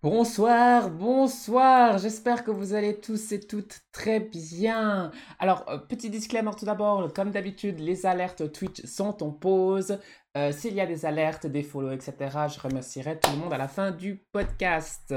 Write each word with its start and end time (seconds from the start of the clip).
Bonsoir, 0.00 0.90
bonsoir, 0.90 1.98
j'espère 1.98 2.44
que 2.44 2.52
vous 2.52 2.72
allez 2.72 3.00
tous 3.00 3.32
et 3.32 3.40
toutes 3.40 3.80
très 3.90 4.20
bien. 4.20 5.10
Alors, 5.40 5.64
euh, 5.68 5.76
petit 5.78 6.08
disclaimer 6.08 6.52
tout 6.56 6.66
d'abord, 6.66 7.12
comme 7.12 7.32
d'habitude, 7.32 7.80
les 7.80 8.06
alertes 8.06 8.52
Twitch 8.52 8.86
sont 8.86 9.24
en 9.24 9.32
pause. 9.32 9.98
Euh, 10.36 10.52
S'il 10.52 10.74
y 10.74 10.80
a 10.80 10.86
des 10.86 11.04
alertes, 11.04 11.48
des 11.48 11.64
follow, 11.64 11.90
etc., 11.90 12.14
je 12.46 12.60
remercierai 12.60 13.18
tout 13.18 13.32
le 13.32 13.38
monde 13.38 13.52
à 13.52 13.58
la 13.58 13.66
fin 13.66 13.90
du 13.90 14.24
podcast. 14.30 15.12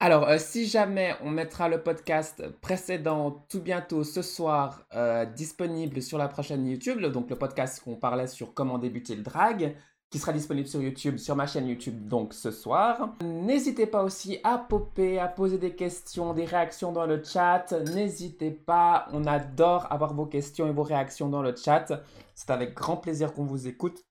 Alors, 0.00 0.26
euh, 0.26 0.38
si 0.38 0.64
jamais 0.64 1.14
on 1.22 1.28
mettra 1.28 1.68
le 1.68 1.82
podcast 1.82 2.42
précédent 2.62 3.44
tout 3.50 3.60
bientôt 3.60 4.02
ce 4.02 4.22
soir 4.22 4.86
disponible 5.34 6.00
sur 6.00 6.16
la 6.16 6.28
prochaine 6.28 6.66
YouTube, 6.66 7.02
donc 7.02 7.28
le 7.28 7.36
podcast 7.36 7.82
qu'on 7.84 7.96
parlait 7.96 8.28
sur 8.28 8.54
comment 8.54 8.78
débuter 8.78 9.14
le 9.14 9.22
drag, 9.22 9.76
qui 10.10 10.18
sera 10.18 10.32
disponible 10.32 10.68
sur 10.68 10.80
YouTube, 10.80 11.16
sur 11.18 11.34
ma 11.34 11.46
chaîne 11.46 11.66
YouTube 11.66 12.08
donc 12.08 12.32
ce 12.32 12.50
soir. 12.50 13.14
N'hésitez 13.22 13.86
pas 13.86 14.04
aussi 14.04 14.38
à 14.44 14.58
popper, 14.58 15.18
à 15.18 15.26
poser 15.26 15.58
des 15.58 15.74
questions, 15.74 16.32
des 16.32 16.44
réactions 16.44 16.92
dans 16.92 17.06
le 17.06 17.22
chat. 17.22 17.72
N'hésitez 17.92 18.50
pas, 18.50 19.08
on 19.12 19.26
adore 19.26 19.86
avoir 19.90 20.14
vos 20.14 20.26
questions 20.26 20.68
et 20.68 20.72
vos 20.72 20.84
réactions 20.84 21.28
dans 21.28 21.42
le 21.42 21.54
chat. 21.56 21.92
C'est 22.34 22.50
avec 22.50 22.74
grand 22.74 22.96
plaisir 22.96 23.34
qu'on 23.34 23.44
vous 23.44 23.66
écoute. 23.66 24.04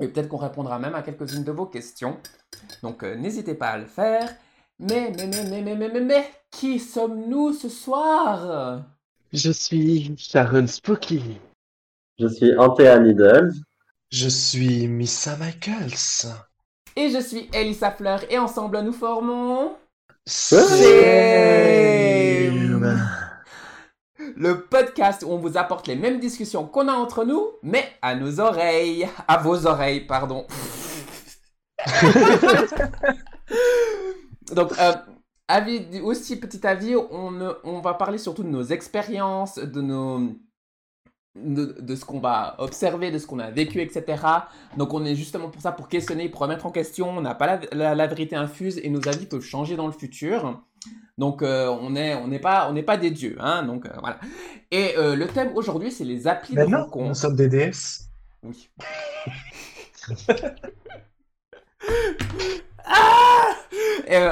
Et 0.00 0.08
peut-être 0.08 0.28
qu'on 0.28 0.36
répondra 0.36 0.78
même 0.78 0.94
à 0.94 1.02
quelques-unes 1.02 1.44
de 1.44 1.52
vos 1.52 1.66
questions. 1.66 2.18
Donc 2.82 3.02
euh, 3.02 3.16
n'hésitez 3.16 3.54
pas 3.54 3.68
à 3.68 3.78
le 3.78 3.86
faire. 3.86 4.34
Mais, 4.80 5.12
mais, 5.16 5.26
mais, 5.26 5.44
mais, 5.50 5.62
mais, 5.62 5.74
mais, 5.74 5.88
mais, 5.88 6.00
mais, 6.00 6.30
qui 6.50 6.78
sommes-nous 6.78 7.52
ce 7.52 7.68
soir? 7.68 8.84
Je 9.32 9.50
suis 9.50 10.16
Sharon 10.16 10.66
Spooky. 10.66 11.38
Je 12.18 12.28
suis 12.28 12.56
Anthea 12.56 12.98
Needles. 13.00 13.52
Je 14.10 14.28
suis 14.30 14.88
Missa 14.88 15.36
Michaels. 15.36 16.32
Et 16.96 17.10
je 17.10 17.20
suis 17.20 17.50
Elissa 17.52 17.90
Fleur 17.90 18.20
et 18.30 18.38
ensemble 18.38 18.80
nous 18.80 18.94
formons... 18.94 19.76
Same. 20.24 20.66
Le 24.34 24.64
podcast 24.70 25.24
où 25.26 25.30
on 25.30 25.36
vous 25.36 25.58
apporte 25.58 25.86
les 25.88 25.96
mêmes 25.96 26.20
discussions 26.20 26.66
qu'on 26.66 26.88
a 26.88 26.92
entre 26.92 27.26
nous, 27.26 27.48
mais 27.62 27.84
à 28.00 28.14
nos 28.14 28.40
oreilles. 28.40 29.06
À 29.26 29.36
vos 29.36 29.66
oreilles, 29.66 30.06
pardon. 30.06 30.46
Donc, 34.52 34.72
euh, 34.78 34.94
avis, 35.48 36.00
aussi 36.02 36.40
petit 36.40 36.66
avis, 36.66 36.96
on, 36.96 37.54
on 37.62 37.80
va 37.80 37.92
parler 37.92 38.16
surtout 38.16 38.42
de 38.42 38.48
nos 38.48 38.64
expériences, 38.64 39.58
de 39.58 39.82
nos 39.82 40.32
de, 41.36 41.76
de 41.80 41.94
ce 41.94 42.04
qu'on 42.04 42.20
va 42.20 42.56
observer, 42.58 43.10
de 43.10 43.18
ce 43.18 43.26
qu'on 43.26 43.38
a 43.38 43.50
vécu, 43.50 43.80
etc. 43.80 44.22
Donc 44.76 44.92
on 44.94 45.04
est 45.04 45.14
justement 45.14 45.48
pour 45.48 45.62
ça, 45.62 45.72
pour 45.72 45.88
questionner, 45.88 46.28
pour 46.28 46.40
remettre 46.40 46.66
en 46.66 46.70
question. 46.70 47.10
On 47.10 47.20
n'a 47.20 47.34
pas 47.34 47.46
la, 47.46 47.60
la, 47.72 47.94
la, 47.94 48.06
vérité 48.06 48.36
infuse 48.36 48.78
et 48.82 48.90
nos 48.90 49.06
avis 49.08 49.26
peuvent 49.26 49.42
changer 49.42 49.76
dans 49.76 49.86
le 49.86 49.92
futur. 49.92 50.60
Donc 51.16 51.42
euh, 51.42 51.68
on 51.68 51.90
n'est 51.90 52.14
on 52.14 52.28
n'est 52.28 52.38
pas 52.38 52.68
on 52.70 52.72
n'est 52.72 52.82
pas 52.82 52.96
des 52.96 53.10
dieux, 53.10 53.36
hein. 53.40 53.64
Donc 53.64 53.86
euh, 53.86 53.90
voilà. 54.00 54.20
Et 54.70 54.94
euh, 54.96 55.16
le 55.16 55.26
thème 55.26 55.50
aujourd'hui, 55.54 55.90
c'est 55.90 56.04
les 56.04 56.26
applis 56.28 56.54
Mais 56.54 56.64
de 56.64 56.70
non, 56.70 56.84
rencontre. 56.84 57.08
nous 57.08 57.14
sommes 57.14 57.36
des 57.36 57.48
déesses. 57.48 58.08
Oui. 58.42 58.70
ah 62.84 63.54
Et, 64.06 64.28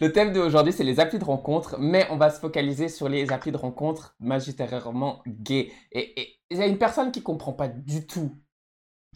le... 0.00 0.12
thème 0.12 0.32
d'aujourd'hui, 0.32 0.72
c'est 0.72 0.84
les 0.84 1.00
applis 1.00 1.18
de 1.18 1.24
rencontre, 1.24 1.76
mais 1.78 2.06
on 2.10 2.16
va 2.16 2.30
se 2.30 2.40
focaliser 2.40 2.88
sur 2.88 3.08
les 3.08 3.30
applis 3.32 3.52
de 3.52 3.56
rencontre 3.56 4.14
majoritairement 4.20 5.22
gays. 5.26 5.72
Et 5.92 6.38
il 6.50 6.58
y 6.58 6.62
a 6.62 6.66
une 6.66 6.78
personne 6.78 7.12
qui 7.12 7.22
comprend 7.22 7.52
pas 7.52 7.68
du 7.68 8.06
tout, 8.06 8.36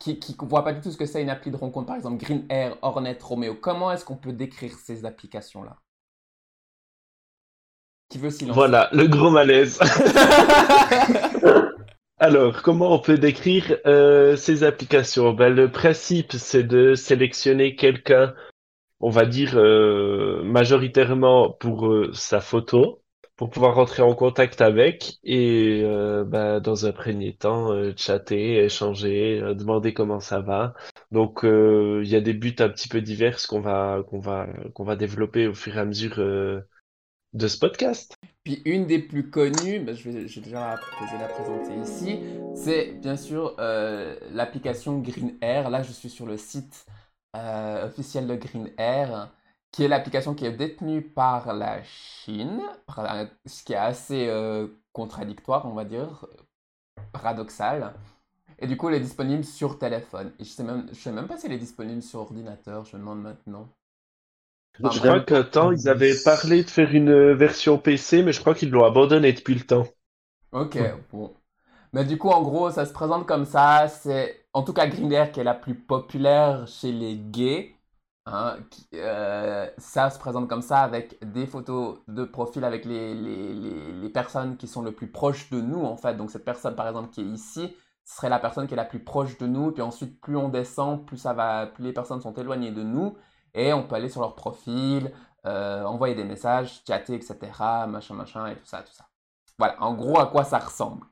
qui 0.01 0.19
qui 0.19 0.37
voit 0.41 0.65
pas 0.65 0.73
du 0.73 0.81
tout 0.81 0.91
ce 0.91 0.97
que 0.97 1.07
c'est 1.07 1.23
une 1.23 1.31
appli 1.31 1.51
de 1.51 1.57
rencontre, 1.57 1.87
par 1.87 1.97
exemple 1.97 2.23
Green 2.23 2.47
Air, 2.49 2.77
Hornet, 2.83 3.19
Romeo. 3.21 3.55
Comment 3.55 3.93
est-ce 3.93 4.05
qu'on 4.05 4.17
peut 4.17 4.33
décrire 4.33 4.73
ces 4.79 5.05
applications-là? 5.05 5.77
Qui 8.09 8.19
veut 8.19 8.31
s'y 8.31 8.45
lancer? 8.45 8.55
Voilà, 8.55 8.89
le 8.93 9.07
gros 9.09 9.31
malaise. 9.31 9.81
Alors, 12.19 12.63
comment 12.63 12.95
on 12.95 12.99
peut 12.99 13.19
décrire 13.19 13.77
euh, 13.85 14.37
ces 14.37 14.65
applications? 14.65 15.35
Ben, 15.35 15.55
le 15.55 15.71
principe, 15.71 16.33
c'est 16.33 16.63
de 16.63 16.95
sélectionner 16.95 17.77
quelqu'un, 17.77 18.35
on 19.07 19.11
va 19.11 19.25
dire 19.25 19.53
euh, 19.55 20.43
majoritairement 20.43 21.53
pour 21.53 21.87
euh, 21.87 22.13
sa 22.13 22.41
photo, 22.41 23.05
pour 23.37 23.51
pouvoir 23.51 23.77
rentrer 23.77 24.03
en 24.03 24.17
contact 24.17 24.61
avec 24.61 25.19
et 25.23 25.83
euh, 25.85 26.25
ben, 26.25 26.59
dans 26.59 26.87
un 26.87 26.93
premier 26.93 27.37
temps, 27.37 27.71
chatter, 27.97 28.65
échanger, 28.65 29.41
demander 29.55 29.95
comment 29.95 30.19
ça 30.19 30.41
va. 30.41 30.75
Donc, 31.13 31.43
il 31.45 32.09
y 32.09 32.17
a 32.17 32.21
des 32.21 32.33
buts 32.35 32.57
un 32.59 32.69
petit 32.69 32.89
peu 32.89 33.01
divers 33.01 33.39
qu'on 33.47 33.61
va 33.61 34.03
va 34.11 34.49
va 34.77 34.97
développer 34.97 35.47
au 35.47 35.55
fur 35.55 35.77
et 35.77 35.81
à 35.81 35.85
mesure 35.85 36.17
de 36.17 37.49
ce 37.49 37.59
podcast. 37.59 38.17
Puis 38.43 38.61
une 38.65 38.89
des 38.89 38.99
plus 38.99 39.31
connues, 39.31 39.79
bah, 39.79 39.93
je 39.93 40.11
vais, 40.11 40.25
déjà 40.25 40.81
la 41.21 41.29
présenter 41.29 41.77
ici, 41.81 42.19
c'est 42.57 42.99
bien 43.01 43.17
sûr 43.17 43.55
l'application 44.33 44.99
Green 44.99 45.37
Air. 45.43 45.71
Là, 45.71 45.85
je 45.85 45.93
suis 45.93 46.11
sur 46.11 46.27
le 46.27 46.37
site 46.37 46.87
euh, 47.37 47.87
officiel 47.87 48.27
de 48.27 48.35
Green 48.35 48.71
Air, 48.79 49.31
qui 49.73 49.85
est 49.85 49.89
l'application 49.89 50.35
qui 50.35 50.47
est 50.47 50.53
détenue 50.53 51.03
par 51.03 51.53
la 51.55 51.83
Chine, 51.85 52.63
ce 53.47 53.63
qui 53.65 53.73
est 53.75 53.77
assez 53.77 54.29
euh, 54.29 54.69
contradictoire, 54.93 55.67
on 55.67 55.75
va 55.75 55.85
dire, 55.85 56.27
paradoxal. 57.13 57.95
Et 58.59 58.67
du 58.67 58.77
coup, 58.77 58.89
elle 58.89 58.97
est 58.97 59.01
disponible 59.01 59.45
sur 59.45 59.79
téléphone. 59.79 60.33
Et 60.39 60.45
je 60.45 60.51
sais 60.51 60.65
même, 60.65 60.89
je 60.91 60.95
sais 60.97 61.13
même 61.13 61.29
pas 61.29 61.37
si 61.37 61.47
elle 61.47 61.53
est 61.53 61.59
disponible 61.59 62.03
sur 62.03 62.21
ordinateur, 62.21 62.85
je 62.85 62.97
me 62.97 63.01
demande 63.01 63.23
maintenant. 63.23 63.69
Enfin, 64.83 64.95
Je 64.95 65.01
crois 65.01 65.21
qu'un 65.21 65.43
temps, 65.43 65.73
ils 65.73 65.89
avaient 65.89 66.15
parlé 66.23 66.65
de 66.65 66.71
faire 66.71 66.95
une 66.95 67.33
version 67.33 67.79
PC, 67.79 68.23
mais 68.23 68.33
je 68.33 68.41
crois 68.41 68.55
qu'ils 68.55 68.71
l'ont 68.71 68.85
abandonné 68.85 69.33
depuis 69.33 69.55
le 69.55 69.63
temps. 69.63 69.87
Ok, 70.53 70.79
bon. 71.13 71.35
Mais 71.93 72.05
du 72.05 72.19
coup, 72.19 72.31
en 72.31 72.43
gros, 72.43 72.71
ça 72.71 72.87
se 72.87 72.93
présente 72.93 73.27
comme 73.27 73.45
ça. 73.45 73.89
C'est 73.89 74.46
en 74.57 74.63
tout 74.63 74.73
cas 74.73 74.87
Grindr 74.87 75.33
qui 75.33 75.41
est 75.41 75.45
la 75.45 75.55
plus 75.55 75.75
populaire 75.75 76.67
chez 76.67 76.91
les 76.93 77.17
gays. 77.19 77.77
hein, 78.27 78.57
euh, 78.95 79.69
ça 79.79 80.11
se 80.11 80.19
présente 80.19 80.49
comme 80.49 80.63
ça 80.63 80.81
avec 80.81 81.19
des 81.33 81.47
photos 81.47 82.01
de 82.09 82.25
profil 82.25 82.65
avec 82.65 82.87
les, 82.87 83.15
les, 83.15 83.55
les, 83.55 84.09
personnes 84.11 84.57
qui 84.57 84.67
sont 84.69 84.83
le 84.83 84.93
plus 84.93 85.11
proches 85.13 85.51
de 85.51 85.61
nous, 85.61 85.85
en 85.85 85.97
fait. 85.99 86.15
Donc, 86.17 86.31
cette 86.31 86.45
personne, 86.45 86.75
par 86.77 86.89
exemple, 86.89 87.11
qui 87.11 87.21
est 87.23 87.25
ici, 87.25 87.77
serait 88.05 88.31
la 88.31 88.39
personne 88.39 88.67
qui 88.67 88.75
est 88.75 88.77
la 88.77 88.85
plus 88.87 89.05
proche 89.05 89.39
de 89.39 89.47
nous. 89.47 89.73
Puis 89.73 89.83
ensuite, 89.83 90.21
plus 90.21 90.37
on 90.37 90.49
descend, 90.49 91.07
plus 91.07 91.19
ça 91.19 91.35
va, 91.35 91.67
plus 91.67 91.85
les 91.85 91.93
personnes 91.93 92.21
sont 92.23 92.33
éloignées 92.35 92.73
de 92.73 92.83
nous. 92.83 93.17
Et 93.55 93.73
on 93.75 93.87
peut 93.87 93.97
aller 93.97 94.09
sur 94.09 94.23
leur 94.23 94.37
profil, 94.37 95.13
euh, 95.47 95.85
envoyer 95.85 96.15
des 96.15 96.25
messages, 96.25 96.83
chatter, 96.87 97.15
etc. 97.15 97.39
Machin, 97.89 98.15
machin, 98.15 98.47
et 98.49 98.57
tout 98.57 98.67
ça, 98.67 98.83
tout 98.83 98.93
ça. 98.95 99.07
Voilà, 99.59 99.83
en 99.83 99.95
gros, 99.95 100.19
à 100.19 100.27
quoi 100.29 100.45
ça 100.45 100.59
ressemble. 100.59 101.05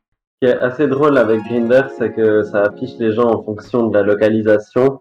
Ce 0.42 0.46
qui 0.46 0.52
est 0.52 0.58
assez 0.58 0.86
drôle 0.86 1.16
avec 1.18 1.42
Grindr, 1.44 1.90
c'est 1.96 2.12
que 2.12 2.42
ça 2.42 2.62
affiche 2.62 2.98
les 2.98 3.12
gens 3.12 3.30
en 3.30 3.42
fonction 3.42 3.88
de 3.88 3.96
la 3.96 4.02
localisation. 4.02 5.00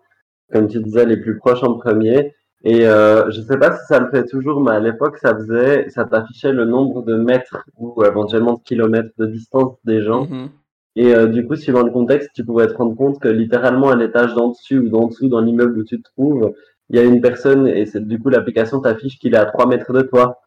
Comme 0.52 0.68
tu 0.68 0.80
disais, 0.80 1.06
les 1.06 1.18
plus 1.18 1.38
proches 1.38 1.64
en 1.64 1.74
premier. 1.74 2.34
Et 2.64 2.88
euh, 2.88 3.30
je 3.30 3.42
sais 3.42 3.58
pas 3.58 3.76
si 3.78 3.86
ça 3.88 4.00
le 4.00 4.10
fait 4.10 4.26
toujours, 4.26 4.62
mais 4.62 4.72
à 4.72 4.80
l'époque, 4.80 5.18
ça 5.18 5.36
faisait, 5.36 5.90
ça 5.90 6.06
t'affichait 6.06 6.54
le 6.54 6.66
nombre 6.66 7.04
de 7.04 7.16
mètres 7.16 7.66
ou 7.78 8.04
éventuellement 8.06 8.54
de 8.54 8.62
kilomètres 8.64 9.12
de 9.18 9.26
distance 9.26 9.78
des 9.84 10.02
gens. 10.02 10.28
Mhm. 10.28 10.50
Et 10.96 11.14
euh, 11.14 11.28
du 11.28 11.46
coup, 11.46 11.56
suivant 11.56 11.82
le 11.82 11.92
contexte, 11.92 12.30
tu 12.34 12.46
pourrais 12.46 12.68
te 12.68 12.74
rendre 12.74 12.96
compte 12.96 13.20
que 13.20 13.28
littéralement 13.28 13.90
à 13.90 13.96
l'étage 13.96 14.34
d'en 14.36 14.50
dessus 14.50 14.78
ou 14.78 14.90
d'en 14.90 15.08
dessous 15.08 15.28
dans 15.28 15.42
l'immeuble 15.42 15.78
où 15.80 15.84
tu 15.84 16.02
te 16.02 16.10
trouves, 16.12 16.54
il 16.90 16.96
y 16.96 17.00
a 17.00 17.04
une 17.04 17.20
personne 17.20 17.68
et 17.68 17.86
c'est 17.86 18.06
du 18.06 18.20
coup 18.20 18.30
l'application 18.30 18.80
t'affiche 18.80 19.18
qu'il 19.18 19.34
est 19.34 19.38
à 19.38 19.46
3 19.46 19.68
mètres 19.68 19.92
de 19.92 20.02
toi. 20.02 20.40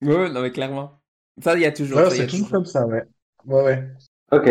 Ouais, 0.00 0.30
non, 0.30 0.42
mais 0.42 0.52
clairement. 0.52 0.92
Ça, 1.42 1.54
il 1.56 1.62
y 1.62 1.66
a 1.66 1.72
toujours. 1.72 1.98
Ouais, 1.98 2.10
c'est 2.10 2.26
toujours 2.26 2.46
toujours. 2.46 2.50
comme 2.50 2.66
ça, 2.66 2.86
ouais. 2.86 3.04
Ouais, 3.44 3.64
ouais. 3.64 3.88
Ok. 4.32 4.48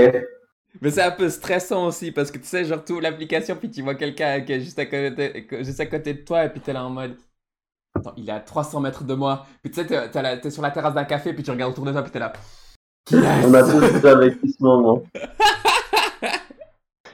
Mais 0.81 0.91
c'est 0.91 1.01
un 1.01 1.11
peu 1.11 1.29
stressant 1.29 1.88
aussi 1.88 2.11
parce 2.11 2.29
que 2.29 2.38
tu 2.38 2.45
sais, 2.45 2.65
genre, 2.65 2.83
tu 2.83 2.93
ouvres 2.93 3.01
l'application 3.01 3.55
puis 3.55 3.69
tu 3.71 3.81
vois 3.81 3.95
quelqu'un 3.95 4.41
qui 4.41 4.53
est 4.53 4.59
juste 4.59 4.77
à 4.77 4.85
côté, 4.85 5.47
juste 5.61 5.79
à 5.79 5.85
côté 5.85 6.13
de 6.13 6.21
toi 6.21 6.45
et 6.45 6.49
puis 6.49 6.59
t'es 6.59 6.73
là 6.73 6.83
en 6.85 6.89
mode. 6.89 7.15
Attends, 7.95 8.13
il 8.15 8.29
est 8.29 8.33
à 8.33 8.39
300 8.39 8.79
mètres 8.81 9.03
de 9.03 9.13
moi. 9.15 9.45
Puis 9.63 9.71
tu 9.71 9.81
sais, 9.81 9.88
t'es, 9.88 10.09
t'es 10.09 10.21
là- 10.21 10.38
t'es 10.38 10.51
sur 10.51 10.62
la 10.62 10.69
terrasse 10.71 10.94
d'un 10.94 11.03
café 11.06 11.33
puis 11.33 11.44
tu 11.44 11.50
regardes 11.51 11.71
autour 11.71 11.85
de 11.85 11.91
toi 11.91 12.03
puis 12.03 12.12
t'es 12.12 12.19
là. 12.19 12.33
On 13.12 13.53
a 13.53 13.63
tous 13.63 14.07
vécu 14.19 14.47
ce 14.50 14.63
moment. 14.63 15.03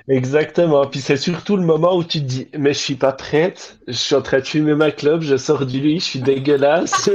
Exactement. 0.10 0.86
Puis 0.88 1.00
c'est 1.00 1.16
surtout 1.16 1.56
le 1.56 1.64
moment 1.64 1.96
où 1.96 2.04
tu 2.04 2.20
te 2.20 2.26
dis, 2.26 2.48
mais 2.58 2.74
je 2.74 2.80
suis 2.80 2.96
pas 2.96 3.14
prête, 3.14 3.78
je 3.88 3.94
suis 3.94 4.16
en 4.16 4.22
train 4.22 4.40
de 4.40 4.44
fumer 4.44 4.76
ma 4.76 4.92
clope, 4.92 5.22
je 5.22 5.38
sors 5.38 5.66
du 5.66 5.80
lit, 5.80 6.00
je 6.00 6.04
suis 6.06 6.20
dégueulasse. 6.20 7.10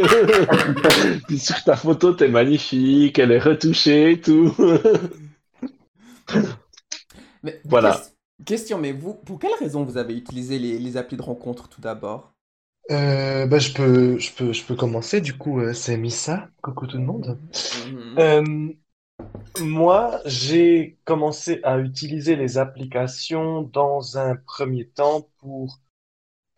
Puis 1.28 1.38
sur 1.38 1.62
ta 1.64 1.76
photo, 1.76 2.14
t'es 2.14 2.28
magnifique, 2.28 3.18
elle 3.18 3.32
est 3.32 3.38
retouchée 3.38 4.12
et 4.12 4.20
tout. 4.20 4.54
Mais, 7.42 7.60
Voilà. 7.64 8.08
ques- 8.08 8.14
Question, 8.44 8.78
mais 8.78 8.92
vous, 8.92 9.14
pour 9.14 9.40
quelle 9.40 9.54
raison 9.58 9.84
vous 9.84 9.96
avez 9.96 10.16
utilisé 10.16 10.60
les, 10.60 10.78
les 10.78 10.96
applis 10.96 11.16
de 11.16 11.22
rencontre 11.22 11.68
tout 11.68 11.80
d'abord? 11.80 12.32
Euh, 12.90 13.46
bah, 13.46 13.58
je 13.58 13.72
peux, 13.72 14.18
je 14.18 14.32
peux, 14.32 14.52
je 14.52 14.64
peux 14.64 14.74
commencer. 14.74 15.20
Du 15.20 15.36
coup, 15.36 15.60
euh, 15.60 15.72
c'est 15.74 15.96
Missa. 15.96 16.48
Coucou 16.62 16.86
tout 16.86 16.96
le 16.98 17.04
monde. 17.04 17.38
Mhm. 17.72 18.18
Euh, 18.18 18.72
moi, 19.58 20.20
j'ai 20.26 20.98
commencé 21.04 21.60
à 21.64 21.78
utiliser 21.78 22.36
les 22.36 22.58
applications 22.58 23.62
dans 23.62 24.18
un 24.18 24.36
premier 24.36 24.88
temps 24.88 25.28
pour 25.40 25.80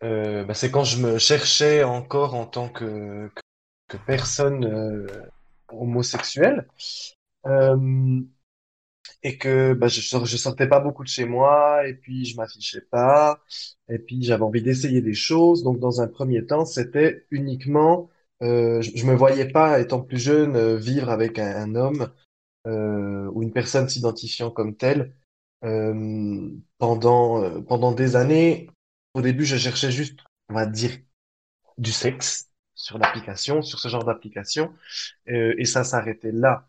euh, 0.03 0.43
bah, 0.45 0.53
c'est 0.53 0.71
quand 0.71 0.83
je 0.83 0.97
me 0.99 1.17
cherchais 1.19 1.83
encore 1.83 2.35
en 2.35 2.45
tant 2.45 2.69
que, 2.69 3.29
que, 3.35 3.41
que 3.89 3.97
personne 4.05 4.65
euh, 4.65 5.07
homosexuelle. 5.69 6.67
Et 9.23 9.37
que 9.37 9.73
bah, 9.73 9.87
je, 9.87 10.01
sor- 10.01 10.25
je 10.25 10.37
sortais 10.37 10.67
pas 10.67 10.79
beaucoup 10.79 11.03
de 11.03 11.07
chez 11.09 11.25
moi, 11.25 11.87
et 11.87 11.93
puis 11.95 12.25
je 12.25 12.35
m'affichais 12.37 12.81
pas, 12.81 13.41
et 13.89 13.99
puis 13.99 14.23
j'avais 14.23 14.43
envie 14.43 14.61
d'essayer 14.63 15.01
des 15.01 15.13
choses. 15.13 15.63
Donc, 15.63 15.79
dans 15.79 16.01
un 16.01 16.07
premier 16.07 16.45
temps, 16.45 16.65
c'était 16.65 17.25
uniquement, 17.31 18.09
euh, 18.43 18.81
je, 18.81 18.91
je 18.95 19.05
me 19.05 19.13
voyais 19.15 19.45
pas, 19.51 19.79
étant 19.79 20.01
plus 20.01 20.17
jeune, 20.19 20.55
euh, 20.55 20.77
vivre 20.77 21.09
avec 21.09 21.39
un, 21.39 21.55
un 21.55 21.75
homme 21.75 22.09
euh, 22.67 23.29
ou 23.33 23.43
une 23.43 23.53
personne 23.53 23.89
s'identifiant 23.89 24.51
comme 24.51 24.75
telle 24.75 25.13
euh, 25.65 26.49
pendant 26.79 27.43
euh, 27.43 27.61
pendant 27.61 27.91
des 27.93 28.15
années. 28.15 28.69
Au 29.13 29.21
début, 29.21 29.45
je 29.45 29.57
cherchais 29.57 29.91
juste, 29.91 30.19
on 30.49 30.53
va 30.55 30.65
dire, 30.65 30.91
du 31.77 31.91
sexe 31.91 32.49
sur 32.75 32.97
l'application, 32.97 33.61
sur 33.61 33.79
ce 33.79 33.87
genre 33.87 34.03
d'application, 34.05 34.73
euh, 35.29 35.55
et 35.57 35.65
ça 35.65 35.83
s'arrêtait 35.83 36.31
là. 36.33 36.67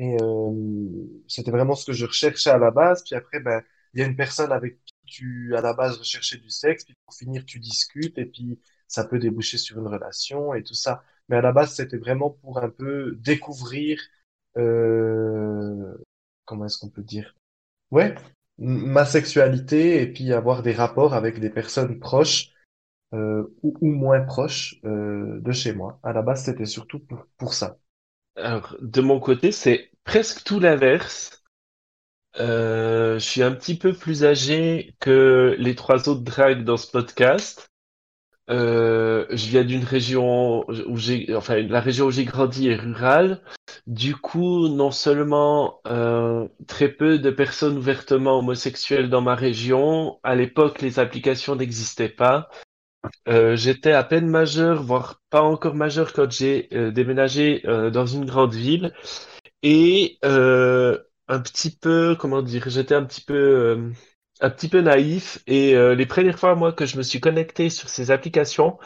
Et 0.00 0.16
euh, 0.22 1.22
c'était 1.28 1.50
vraiment 1.52 1.74
ce 1.74 1.84
que 1.86 1.92
je 1.92 2.06
recherchais 2.06 2.50
à 2.50 2.58
la 2.58 2.70
base. 2.70 3.04
Puis 3.04 3.14
après, 3.14 3.40
ben, 3.40 3.62
il 3.94 4.00
y 4.00 4.02
a 4.02 4.06
une 4.06 4.16
personne 4.16 4.52
avec 4.52 4.82
qui 4.84 4.94
tu, 5.06 5.56
à 5.56 5.60
la 5.60 5.74
base, 5.74 5.98
recherchais 5.98 6.38
du 6.38 6.50
sexe. 6.50 6.84
Puis 6.84 6.94
pour 7.04 7.14
finir, 7.14 7.44
tu 7.44 7.58
discutes. 7.60 8.18
Et 8.18 8.26
puis, 8.26 8.58
ça 8.88 9.04
peut 9.04 9.18
déboucher 9.18 9.58
sur 9.58 9.78
une 9.78 9.88
relation 9.88 10.54
et 10.54 10.62
tout 10.62 10.74
ça. 10.74 11.02
Mais 11.28 11.36
à 11.36 11.42
la 11.42 11.52
base, 11.52 11.74
c'était 11.74 11.98
vraiment 11.98 12.30
pour 12.30 12.58
un 12.62 12.70
peu 12.70 13.16
découvrir, 13.20 14.00
euh, 14.56 15.94
comment 16.44 16.66
est-ce 16.66 16.78
qu'on 16.78 16.88
peut 16.90 17.02
dire? 17.02 17.34
Ouais, 17.90 18.14
ma 18.58 19.04
sexualité 19.04 20.02
et 20.02 20.12
puis 20.12 20.32
avoir 20.32 20.62
des 20.62 20.72
rapports 20.72 21.14
avec 21.14 21.40
des 21.40 21.50
personnes 21.50 21.98
proches 21.98 22.52
euh, 23.14 23.44
ou, 23.62 23.76
ou 23.80 23.88
moins 23.88 24.20
proches 24.22 24.76
euh, 24.84 25.40
de 25.40 25.52
chez 25.52 25.72
moi. 25.72 26.00
À 26.02 26.12
la 26.12 26.22
base, 26.22 26.44
c'était 26.44 26.66
surtout 26.66 27.00
pour, 27.00 27.26
pour 27.38 27.54
ça. 27.54 27.78
Alors, 28.36 28.76
de 28.80 29.00
mon 29.00 29.20
côté, 29.20 29.52
c'est 29.52 29.89
presque 30.04 30.44
tout 30.44 30.60
l'inverse. 30.60 31.40
Euh, 32.38 33.18
je 33.18 33.24
suis 33.24 33.42
un 33.42 33.52
petit 33.52 33.76
peu 33.76 33.92
plus 33.92 34.24
âgé 34.24 34.94
que 35.00 35.56
les 35.58 35.74
trois 35.74 36.08
autres 36.08 36.22
drags 36.22 36.64
dans 36.64 36.76
ce 36.76 36.90
podcast. 36.90 37.68
Euh, 38.48 39.26
je 39.30 39.46
viens 39.46 39.62
d'une 39.64 39.84
région 39.84 40.64
où 40.68 40.96
j'ai, 40.96 41.34
enfin, 41.36 41.60
la 41.62 41.80
région 41.80 42.06
où 42.06 42.10
j'ai 42.10 42.24
grandi 42.24 42.68
est 42.68 42.76
rurale. 42.76 43.42
Du 43.86 44.16
coup, 44.16 44.68
non 44.68 44.90
seulement 44.90 45.80
euh, 45.86 46.48
très 46.66 46.88
peu 46.88 47.18
de 47.18 47.30
personnes 47.30 47.78
ouvertement 47.78 48.38
homosexuelles 48.38 49.08
dans 49.08 49.20
ma 49.20 49.36
région, 49.36 50.18
à 50.24 50.34
l'époque, 50.34 50.82
les 50.82 50.98
applications 50.98 51.54
n'existaient 51.56 52.08
pas. 52.08 52.48
J'étais 53.26 53.92
à 53.92 54.04
peine 54.04 54.26
majeur, 54.26 54.82
voire 54.82 55.22
pas 55.30 55.42
encore 55.42 55.74
majeur 55.74 56.12
quand 56.12 56.30
j'ai 56.30 56.68
déménagé 56.92 57.62
dans 57.64 58.04
une 58.04 58.26
grande 58.26 58.52
ville. 58.52 58.92
Et 59.62 60.18
euh, 60.24 60.98
un 61.28 61.40
petit 61.40 61.70
peu, 61.76 62.16
comment 62.18 62.42
dire, 62.42 62.68
j'étais 62.68 62.94
un 62.94 63.04
petit 63.04 63.20
peu, 63.22 63.34
euh, 63.34 63.92
un 64.40 64.50
petit 64.50 64.68
peu 64.68 64.80
naïf. 64.80 65.38
Et 65.46 65.74
euh, 65.76 65.94
les 65.94 66.06
premières 66.06 66.38
fois, 66.38 66.54
moi, 66.54 66.72
que 66.72 66.86
je 66.86 66.96
me 66.96 67.02
suis 67.02 67.20
connecté 67.20 67.70
sur 67.70 67.88
ces 67.88 68.10
applications, 68.10 68.78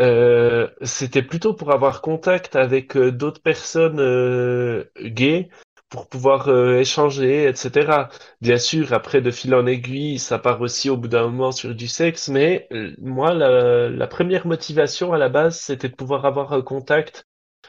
euh, 0.00 0.68
c'était 0.82 1.22
plutôt 1.22 1.54
pour 1.54 1.72
avoir 1.72 2.02
contact 2.02 2.56
avec 2.56 2.96
euh, 2.96 3.12
d'autres 3.12 3.42
personnes 3.42 4.00
euh, 4.00 4.84
gays, 5.00 5.48
pour 5.90 6.08
pouvoir 6.08 6.50
échanger, 6.50 7.48
etc. 7.48 8.10
Bien 8.42 8.58
sûr, 8.58 8.92
après, 8.92 9.22
de 9.22 9.30
fil 9.30 9.54
en 9.54 9.66
aiguille, 9.66 10.18
ça 10.18 10.38
part 10.38 10.60
aussi 10.60 10.90
au 10.90 10.96
bout 10.98 11.08
d'un 11.08 11.24
moment 11.28 11.52
sur 11.52 11.74
du 11.74 11.88
sexe, 11.88 12.28
mais 12.28 12.68
moi, 13.00 13.32
la, 13.32 13.88
la 13.88 14.06
première 14.06 14.46
motivation 14.46 15.14
à 15.14 15.18
la 15.18 15.30
base, 15.30 15.58
c'était 15.58 15.88
de 15.88 15.94
pouvoir 15.94 16.26
avoir 16.26 16.52
un 16.52 16.60
contact 16.62 17.27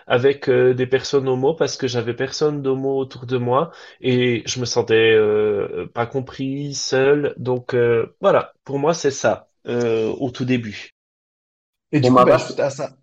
avec 0.09 0.49
euh, 0.49 0.73
des 0.73 0.87
personnes 0.87 1.29
homo 1.29 1.55
parce 1.55 1.77
que 1.77 1.87
j'avais 1.87 2.15
personne 2.15 2.61
d'homo 2.63 2.97
autour 2.99 3.27
de 3.27 3.37
moi 3.37 3.71
et 4.01 4.43
je 4.47 4.59
me 4.59 4.65
sentais 4.65 5.13
euh, 5.13 5.87
pas 5.93 6.07
compris, 6.07 6.75
seul. 6.75 7.33
Donc 7.37 7.73
euh, 7.75 8.15
voilà, 8.21 8.53
pour 8.65 8.79
moi, 8.79 8.93
c'est 8.93 9.11
ça 9.11 9.49
euh, 9.67 10.09
au 10.19 10.31
tout 10.31 10.45
début. 10.45 10.91
Et 11.91 11.99
du 11.99 12.11
coup, 12.11 12.23
bah, 12.23 12.35
à 12.57 12.69
ça, 12.69 12.97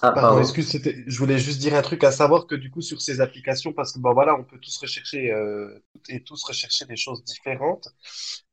ah, 0.00 0.12
Pardon, 0.12 0.20
pardon. 0.20 0.40
excuse, 0.40 0.78
je 1.06 1.18
voulais 1.18 1.38
juste 1.38 1.60
dire 1.60 1.74
un 1.74 1.82
truc 1.82 2.04
à 2.04 2.12
savoir 2.12 2.46
que 2.46 2.54
du 2.54 2.70
coup 2.70 2.82
sur 2.82 3.00
ces 3.02 3.20
applications, 3.20 3.72
parce 3.72 3.92
que 3.92 3.98
bon 4.00 4.12
voilà, 4.14 4.34
on 4.36 4.44
peut 4.44 4.58
tous 4.60 4.76
rechercher 4.78 5.32
euh, 5.32 5.78
et 6.08 6.22
tous 6.24 6.42
rechercher 6.44 6.84
des 6.86 6.96
choses 6.96 7.24
différentes. 7.24 7.88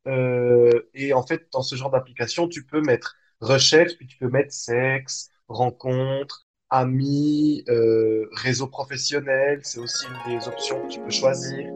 Euh, 0.08 0.90
et 0.94 1.14
en 1.14 1.26
fait, 1.26 1.48
dans 1.52 1.62
ce 1.64 1.76
genre 1.76 1.92
d'application, 1.92 2.48
tu 2.48 2.66
peux 2.66 2.82
mettre 2.82 3.18
recherche, 3.42 3.96
puis 3.98 4.08
tu 4.08 4.18
peux 4.18 4.30
mettre 4.30 4.54
sexe, 4.54 5.30
rencontre, 5.48 6.48
amis, 6.72 7.64
euh, 7.70 8.28
réseau 8.32 8.68
professionnel. 8.68 9.60
C'est 9.64 9.80
aussi 9.80 10.06
une 10.08 10.40
des 10.40 10.48
options 10.48 10.82
que 10.84 10.88
tu 10.88 11.00
peux 11.02 11.12
choisir. 11.12 11.70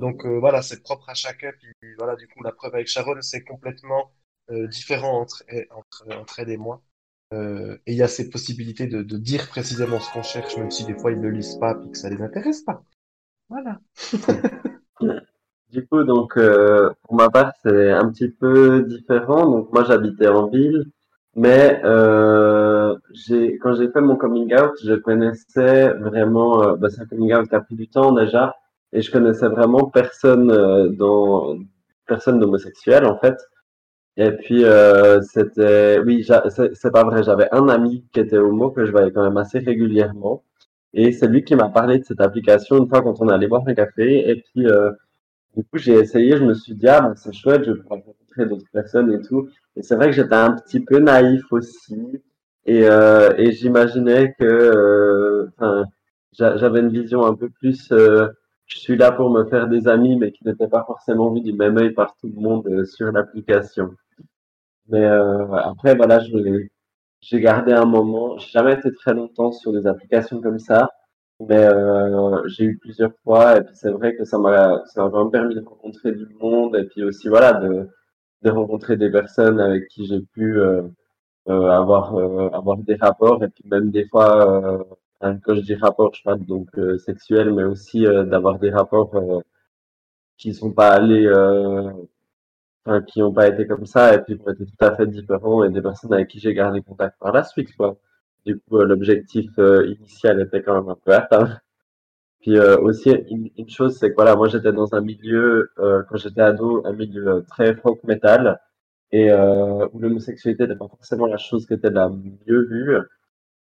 Donc 0.00 0.24
euh, 0.24 0.38
voilà, 0.38 0.62
c'est 0.62 0.82
propre 0.82 1.08
à 1.10 1.14
chacun. 1.14 1.50
Puis 1.58 1.94
voilà, 1.98 2.16
du 2.16 2.26
coup, 2.28 2.42
la 2.42 2.52
preuve 2.52 2.74
avec 2.74 2.88
Sharon, 2.88 3.20
c'est 3.20 3.44
complètement 3.44 4.10
euh, 4.50 4.66
différent 4.66 5.20
entre, 5.20 5.44
entre, 5.70 6.06
entre 6.18 6.40
elle 6.40 6.50
et 6.50 6.56
moi. 6.56 6.82
Et 7.30 7.92
il 7.92 7.94
y 7.94 8.02
a 8.02 8.08
ces 8.08 8.30
possibilités 8.30 8.86
de, 8.86 9.02
de 9.02 9.16
dire 9.18 9.48
précisément 9.48 10.00
ce 10.00 10.10
qu'on 10.12 10.22
cherche, 10.22 10.56
même 10.56 10.70
si 10.70 10.86
des 10.86 10.94
fois 10.94 11.12
ils 11.12 11.18
ne 11.20 11.28
le 11.28 11.36
lisent 11.36 11.58
pas 11.60 11.78
et 11.86 11.90
que 11.90 11.98
ça 11.98 12.08
les 12.08 12.22
intéresse 12.22 12.62
pas. 12.62 12.82
Voilà. 13.50 13.80
Du 15.70 15.86
coup, 15.86 16.02
donc, 16.02 16.32
pour 17.02 17.14
ma 17.14 17.28
part, 17.28 17.52
c'est 17.62 17.90
un 17.90 18.10
petit 18.10 18.30
peu 18.30 18.84
différent. 18.84 19.50
Donc, 19.50 19.70
moi, 19.70 19.84
j'habitais 19.84 20.26
en 20.28 20.48
ville, 20.48 20.90
mais 21.36 21.78
quand 23.60 23.74
j'ai 23.74 23.90
fait 23.90 24.00
mon 24.00 24.16
coming 24.16 24.54
out, 24.54 24.72
je 24.84 24.94
connaissais 24.94 25.90
vraiment, 25.94 26.62
euh, 26.62 26.76
bah, 26.76 26.88
c'est 26.90 27.02
un 27.02 27.06
coming 27.06 27.34
out 27.34 27.48
qui 27.48 27.54
a 27.54 27.60
pris 27.60 27.74
du 27.74 27.88
temps 27.88 28.12
déjà, 28.12 28.56
et 28.92 29.02
je 29.02 29.10
connaissais 29.10 29.48
vraiment 29.48 29.86
personne 29.86 30.50
euh, 30.50 30.88
dans, 30.90 31.56
personne 32.06 32.38
d'homosexuel 32.38 33.04
en 33.06 33.18
fait. 33.18 33.36
Et 34.16 34.32
puis, 34.32 34.64
euh, 34.64 35.20
c'était, 35.22 36.00
oui, 36.04 36.26
c'est 36.74 36.90
pas 36.92 37.04
vrai, 37.04 37.22
j'avais 37.22 37.48
un 37.52 37.68
ami 37.68 38.04
qui 38.12 38.20
était 38.20 38.38
homo 38.38 38.70
que 38.70 38.84
je 38.84 38.90
voyais 38.92 39.12
quand 39.12 39.22
même 39.22 39.36
assez 39.36 39.58
régulièrement, 39.60 40.44
et 40.94 41.12
c'est 41.12 41.28
lui 41.28 41.44
qui 41.44 41.54
m'a 41.56 41.68
parlé 41.68 41.98
de 42.00 42.04
cette 42.04 42.20
application 42.20 42.78
une 42.78 42.88
fois 42.88 43.02
quand 43.02 43.20
on 43.20 43.28
allait 43.28 43.48
boire 43.48 43.62
un 43.66 43.74
café, 43.74 44.28
et 44.30 44.36
puis 44.42 44.66
euh, 44.66 44.90
du 45.56 45.64
coup, 45.64 45.78
j'ai 45.78 45.94
essayé, 45.94 46.36
je 46.36 46.44
me 46.44 46.54
suis 46.54 46.74
dit, 46.74 46.88
ah, 46.88 47.00
ben, 47.00 47.14
c'est 47.16 47.32
chouette, 47.32 47.64
je 47.64 47.72
vais 47.72 47.80
pouvoir 47.80 48.00
rencontrer 48.00 48.46
d'autres 48.46 48.70
personnes 48.72 49.12
et 49.12 49.20
tout. 49.20 49.48
Et 49.76 49.82
c'est 49.82 49.96
vrai 49.96 50.06
que 50.06 50.12
j'étais 50.12 50.34
un 50.34 50.52
petit 50.52 50.80
peu 50.80 50.98
naïf 50.98 51.42
aussi. 51.50 51.96
Et, 52.68 52.84
euh, 52.84 53.32
et 53.38 53.52
j'imaginais 53.52 54.34
que, 54.38 54.44
euh, 55.62 55.84
j'avais 56.32 56.80
une 56.80 56.90
vision 56.90 57.24
un 57.24 57.34
peu 57.34 57.48
plus, 57.48 57.90
euh, 57.92 58.28
je 58.66 58.78
suis 58.78 58.96
là 58.96 59.10
pour 59.10 59.30
me 59.30 59.46
faire 59.46 59.68
des 59.68 59.88
amis, 59.88 60.16
mais 60.16 60.32
qui 60.32 60.44
n'était 60.46 60.68
pas 60.68 60.84
forcément 60.86 61.32
vu 61.32 61.40
du 61.40 61.54
même 61.54 61.78
œil 61.78 61.92
par 61.94 62.14
tout 62.18 62.28
le 62.28 62.40
monde 62.40 62.84
sur 62.84 63.10
l'application. 63.10 63.94
Mais 64.88 65.04
euh, 65.04 65.50
après, 65.54 65.94
voilà, 65.96 66.20
j'ai 67.20 67.40
gardé 67.40 67.72
un 67.72 67.86
moment. 67.86 68.36
J'ai 68.38 68.50
jamais 68.50 68.74
été 68.74 68.92
très 68.92 69.14
longtemps 69.14 69.52
sur 69.52 69.72
des 69.72 69.86
applications 69.86 70.40
comme 70.42 70.58
ça, 70.58 70.90
mais 71.40 71.64
euh, 71.66 72.42
j'ai 72.48 72.64
eu 72.64 72.78
plusieurs 72.78 73.12
fois. 73.24 73.56
Et 73.58 73.62
puis 73.62 73.74
c'est 73.76 73.90
vrai 73.90 74.16
que 74.16 74.24
ça 74.24 74.38
m'a, 74.38 74.82
vraiment 74.96 75.30
permis 75.30 75.54
de 75.54 75.64
rencontrer 75.64 76.12
du 76.12 76.26
monde 76.40 76.76
et 76.76 76.84
puis 76.84 77.04
aussi 77.04 77.28
voilà 77.28 77.54
de, 77.54 77.88
de 78.42 78.50
rencontrer 78.50 78.96
des 78.96 79.10
personnes 79.10 79.60
avec 79.60 79.88
qui 79.88 80.06
j'ai 80.06 80.20
pu 80.34 80.58
euh, 80.60 80.82
avoir 81.54 82.14
euh, 82.16 82.48
avoir 82.50 82.78
des 82.78 82.96
rapports 82.96 83.42
et 83.44 83.48
puis 83.48 83.64
même 83.68 83.90
des 83.90 84.06
fois, 84.08 84.82
euh, 85.22 85.34
quand 85.44 85.54
je 85.54 85.60
dis 85.60 85.74
rapports, 85.74 86.14
je 86.14 86.22
parle 86.22 86.44
donc 86.44 86.68
euh, 86.78 86.98
sexuels, 86.98 87.52
mais 87.54 87.64
aussi 87.64 88.06
euh, 88.06 88.24
d'avoir 88.24 88.58
des 88.58 88.70
rapports 88.70 89.14
euh, 89.16 89.40
qui 90.38 90.54
sont 90.54 90.72
pas 90.72 90.90
allés 90.92 91.26
euh, 91.26 91.90
enfin, 92.86 93.02
qui 93.02 93.20
n'ont 93.20 93.32
pas 93.32 93.48
été 93.48 93.66
comme 93.66 93.86
ça 93.86 94.14
et 94.14 94.22
puis 94.22 94.38
ont 94.46 94.52
été 94.52 94.64
tout 94.66 94.84
à 94.84 94.94
fait 94.96 95.06
différents 95.06 95.64
et 95.64 95.70
des 95.70 95.82
personnes 95.82 96.12
avec 96.14 96.28
qui 96.28 96.40
j'ai 96.40 96.54
gardé 96.54 96.82
contact 96.82 97.18
par 97.20 97.32
la 97.32 97.44
suite, 97.44 97.74
quoi. 97.76 97.98
Du 98.46 98.58
coup, 98.60 98.78
euh, 98.78 98.84
l'objectif 98.86 99.50
euh, 99.58 99.86
initial 99.88 100.40
était 100.40 100.62
quand 100.62 100.74
même 100.80 100.88
un 100.90 100.96
peu 101.04 101.12
atteint. 101.14 101.58
Puis 102.40 102.56
euh, 102.56 102.78
aussi, 102.80 103.10
une, 103.30 103.50
une 103.56 103.68
chose, 103.68 103.96
c'est 103.98 104.10
que 104.10 104.14
voilà, 104.16 104.36
moi 104.36 104.48
j'étais 104.48 104.72
dans 104.72 104.94
un 104.94 105.00
milieu, 105.00 105.70
euh, 105.78 106.02
quand 106.08 106.16
j'étais 106.16 106.40
ado, 106.40 106.82
un 106.86 106.92
milieu 106.92 107.28
euh, 107.28 107.40
très 107.42 107.74
folk 107.76 108.02
metal 108.04 108.60
et 109.12 109.30
euh, 109.30 109.88
où 109.92 109.98
l'homosexualité 110.00 110.64
n'était 110.64 110.76
pas 110.78 110.88
forcément 110.88 111.26
la 111.26 111.38
chose 111.38 111.66
qui 111.66 111.74
était 111.74 111.90
la 111.90 112.08
mieux 112.10 112.64
vue. 112.66 112.98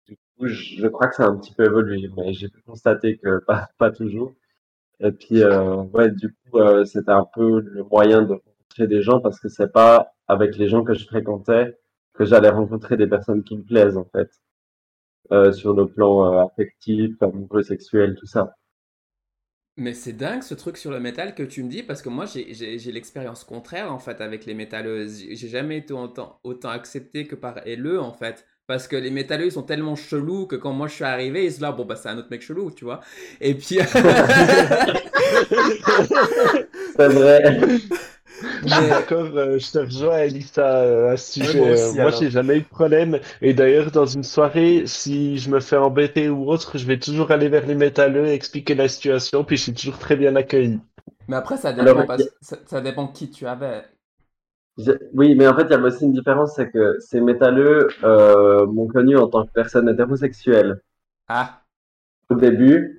Du 0.07 0.17
coup, 0.37 0.47
je, 0.47 0.87
crois 0.89 1.09
que 1.09 1.17
ça 1.17 1.25
a 1.25 1.29
un 1.29 1.37
petit 1.37 1.55
peu 1.55 1.65
évolué, 1.67 2.11
mais 2.17 2.33
j'ai 2.33 2.49
pu 2.49 2.61
constater 2.63 3.19
que 3.19 3.39
pas, 3.47 3.69
pas 3.79 3.91
toujours. 3.91 4.35
Et 5.01 5.13
puis, 5.13 5.43
euh, 5.43 5.77
ouais, 5.95 6.11
du 6.11 6.31
coup, 6.33 6.59
euh, 6.59 6.85
c'était 6.85 7.11
un 7.13 7.27
peu 7.35 7.61
le 7.61 7.85
moyen 7.85 8.23
de 8.23 8.35
rencontrer 8.35 8.87
des 8.89 9.03
gens 9.03 9.21
parce 9.21 9.41
que 9.41 9.49
c'est 9.49 9.73
pas 9.73 10.13
avec 10.29 10.57
les 10.57 10.69
gens 10.69 10.85
que 10.85 10.95
je 10.95 11.07
fréquentais 11.07 11.79
que 12.15 12.25
j'allais 12.25 12.51
rencontrer 12.51 12.97
des 12.97 13.07
personnes 13.07 13.45
qui 13.45 13.57
me 13.57 13.63
plaisent, 13.63 13.97
en 13.97 14.05
fait, 14.07 14.31
euh, 15.33 15.53
sur 15.53 15.75
le 15.75 15.87
plan 15.89 16.25
euh, 16.35 16.47
affectif, 16.47 17.23
amoureux, 17.23 17.63
sexuel, 17.63 18.17
tout 18.17 18.27
ça. 18.27 18.55
Mais 19.81 19.95
c'est 19.95 20.13
dingue 20.13 20.43
ce 20.43 20.55
truc 20.55 20.77
sur 20.77 20.91
le 20.91 20.99
métal 20.99 21.35
que 21.37 21.43
tu 21.45 21.63
me 21.63 21.71
dis 21.71 21.85
parce 21.85 22.03
que 22.03 22.09
moi 22.09 22.27
j'ai- 22.27 22.53
l'expérience 22.91 23.45
contraire 23.45 23.93
en 23.93 23.99
fait 24.01 24.21
avec 24.21 24.45
les 24.45 24.55
métalleuses. 24.55 25.25
J'ai 25.31 25.49
jamais 25.49 25.79
été 25.79 25.93
autant, 25.95 26.41
autant 26.43 26.71
accepté 26.71 27.27
que 27.29 27.37
par 27.37 27.59
LE 27.65 28.01
en 28.01 28.13
fait. 28.13 28.45
Parce 28.67 28.89
que 28.89 28.97
les 28.97 29.11
métalleux 29.11 29.47
ils 29.47 29.53
sont 29.53 29.63
tellement 29.63 29.95
chelous 29.97 30.47
que 30.47 30.57
quand 30.57 30.73
moi 30.73 30.89
je 30.89 30.95
suis 30.95 31.05
arrivé, 31.05 31.45
ils 31.45 31.53
se 31.53 31.61
là, 31.63 31.71
bon 31.73 31.85
bah 31.85 31.95
c'est 31.97 32.09
un 32.09 32.19
autre 32.19 32.29
mec 32.31 32.43
chelou, 32.43 32.71
tu 32.73 32.85
vois. 32.85 33.01
Et 33.41 33.55
puis. 33.55 33.79
C'est 36.97 37.09
vrai. 37.09 37.61
Mais- 38.63 38.89
D'accord, 38.89 39.27
euh, 39.37 39.59
je 39.59 39.71
te 39.71 39.79
rejoins, 39.79 40.19
Elisa, 40.19 40.83
euh, 40.83 41.13
à 41.13 41.17
ce 41.17 41.33
sujet. 41.33 41.59
moi 41.59 41.71
aussi, 41.71 41.91
Euh, 41.91 41.93
moi, 41.93 42.11
alors. 42.11 42.11
j'ai 42.11 42.31
jamais 42.31 42.59
eu 42.59 42.61
de 42.63 42.67
problème. 42.67 43.19
Et 43.43 43.55
d'ailleurs, 43.55 43.91
dans 43.91 44.07
une 44.07 44.23
soirée, 44.25 44.85
si 44.87 45.39
je 45.39 45.51
me 45.51 45.61
fais 45.61 45.77
embêter 45.77 46.29
ou 46.29 46.49
autre, 46.51 46.79
je 46.79 46.87
vais 46.87 46.99
toujours 46.99 47.31
aller 47.31 47.49
vers 47.49 47.67
les 47.67 47.75
métalleux, 47.75 48.27
expliquer 48.29 48.75
la 48.75 48.89
situation, 48.89 49.45
puis 49.45 49.57
je 49.57 49.63
suis 49.65 49.75
toujours 49.75 49.99
très 49.99 50.17
bien 50.17 50.37
accueilli. 50.37 50.81
Mais 51.29 51.37
après, 51.37 51.57
ça 51.57 51.73
Alors, 51.79 51.95
dépend, 51.95 52.07
parce- 52.07 52.29
ça, 52.41 52.57
ça 52.67 52.81
dépend 52.81 53.07
qui 53.09 53.31
tu 53.31 53.47
avais. 53.47 53.85
Je- 54.79 54.93
Oui, 55.13 55.35
mais 55.35 55.47
en 55.47 55.55
fait, 55.55 55.65
il 55.65 55.71
y 55.73 55.75
avait 55.75 55.89
aussi 55.89 56.05
une 56.05 56.13
différence, 56.15 56.55
c'est 56.57 56.71
que 56.71 56.99
ces 57.01 57.21
métalleux 57.21 57.89
euh, 58.03 58.67
m'ont 58.67 58.87
connu 58.87 59.17
en 59.19 59.29
tant 59.29 59.45
que 59.47 59.53
personne 59.53 59.89
hétérosexuelle 59.91 60.81
Ah, 61.29 61.65
au 62.31 62.35
début. 62.37 62.98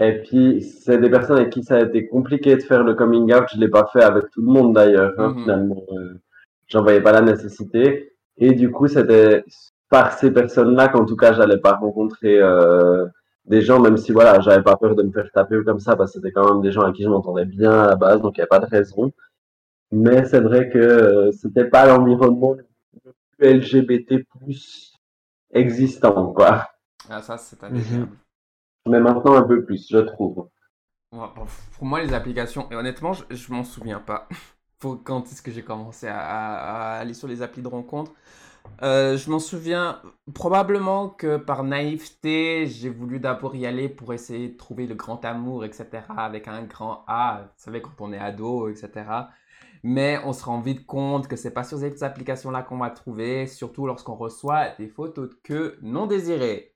Et 0.00 0.22
puis, 0.22 0.62
c'est 0.62 0.98
des 0.98 1.10
personnes 1.10 1.36
avec 1.38 1.50
qui 1.50 1.62
ça 1.62 1.76
a 1.76 1.80
été 1.82 2.06
compliqué 2.08 2.56
de 2.56 2.62
faire 2.62 2.82
le 2.84 2.94
coming 2.94 3.32
out. 3.34 3.44
Je 3.52 3.58
l'ai 3.60 3.68
pas 3.68 3.86
fait 3.92 4.02
avec 4.02 4.30
tout 4.30 4.40
le 4.40 4.48
monde 4.50 4.74
d'ailleurs, 4.74 5.12
hein, 5.18 5.28
Mhm. 5.34 5.42
finalement. 5.42 5.82
Euh, 5.92 6.14
J'en 6.68 6.82
voyais 6.82 7.00
pas 7.02 7.12
la 7.12 7.20
nécessité. 7.20 8.12
Et 8.38 8.52
du 8.52 8.70
coup, 8.70 8.86
c'était 8.88 9.44
par 9.88 10.12
ces 10.12 10.30
personnes-là 10.32 10.88
qu'en 10.88 11.04
tout 11.04 11.16
cas, 11.16 11.32
j'allais 11.32 11.58
pas 11.58 11.74
rencontrer 11.74 12.38
euh, 12.40 13.06
des 13.44 13.60
gens, 13.60 13.80
même 13.80 13.96
si 13.96 14.12
voilà, 14.12 14.40
j'avais 14.40 14.62
pas 14.62 14.76
peur 14.76 14.94
de 14.94 15.02
me 15.02 15.10
faire 15.10 15.28
taper 15.34 15.56
ou 15.56 15.64
comme 15.64 15.80
ça, 15.80 15.96
parce 15.96 16.12
que 16.12 16.18
c'était 16.20 16.30
quand 16.32 16.48
même 16.52 16.62
des 16.62 16.70
gens 16.70 16.82
avec 16.82 16.94
qui 16.94 17.02
je 17.02 17.08
m'entendais 17.08 17.44
bien 17.44 17.72
à 17.72 17.86
la 17.88 17.96
base, 17.96 18.20
donc 18.22 18.36
il 18.36 18.40
n'y 18.40 18.44
a 18.44 18.46
pas 18.46 18.60
de 18.60 18.66
raison. 18.66 19.12
Mais 19.90 20.24
c'est 20.26 20.40
vrai 20.40 20.70
que 20.70 20.78
euh, 20.78 21.32
c'était 21.32 21.64
pas 21.64 21.86
l'environnement 21.86 22.52
le 22.54 22.64
plus 23.36 23.48
LGBT 23.48 24.24
existant, 25.52 26.32
quoi. 26.32 26.68
ah 27.10 27.20
ça 27.22 27.36
c'est 27.36 27.62
indéniable. 27.64 28.08
Mais 28.86 29.00
maintenant 29.00 29.36
un 29.36 29.42
peu 29.44 29.64
plus, 29.64 29.86
je 29.88 29.96
trouve. 30.00 30.50
Pour- 31.10 31.84
moi, 31.86 32.02
les 32.02 32.12
applications, 32.14 32.70
et 32.70 32.76
honnêtement, 32.76 33.12
je, 33.12 33.24
je 33.30 33.52
m'en 33.52 33.64
souviens 33.64 34.00
pas. 34.00 34.28
Quand 35.04 35.26
est-ce 35.30 35.42
que 35.42 35.50
j'ai 35.50 35.62
commencé 35.62 36.06
à 36.08 36.94
aller 36.98 37.12
sur 37.14 37.28
les 37.28 37.42
applis 37.42 37.60
de 37.62 37.68
rencontre? 37.68 38.12
Euh, 38.82 39.16
Je 39.18 39.30
m'en 39.30 39.38
souviens 39.40 40.02
probablement 40.34 41.08
que 41.10 41.36
par 41.38 41.64
naïveté, 41.64 42.66
j'ai 42.68 42.90
voulu 42.90 43.20
d'abord 43.20 43.56
y 43.56 43.66
aller 43.66 43.88
pour 43.90 44.14
essayer 44.14 44.48
de 44.50 44.56
trouver 44.56 44.86
le 44.86 44.94
grand 44.96 45.24
amour, 45.24 45.64
etc. 45.66 46.24
Avec 46.26 46.48
un 46.48 46.64
grand 46.64 47.04
A, 47.08 47.42
vous 47.44 47.52
savez, 47.64 47.82
quand 47.82 47.92
on 48.00 48.12
est 48.12 48.18
ado, 48.18 48.68
etc. 48.70 49.32
Mais 49.84 50.18
on 50.24 50.32
se 50.34 50.44
rend 50.44 50.60
vite 50.60 50.86
compte 50.86 51.28
que 51.28 51.36
c'est 51.36 51.52
pas 51.52 51.64
sur 51.64 51.78
ces 51.78 52.04
applications-là 52.04 52.62
qu'on 52.64 52.78
va 52.78 52.90
trouver, 52.90 53.46
surtout 53.48 53.86
lorsqu'on 53.86 54.16
reçoit 54.16 54.70
des 54.78 54.88
photos 54.88 55.30
de 55.30 55.34
queue 55.44 55.78
non 55.82 56.06
désirées. 56.06 56.74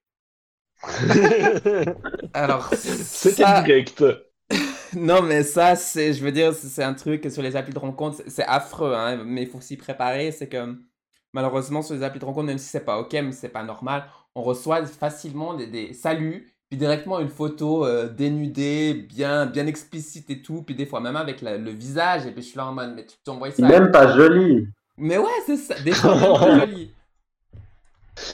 Alors, 2.35 2.71
C'était 2.75 3.43
ça- 3.43 3.63
direct. 3.63 4.05
non, 4.97 5.23
mais 5.23 5.43
ça, 5.43 5.75
c'est, 5.77 6.13
je 6.13 6.23
veux 6.23 6.33
dire, 6.33 6.53
c'est 6.55 6.83
un 6.83 6.95
truc 6.95 7.27
sur 7.31 7.43
les 7.43 7.57
applis 7.57 7.73
de 7.75 7.79
rencontre, 7.79 8.17
c'est- 8.19 8.31
c'est 8.31 8.45
affreux, 8.45 8.95
hein, 8.95 9.23
mais 9.25 9.43
il 9.43 9.49
faut 9.49 9.61
s'y 9.61 9.77
préparer. 9.77 10.31
C'est 10.33 10.49
que 10.49 10.77
malheureusement, 11.33 11.83
sur 11.83 11.95
les 11.95 12.03
applis 12.03 12.21
de 12.21 12.25
rencontre, 12.25 12.47
même 12.47 12.59
si 12.59 12.69
c'est 12.69 12.85
pas 12.85 12.99
ok, 12.99 13.13
mais 13.15 13.33
c'est 13.33 13.49
pas 13.49 13.63
normal, 13.65 14.05
on 14.35 14.43
reçoit 14.43 14.85
facilement 14.87 15.55
des, 15.55 15.67
des 15.67 15.93
saluts, 15.95 16.53
puis 16.69 16.79
directement 16.79 17.21
une 17.21 17.29
photo 17.29 17.87
euh, 17.87 18.09
dénudée, 18.09 18.95
bien, 18.95 19.47
bien 19.47 19.67
explicite 19.67 20.29
et 20.31 20.43
tout, 20.43 20.63
puis 20.63 20.75
des 20.75 20.87
fois 20.87 21.01
même 21.01 21.17
avec 21.17 21.41
la- 21.41 21.57
le 21.59 21.71
visage, 21.71 22.27
et 22.27 22.31
puis 22.33 22.43
je 22.43 22.49
suis 22.49 22.57
là 22.57 22.67
en 22.67 22.73
mode, 22.73 22.93
mais 22.95 23.07
tu 23.07 23.17
t'envoies 23.25 23.51
ça. 23.51 23.67
Même 23.67 23.91
pas 23.91 24.15
joli. 24.17 24.69
Mais 24.97 25.19
ouais, 25.19 25.27
c'est 25.47 25.57
ça, 25.57 25.75
des 25.81 25.93
fois 25.93 26.15
même 26.15 26.35
pas 26.39 26.59
joli. 26.67 26.95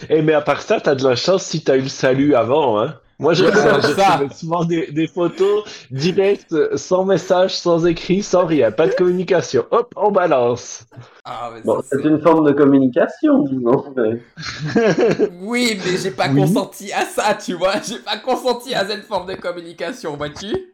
Eh, 0.09 0.23
mais 0.23 0.35
à 0.35 0.41
part 0.41 0.63
ça, 0.63 0.81
t'as 0.81 0.95
de 0.95 1.05
la 1.05 1.17
chance 1.17 1.45
si 1.45 1.63
t'as 1.65 1.77
eu 1.77 1.83
le 1.83 1.89
salut 1.89 2.35
avant, 2.35 2.81
hein. 2.81 2.97
Moi, 3.19 3.35
je 3.35 3.45
Ouais, 3.45 3.51
reçois- 3.51 4.31
souvent 4.35 4.65
des, 4.65 4.91
des 4.93 5.07
photos 5.07 5.65
directes, 5.91 6.55
sans 6.79 7.05
message, 7.05 7.55
sans 7.55 7.85
écrit, 7.85 8.23
sans 8.23 8.47
rien, 8.47 8.73
pas 8.73 8.87
de 8.87 8.95
communication. 8.95 9.67
Hop, 9.73 9.93
on 9.97 10.11
balance. 10.11 10.85
Ah, 11.27 11.51
Bon, 11.63 11.83
c'est 11.87 12.01
c'est- 12.01 12.09
une 12.09 12.23
forme 12.23 12.47
de 12.47 12.53
communication, 12.53 13.43
disons. 13.43 13.93
mais- 13.95 14.23
Oui, 15.43 15.79
mais 15.85 15.99
j'ai 15.99 16.13
pas 16.13 16.29
Oui. 16.31 16.41
consenti 16.41 16.93
à 16.95 17.05
ça, 17.05 17.35
tu 17.35 17.53
vois, 17.53 17.75
j'ai 17.87 17.99
pas 17.99 18.17
consenti 18.17 18.75
à 18.75 18.87
cette 18.87 19.05
forme 19.05 19.29
de 19.29 19.35
communication, 19.35 20.17
vois-tu? 20.17 20.73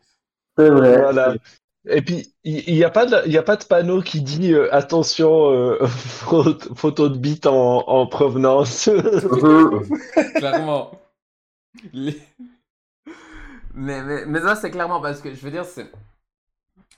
C'est 0.57 0.71
vrai. 0.71 1.01
Voilà. 1.03 1.35
Et 1.89 2.03
puis, 2.03 2.35
il 2.43 2.75
n'y 2.75 2.85
a, 2.85 2.91
pas 2.91 3.07
de- 3.07 3.29
y 3.29 3.39
a 3.39 3.43
pas 3.43 3.57
de 3.57 3.65
panneau 3.65 4.03
qui 4.03 4.21
dit 4.21 4.53
euh, 4.53 4.73
attention, 4.75 5.51
euh, 5.53 5.87
photo, 5.87 7.09
de 7.09 7.17
bite 7.17 7.47
en, 7.47 7.87
en 7.87 8.07
provenance. 8.07 8.91
Clairement. 10.35 10.91
Mais, 13.75 14.25
mais, 14.27 14.41
ça, 14.41 14.57
c'est 14.57 14.71
clairement 14.71 15.01
parce 15.01 15.21
que 15.21 15.33
je 15.35 15.41
veux 15.41 15.51
dire, 15.51 15.65
c'est. 15.65 15.91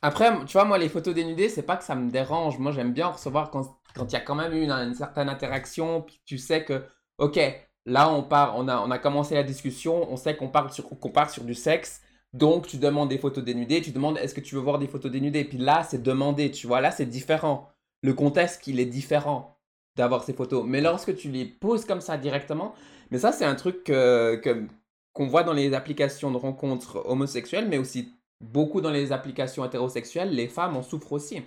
Après, 0.01 0.33
tu 0.47 0.53
vois, 0.53 0.65
moi, 0.65 0.79
les 0.79 0.89
photos 0.89 1.13
dénudées, 1.15 1.49
c'est 1.49 1.63
pas 1.63 1.77
que 1.77 1.85
ça 1.85 1.95
me 1.97 2.11
dérange. 2.11 2.59
Moi, 2.59 2.73
j'aime 2.73 2.93
bien 2.93 3.09
recevoir 3.09 3.51
quand 3.51 3.77
il 3.97 4.13
y 4.13 4.17
a 4.17 4.21
quand 4.21 4.37
même 4.37 4.53
une 4.53 4.95
certaine 4.95 5.29
interaction, 5.29 6.03
puis 6.03 6.21
tu 6.25 6.39
sais 6.39 6.65
que, 6.65 6.85
ok, 7.19 7.39
là, 7.85 8.09
on 8.09 8.23
part, 8.23 8.57
on 8.57 8.69
a, 8.69 8.79
on 8.79 8.91
a 8.93 8.99
commencé 8.99 9.35
la 9.35 9.43
discussion, 9.43 10.11
on 10.11 10.17
sait 10.17 10.37
qu'on 10.37 10.49
parle 10.49 10.71
sur, 10.71 10.89
qu'on 10.89 11.11
part 11.11 11.31
sur 11.31 11.43
du 11.43 11.55
sexe. 11.55 12.01
Donc, 12.35 12.67
tu 12.67 12.77
demandes 12.77 13.09
des 13.09 13.19
photos 13.19 13.43
dénudées, 13.43 13.81
tu 13.81 13.91
demandes 13.91 14.19
est-ce 14.19 14.35
que 14.35 14.41
tu 14.41 14.55
veux 14.55 14.61
voir 14.61 14.79
des 14.79 14.87
photos 14.87 15.11
dénudées? 15.11 15.45
Puis 15.45 15.59
là, 15.59 15.83
c'est 15.89 16.03
demandé, 16.03 16.51
tu 16.51 16.67
vois, 16.67 16.81
là, 16.81 16.91
c'est 16.91 17.07
différent. 17.07 17.71
Le 18.03 18.13
contexte, 18.15 18.67
il 18.67 18.81
est 18.81 18.87
différent 18.87 19.59
d'avoir 19.97 20.23
ces 20.25 20.33
photos. 20.35 20.65
Mais 20.67 20.81
lorsque 20.81 21.17
tu 21.17 21.31
les 21.31 21.45
poses 21.47 21.85
comme 21.85 22.01
ça 22.01 22.17
directement, 22.19 22.75
mais 23.11 23.19
ça, 23.19 23.33
c'est 23.33 23.45
un 23.47 23.55
truc 23.55 23.83
que, 23.85 24.37
que- 24.37 24.67
qu'on 25.15 25.27
voit 25.27 25.43
dans 25.43 25.55
les 25.55 25.73
applications 25.75 26.31
de 26.31 26.37
rencontres 26.37 27.03
homosexuelles, 27.07 27.67
mais 27.69 27.79
aussi 27.79 28.15
beaucoup 28.41 28.81
dans 28.81 28.91
les 28.91 29.11
applications 29.11 29.65
hétérosexuelles. 29.65 30.31
Les 30.31 30.49
femmes 30.49 30.77
en 30.77 30.83
souffrent 30.83 31.13
aussi. 31.13 31.43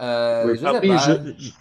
Euh, 0.00 0.52
Oui. 0.52 0.58
je 0.58 0.66
Ah 0.66 0.80
oui, 0.80 1.52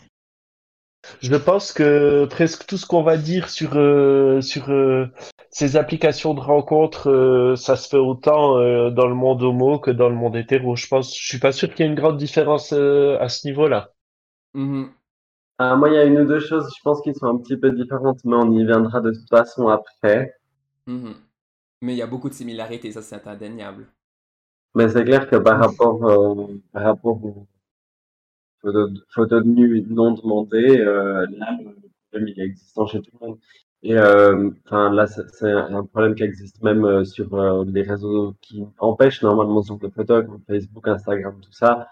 je 1.22 1.36
pense 1.36 1.72
que 1.72 2.25
presque 2.25 2.65
tout 2.65 2.77
ce 2.77 2.86
qu'on 2.86 3.03
va 3.03 3.17
dire 3.17 3.50
sur, 3.50 3.77
euh, 3.77 4.41
sur 4.41 4.70
euh, 4.70 5.08
ces 5.58 5.76
applications 5.76 6.36
de 6.36 6.40
rencontres, 6.40 7.10
euh, 7.10 7.56
ça 7.56 7.76
se 7.78 7.90
fait 7.90 7.98
autant 7.98 8.60
euh, 8.60 8.92
dans 8.92 9.08
le 9.08 9.16
monde 9.16 9.42
homo 9.42 9.80
que 9.80 9.90
dans 9.90 10.08
le 10.08 10.14
monde 10.14 10.36
hétéro. 10.36 10.76
Je 10.76 10.88
pense, 10.88 11.18
je 11.20 11.28
suis 11.28 11.40
pas 11.40 11.52
sûr 11.52 11.74
qu'il 11.74 11.84
y 11.84 11.90
ait 11.90 11.92
une 11.92 11.98
grande 11.98 12.18
différence 12.18 12.74
euh, 12.74 13.18
à 13.20 13.28
ce 13.28 13.48
niveau-là. 13.48 13.92
Mhm. 14.54 14.92
Ah, 15.58 15.76
moi, 15.76 15.90
il 15.90 15.96
y 15.96 15.98
a 15.98 16.04
une 16.04 16.20
ou 16.20 16.26
deux 16.28 16.42
choses, 16.42 16.72
je 16.78 16.82
pense, 16.84 17.02
qui 17.02 17.12
sont 17.16 17.26
un 17.26 17.38
petit 17.40 17.58
peu 17.58 17.72
différentes, 17.72 18.24
mais 18.24 18.36
on 18.36 18.52
y 18.52 18.64
viendra 18.64 19.02
de 19.02 19.12
toute 19.12 19.28
façon 19.28 19.68
après. 19.68 20.36
Mhm. 20.86 21.16
Mais 21.82 21.94
il 21.96 21.98
y 21.98 22.04
a 22.04 22.08
beaucoup 22.08 22.30
de 22.30 22.36
similarités, 22.36 22.92
ça 22.92 23.02
c'est 23.02 23.28
indéniable. 23.28 23.88
Mais 24.76 24.90
c'est 24.90 25.06
clair 25.06 25.28
que 25.28 25.38
par 25.38 25.60
rapport, 25.60 26.06
euh, 26.06 26.62
par 26.72 26.84
rapport 26.84 27.26
aux 27.26 27.48
photos 28.62 28.92
de, 28.92 29.00
photos 29.10 29.44
de 29.44 29.50
nus 29.50 29.88
non 29.90 30.12
demandées, 30.12 30.78
euh, 30.78 31.26
là, 31.32 31.58
le 31.60 31.74
problème 32.12 32.28
il 32.28 32.40
est 32.40 32.46
existant 32.46 32.86
chez 32.86 33.02
tout 33.02 33.10
le 33.20 33.28
monde. 33.28 33.40
Et 33.84 33.96
euh, 33.96 34.50
enfin 34.65 34.91
là, 34.91 35.07
c'est 35.07 35.51
un 35.51 35.84
problème 35.86 36.15
qui 36.15 36.24
existe 36.24 36.62
même 36.63 36.84
euh, 36.84 37.05
sur 37.05 37.34
euh, 37.36 37.63
les 37.65 37.84
réseaux 37.84 38.36
qui 38.41 38.63
empêchent 38.79 39.22
normalement 39.22 39.62
ce 39.62 39.67
genre 39.69 39.79
de 39.79 39.89
Facebook, 40.48 40.88
Instagram, 40.88 41.39
tout 41.41 41.51
ça. 41.51 41.88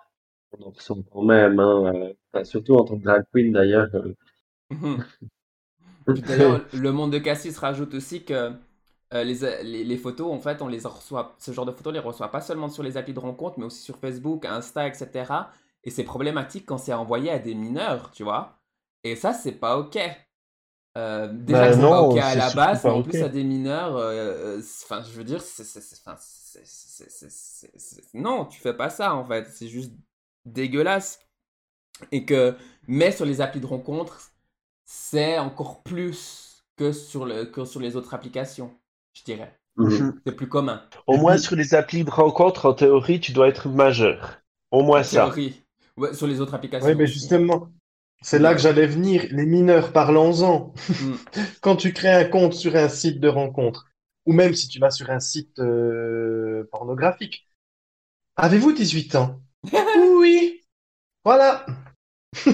On 0.57 0.67
en 0.67 0.71
ressent 0.71 1.03
quand 1.11 1.23
même, 1.23 1.59
hein, 1.59 2.11
surtout 2.43 2.75
en 2.75 2.85
tant 2.85 2.97
que 2.97 3.03
drag 3.03 3.23
queen 3.33 3.51
d'ailleurs. 3.51 3.89
Mhm. 4.69 5.03
D'ailleurs, 6.07 6.65
le 6.73 6.91
monde 6.91 7.11
de 7.11 7.17
Cassis 7.17 7.57
rajoute 7.57 7.93
aussi 7.95 8.23
que 8.23 8.51
euh, 9.13 9.23
les, 9.23 9.63
les, 9.63 9.83
les 9.83 9.97
photos, 9.97 10.31
en 10.31 10.39
fait, 10.39 10.61
on 10.61 10.67
les 10.67 10.79
reçoit, 10.79 11.35
ce 11.39 11.51
genre 11.51 11.65
de 11.65 11.71
photos, 11.71 11.91
on 11.91 11.93
les 11.93 11.99
reçoit 11.99 12.31
pas 12.31 12.41
seulement 12.41 12.69
sur 12.69 12.83
les 12.83 12.97
applis 12.97 13.13
de 13.13 13.19
rencontre, 13.19 13.59
mais 13.59 13.65
aussi 13.65 13.81
sur 13.81 13.97
Facebook, 13.97 14.45
Insta, 14.45 14.87
etc. 14.87 15.33
Et 15.83 15.89
c'est 15.91 16.03
problématique 16.03 16.65
quand 16.65 16.77
c'est 16.77 16.93
envoyé 16.93 17.29
à 17.31 17.39
des 17.39 17.55
mineurs, 17.55 18.11
tu 18.11 18.23
vois. 18.23 18.59
Et 19.03 19.15
ça, 19.15 19.33
c'est 19.33 19.53
pas 19.53 19.77
ok. 19.77 19.97
Euh, 20.97 21.27
déjà 21.31 21.59
Bah 21.59 21.67
que 21.69 21.73
c'est 21.75 21.81
pas 21.81 22.01
ok 22.01 22.17
à 22.17 22.35
la 22.35 22.49
base, 22.51 22.83
mais 22.83 22.89
en 22.89 23.03
plus 23.03 23.21
à 23.21 23.29
des 23.29 23.43
mineurs, 23.43 23.97
euh, 23.97 24.57
euh, 24.57 24.61
enfin, 24.85 25.03
je 25.03 25.11
veux 25.11 25.25
dire, 25.25 25.41
non, 28.13 28.45
tu 28.45 28.59
fais 28.59 28.73
pas 28.73 28.89
ça 28.89 29.13
en 29.15 29.25
fait, 29.25 29.47
c'est 29.51 29.67
juste 29.67 29.91
dégueulasse. 30.45 31.19
Et 32.11 32.25
que, 32.25 32.55
mais 32.87 33.11
sur 33.11 33.25
les 33.25 33.41
applis 33.41 33.61
de 33.61 33.65
rencontre, 33.65 34.31
c'est 34.85 35.37
encore 35.37 35.81
plus 35.83 36.65
que 36.77 36.91
sur, 36.91 37.25
le, 37.25 37.45
que 37.45 37.63
sur 37.65 37.79
les 37.79 37.95
autres 37.95 38.13
applications, 38.13 38.71
je 39.13 39.23
dirais. 39.23 39.57
mhm. 39.77 40.19
C'est 40.25 40.35
plus 40.35 40.49
commun. 40.49 40.81
Au 41.07 41.17
moins 41.17 41.37
sur 41.37 41.55
les 41.55 41.73
applis 41.73 42.03
de 42.03 42.09
rencontre, 42.11 42.65
en 42.65 42.73
théorie, 42.73 43.19
tu 43.19 43.31
dois 43.31 43.47
être 43.47 43.69
majeur. 43.69 44.37
Au 44.71 44.83
moins 44.83 44.99
En 44.99 45.03
ça. 45.03 45.23
théorie. 45.25 45.61
Ouais, 45.97 46.13
sur 46.13 46.27
les 46.27 46.41
autres 46.41 46.53
applications. 46.53 46.87
Oui, 46.87 46.95
mais 46.95 47.07
justement, 47.07 47.69
c'est 48.21 48.39
là 48.39 48.53
que 48.55 48.61
j'allais 48.61 48.87
venir. 48.87 49.25
Les 49.31 49.45
mineurs, 49.45 49.91
parlons-en. 49.91 50.73
Mm. 50.99 51.15
Quand 51.61 51.75
tu 51.75 51.93
crées 51.93 52.13
un 52.13 52.25
compte 52.25 52.53
sur 52.53 52.75
un 52.75 52.89
site 52.89 53.19
de 53.19 53.27
rencontre, 53.27 53.87
ou 54.25 54.33
même 54.33 54.53
si 54.55 54.67
tu 54.67 54.79
vas 54.79 54.91
sur 54.91 55.09
un 55.11 55.19
site 55.19 55.59
euh, 55.59 56.67
pornographique. 56.71 57.47
Avez-vous 58.37 58.73
18 58.73 59.15
ans? 59.15 59.41
Oui. 60.19 60.61
Voilà. 61.25 61.65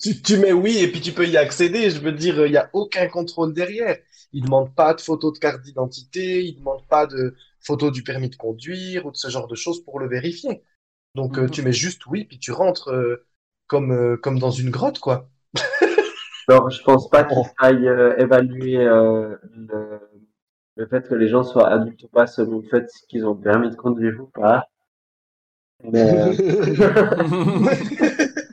tu, 0.00 0.22
tu 0.22 0.36
mets 0.38 0.52
oui 0.52 0.78
et 0.78 0.90
puis 0.90 1.00
tu 1.00 1.12
peux 1.12 1.26
y 1.26 1.36
accéder. 1.36 1.90
Je 1.90 2.00
veux 2.00 2.12
dire, 2.12 2.44
il 2.46 2.52
n'y 2.52 2.56
a 2.56 2.70
aucun 2.72 3.08
contrôle 3.08 3.52
derrière. 3.54 3.96
Ils 4.32 4.44
demandent 4.44 4.74
pas 4.74 4.94
de 4.94 5.00
photo 5.00 5.32
de 5.32 5.38
carte 5.38 5.62
d'identité, 5.62 6.44
ils 6.44 6.56
demandent 6.56 6.86
pas 6.88 7.06
de 7.06 7.34
photo 7.60 7.90
du 7.90 8.02
permis 8.02 8.28
de 8.30 8.36
conduire 8.36 9.06
ou 9.06 9.10
de 9.10 9.16
ce 9.16 9.28
genre 9.28 9.48
de 9.48 9.54
choses 9.54 9.82
pour 9.84 9.98
le 10.00 10.08
vérifier. 10.08 10.62
Donc 11.14 11.38
euh, 11.38 11.46
Mhm. 11.46 11.50
tu 11.50 11.62
mets 11.62 11.72
juste 11.72 12.06
oui 12.06 12.24
puis 12.24 12.38
tu 12.38 12.52
rentres 12.52 12.90
euh, 12.90 13.26
comme 13.68 13.92
euh, 13.92 14.16
comme 14.16 14.38
dans 14.38 14.50
une 14.50 14.70
grotte 14.70 14.98
quoi. 14.98 15.28
Alors, 16.48 16.70
je 16.70 16.82
pense 16.82 17.08
pas 17.10 17.24
qu'il 17.24 17.36
faille 17.60 17.86
euh, 17.88 18.16
évaluer 18.16 18.78
euh, 18.78 19.36
le, 19.54 20.00
le 20.76 20.86
fait 20.86 21.06
que 21.06 21.14
les 21.14 21.28
gens 21.28 21.42
soient 21.44 21.68
adultes 21.68 22.02
ou 22.04 22.08
pas 22.08 22.26
selon 22.26 22.60
le 22.60 22.68
fait 22.68 22.86
qu'ils 23.08 23.26
ont 23.26 23.36
permis 23.36 23.70
de 23.70 23.76
conduire 23.76 24.18
ou 24.20 24.26
pas. 24.26 24.64
Mais, 25.84 26.36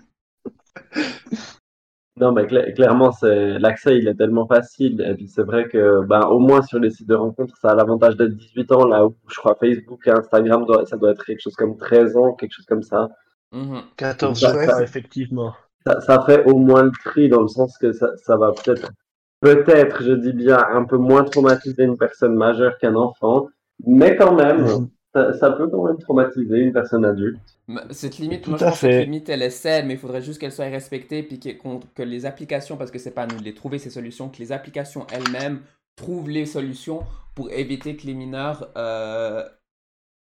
non, 2.17 2.31
mais 2.31 2.45
cla- 2.45 2.73
clairement, 2.73 3.11
l'accès, 3.23 3.97
il 3.97 4.07
est 4.07 4.15
tellement 4.15 4.47
facile. 4.47 5.01
Et 5.01 5.15
puis, 5.15 5.27
c'est 5.27 5.43
vrai 5.43 5.67
que, 5.67 6.01
ben, 6.05 6.21
au 6.27 6.39
moins 6.39 6.61
sur 6.61 6.79
les 6.79 6.89
sites 6.91 7.07
de 7.07 7.15
rencontres, 7.15 7.57
ça 7.57 7.71
a 7.71 7.75
l'avantage 7.75 8.15
d'être 8.15 8.35
18 8.35 8.71
ans, 8.71 8.85
là 8.85 9.05
où 9.05 9.15
je 9.29 9.35
crois 9.35 9.55
Facebook 9.55 10.07
et 10.07 10.11
Instagram, 10.11 10.65
ça 10.85 10.95
doit 10.97 11.11
être 11.11 11.25
quelque 11.25 11.41
chose 11.41 11.55
comme 11.55 11.77
13 11.77 12.15
ans, 12.15 12.33
quelque 12.33 12.53
chose 12.53 12.65
comme 12.65 12.83
ça. 12.83 13.09
Mhm. 13.55 13.81
14 13.97 14.39
Ça- 14.39 14.83
effectivement. 14.83 15.53
Ça, 15.87 16.01
ça 16.01 16.23
fait 16.25 16.43
au 16.45 16.57
moins 16.57 16.83
le 16.83 16.91
tri 17.03 17.29
dans 17.29 17.41
le 17.41 17.47
sens 17.47 17.77
que 17.77 17.93
ça, 17.93 18.09
ça 18.17 18.37
va 18.37 18.51
peut-être, 18.51 18.91
peut-être, 19.39 20.03
je 20.03 20.13
dis 20.13 20.33
bien, 20.33 20.57
un 20.71 20.83
peu 20.83 20.97
moins 20.97 21.23
traumatiser 21.23 21.83
une 21.83 21.97
personne 21.97 22.35
majeure 22.35 22.77
qu'un 22.79 22.95
enfant, 22.95 23.47
mais 23.85 24.15
quand 24.15 24.33
même, 24.35 24.61
Mhm. 24.63 24.89
ça, 25.13 25.33
ça 25.33 25.51
peut 25.51 25.67
quand 25.69 25.83
même 25.85 25.97
traumatiser 25.99 26.57
une 26.57 26.73
personne 26.73 27.05
adulte. 27.05 27.39
Mais 27.67 27.81
Cette 27.91 28.17
limite, 28.17 28.41
Tout 28.43 28.51
moi 28.51 28.59
je 28.59 28.65
à 28.65 28.69
pense 28.69 28.79
que 28.81 28.87
cette 28.87 28.91
fait. 28.91 29.03
limite 29.05 29.29
elle 29.29 29.41
est 29.41 29.49
saine, 29.51 29.87
mais 29.87 29.93
il 29.93 29.99
faudrait 29.99 30.21
juste 30.21 30.39
qu'elle 30.41 30.51
soit 30.51 30.65
respectée, 30.65 31.23
puis 31.23 31.39
que, 31.39 31.49
que 31.95 32.03
les 32.03 32.25
applications, 32.25 32.77
parce 32.77 32.91
que 32.91 32.99
c'est 32.99 33.11
pas 33.11 33.23
à 33.23 33.27
nous 33.27 33.37
de 33.39 33.43
les 33.43 33.53
trouver 33.53 33.77
ces 33.79 33.89
solutions, 33.89 34.29
que 34.29 34.37
les 34.39 34.51
applications 34.51 35.05
elles-mêmes 35.11 35.61
trouvent 35.95 36.29
les 36.29 36.45
solutions 36.45 37.03
pour 37.35 37.51
éviter 37.51 37.95
que 37.95 38.05
les 38.07 38.13
mineurs 38.13 38.69
euh, 38.77 39.43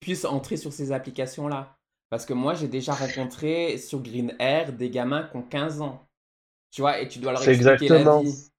puissent 0.00 0.24
entrer 0.24 0.56
sur 0.56 0.72
ces 0.72 0.92
applications-là. 0.92 1.76
Parce 2.12 2.26
que 2.26 2.34
moi 2.34 2.52
j'ai 2.52 2.68
déjà 2.68 2.92
rencontré 2.92 3.78
sur 3.78 4.02
Green 4.02 4.36
Air 4.38 4.74
des 4.74 4.90
gamins 4.90 5.22
qui 5.22 5.38
ont 5.38 5.42
15 5.42 5.80
ans, 5.80 6.06
tu 6.70 6.82
vois, 6.82 7.00
et 7.00 7.08
tu 7.08 7.20
dois 7.20 7.32
leur 7.32 7.40
expliquer 7.40 7.88
la 7.88 8.00
exactement. 8.00 8.20
vie. 8.20 8.50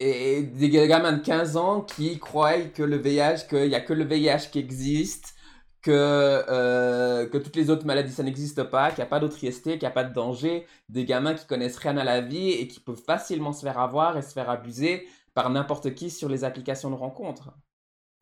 Et 0.00 0.42
des 0.42 0.68
gamins 0.68 1.12
de 1.12 1.22
15 1.22 1.56
ans 1.56 1.82
qui 1.82 2.18
croient 2.18 2.60
que 2.62 2.82
le 2.82 2.96
VIH, 2.96 3.46
qu'il 3.48 3.68
n'y 3.68 3.76
a 3.76 3.80
que 3.80 3.92
le 3.92 4.02
VIH 4.02 4.50
qui 4.50 4.58
existe, 4.58 5.36
que, 5.80 5.92
euh, 5.92 7.28
que 7.28 7.38
toutes 7.38 7.54
les 7.54 7.70
autres 7.70 7.86
maladies 7.86 8.12
ça 8.12 8.24
n'existe 8.24 8.64
pas, 8.64 8.88
qu'il 8.88 8.98
n'y 8.98 9.04
a 9.04 9.10
pas 9.10 9.20
d'autres 9.20 9.44
IST, 9.44 9.62
qu'il 9.62 9.78
n'y 9.78 9.86
a 9.86 9.90
pas 9.92 10.02
de 10.02 10.12
danger, 10.12 10.66
des 10.88 11.04
gamins 11.04 11.34
qui 11.34 11.46
connaissent 11.46 11.78
rien 11.78 11.96
à 11.96 12.02
la 12.02 12.20
vie 12.20 12.50
et 12.50 12.66
qui 12.66 12.80
peuvent 12.80 13.00
facilement 13.00 13.52
se 13.52 13.64
faire 13.64 13.78
avoir 13.78 14.18
et 14.18 14.22
se 14.22 14.32
faire 14.32 14.50
abuser 14.50 15.06
par 15.34 15.50
n'importe 15.50 15.94
qui 15.94 16.10
sur 16.10 16.28
les 16.28 16.42
applications 16.42 16.90
de 16.90 16.96
rencontres. 16.96 17.52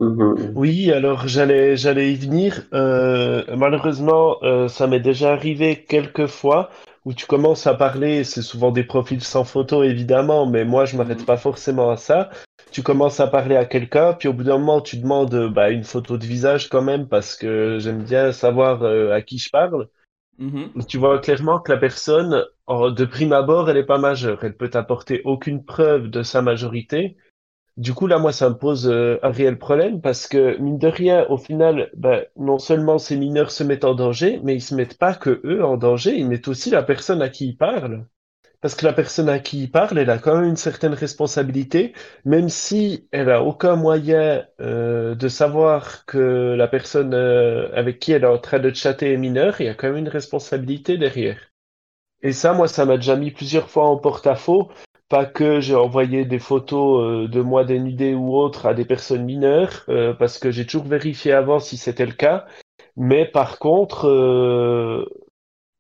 Mhm. 0.00 0.52
Oui, 0.56 0.90
alors 0.90 1.28
j'allais 1.28 1.76
j'allais 1.76 2.12
y 2.12 2.16
venir. 2.16 2.62
Euh, 2.74 3.44
malheureusement, 3.56 4.36
euh, 4.42 4.66
ça 4.68 4.86
m'est 4.86 5.00
déjà 5.00 5.32
arrivé 5.32 5.84
quelques 5.88 6.26
fois 6.26 6.70
où 7.04 7.12
tu 7.12 7.26
commences 7.26 7.66
à 7.66 7.74
parler, 7.74 8.24
c'est 8.24 8.42
souvent 8.42 8.72
des 8.72 8.82
profils 8.82 9.22
sans 9.22 9.44
photo 9.44 9.82
évidemment, 9.84 10.46
mais 10.46 10.64
moi 10.64 10.84
je 10.84 10.96
m'arrête 10.96 11.20
Mhm. 11.20 11.26
pas 11.26 11.36
forcément 11.36 11.90
à 11.90 11.96
ça. 11.96 12.30
Tu 12.72 12.82
commences 12.82 13.20
à 13.20 13.28
parler 13.28 13.56
à 13.56 13.66
quelqu'un, 13.66 14.14
puis 14.14 14.26
au 14.28 14.32
bout 14.32 14.42
d'un 14.42 14.58
moment 14.58 14.80
tu 14.80 14.96
demandes 14.96 15.34
euh, 15.34 15.48
bah, 15.48 15.70
une 15.70 15.84
photo 15.84 16.18
de 16.18 16.24
visage 16.26 16.68
quand 16.68 16.82
même 16.82 17.06
parce 17.08 17.36
que 17.36 17.78
j'aime 17.78 18.02
bien 18.02 18.32
savoir 18.32 18.82
euh, 18.82 19.12
à 19.12 19.22
qui 19.22 19.38
je 19.38 19.50
parle. 19.50 19.88
Mhm. 20.38 20.70
Tu 20.88 20.98
vois 20.98 21.20
clairement 21.20 21.60
que 21.60 21.70
la 21.70 21.78
personne, 21.78 22.44
de 22.68 23.04
prime 23.04 23.32
abord, 23.32 23.70
elle 23.70 23.76
est 23.76 23.86
pas 23.86 23.98
majeure. 23.98 24.42
Elle 24.42 24.56
peut 24.56 24.70
t'apporter 24.70 25.22
aucune 25.24 25.64
preuve 25.64 26.08
de 26.10 26.22
sa 26.24 26.42
majorité. 26.42 27.16
Du 27.76 27.92
coup, 27.92 28.06
là, 28.06 28.18
moi, 28.18 28.32
ça 28.32 28.50
me 28.50 28.56
pose 28.56 28.88
euh, 28.88 29.18
un 29.22 29.30
réel 29.30 29.58
problème 29.58 30.00
parce 30.00 30.28
que, 30.28 30.56
mine 30.58 30.78
de 30.78 30.86
rien, 30.86 31.26
au 31.28 31.38
final, 31.38 31.90
ben, 31.96 32.24
non 32.36 32.58
seulement 32.58 32.98
ces 32.98 33.16
mineurs 33.16 33.50
se 33.50 33.64
mettent 33.64 33.84
en 33.84 33.94
danger, 33.94 34.40
mais 34.44 34.54
ils 34.54 34.60
se 34.60 34.74
mettent 34.76 34.96
pas 34.96 35.14
que 35.14 35.40
eux 35.44 35.64
en 35.64 35.76
danger, 35.76 36.16
ils 36.16 36.28
mettent 36.28 36.46
aussi 36.48 36.70
la 36.70 36.84
personne 36.84 37.20
à 37.20 37.28
qui 37.28 37.48
ils 37.48 37.56
parlent. 37.56 38.06
Parce 38.60 38.76
que 38.76 38.86
la 38.86 38.92
personne 38.92 39.28
à 39.28 39.40
qui 39.40 39.64
il 39.64 39.70
parle, 39.70 39.98
elle 39.98 40.08
a 40.08 40.18
quand 40.18 40.36
même 40.36 40.48
une 40.48 40.56
certaine 40.56 40.94
responsabilité, 40.94 41.92
même 42.24 42.48
si 42.48 43.08
elle 43.12 43.30
a 43.30 43.42
aucun 43.42 43.76
moyen 43.76 44.46
euh, 44.60 45.14
de 45.14 45.28
savoir 45.28 46.06
que 46.06 46.54
la 46.56 46.68
personne 46.68 47.12
euh, 47.12 47.68
avec 47.74 47.98
qui 47.98 48.12
elle 48.12 48.24
est 48.24 48.26
en 48.26 48.38
train 48.38 48.60
de 48.60 48.72
chatter 48.72 49.12
est 49.12 49.18
mineure, 49.18 49.60
il 49.60 49.66
y 49.66 49.68
a 49.68 49.74
quand 49.74 49.88
même 49.88 49.98
une 49.98 50.08
responsabilité 50.08 50.96
derrière. 50.96 51.38
Et 52.22 52.32
ça, 52.32 52.54
moi, 52.54 52.68
ça 52.68 52.86
m'a 52.86 52.96
déjà 52.96 53.16
mis 53.16 53.32
plusieurs 53.32 53.68
fois 53.68 53.86
en 53.86 53.98
porte-à-faux. 53.98 54.70
Pas 55.08 55.26
que 55.26 55.60
j'ai 55.60 55.74
envoyé 55.74 56.24
des 56.24 56.38
photos 56.38 57.02
euh, 57.02 57.28
de 57.28 57.40
moi 57.40 57.64
dénudé 57.64 58.14
ou 58.14 58.36
autres 58.36 58.66
à 58.66 58.74
des 58.74 58.84
personnes 58.84 59.24
mineures, 59.24 59.84
euh, 59.88 60.14
parce 60.14 60.38
que 60.38 60.50
j'ai 60.50 60.66
toujours 60.66 60.86
vérifié 60.86 61.32
avant 61.32 61.58
si 61.58 61.76
c'était 61.76 62.06
le 62.06 62.12
cas. 62.12 62.46
Mais 62.96 63.26
par 63.26 63.58
contre, 63.58 64.08
euh, 64.08 65.04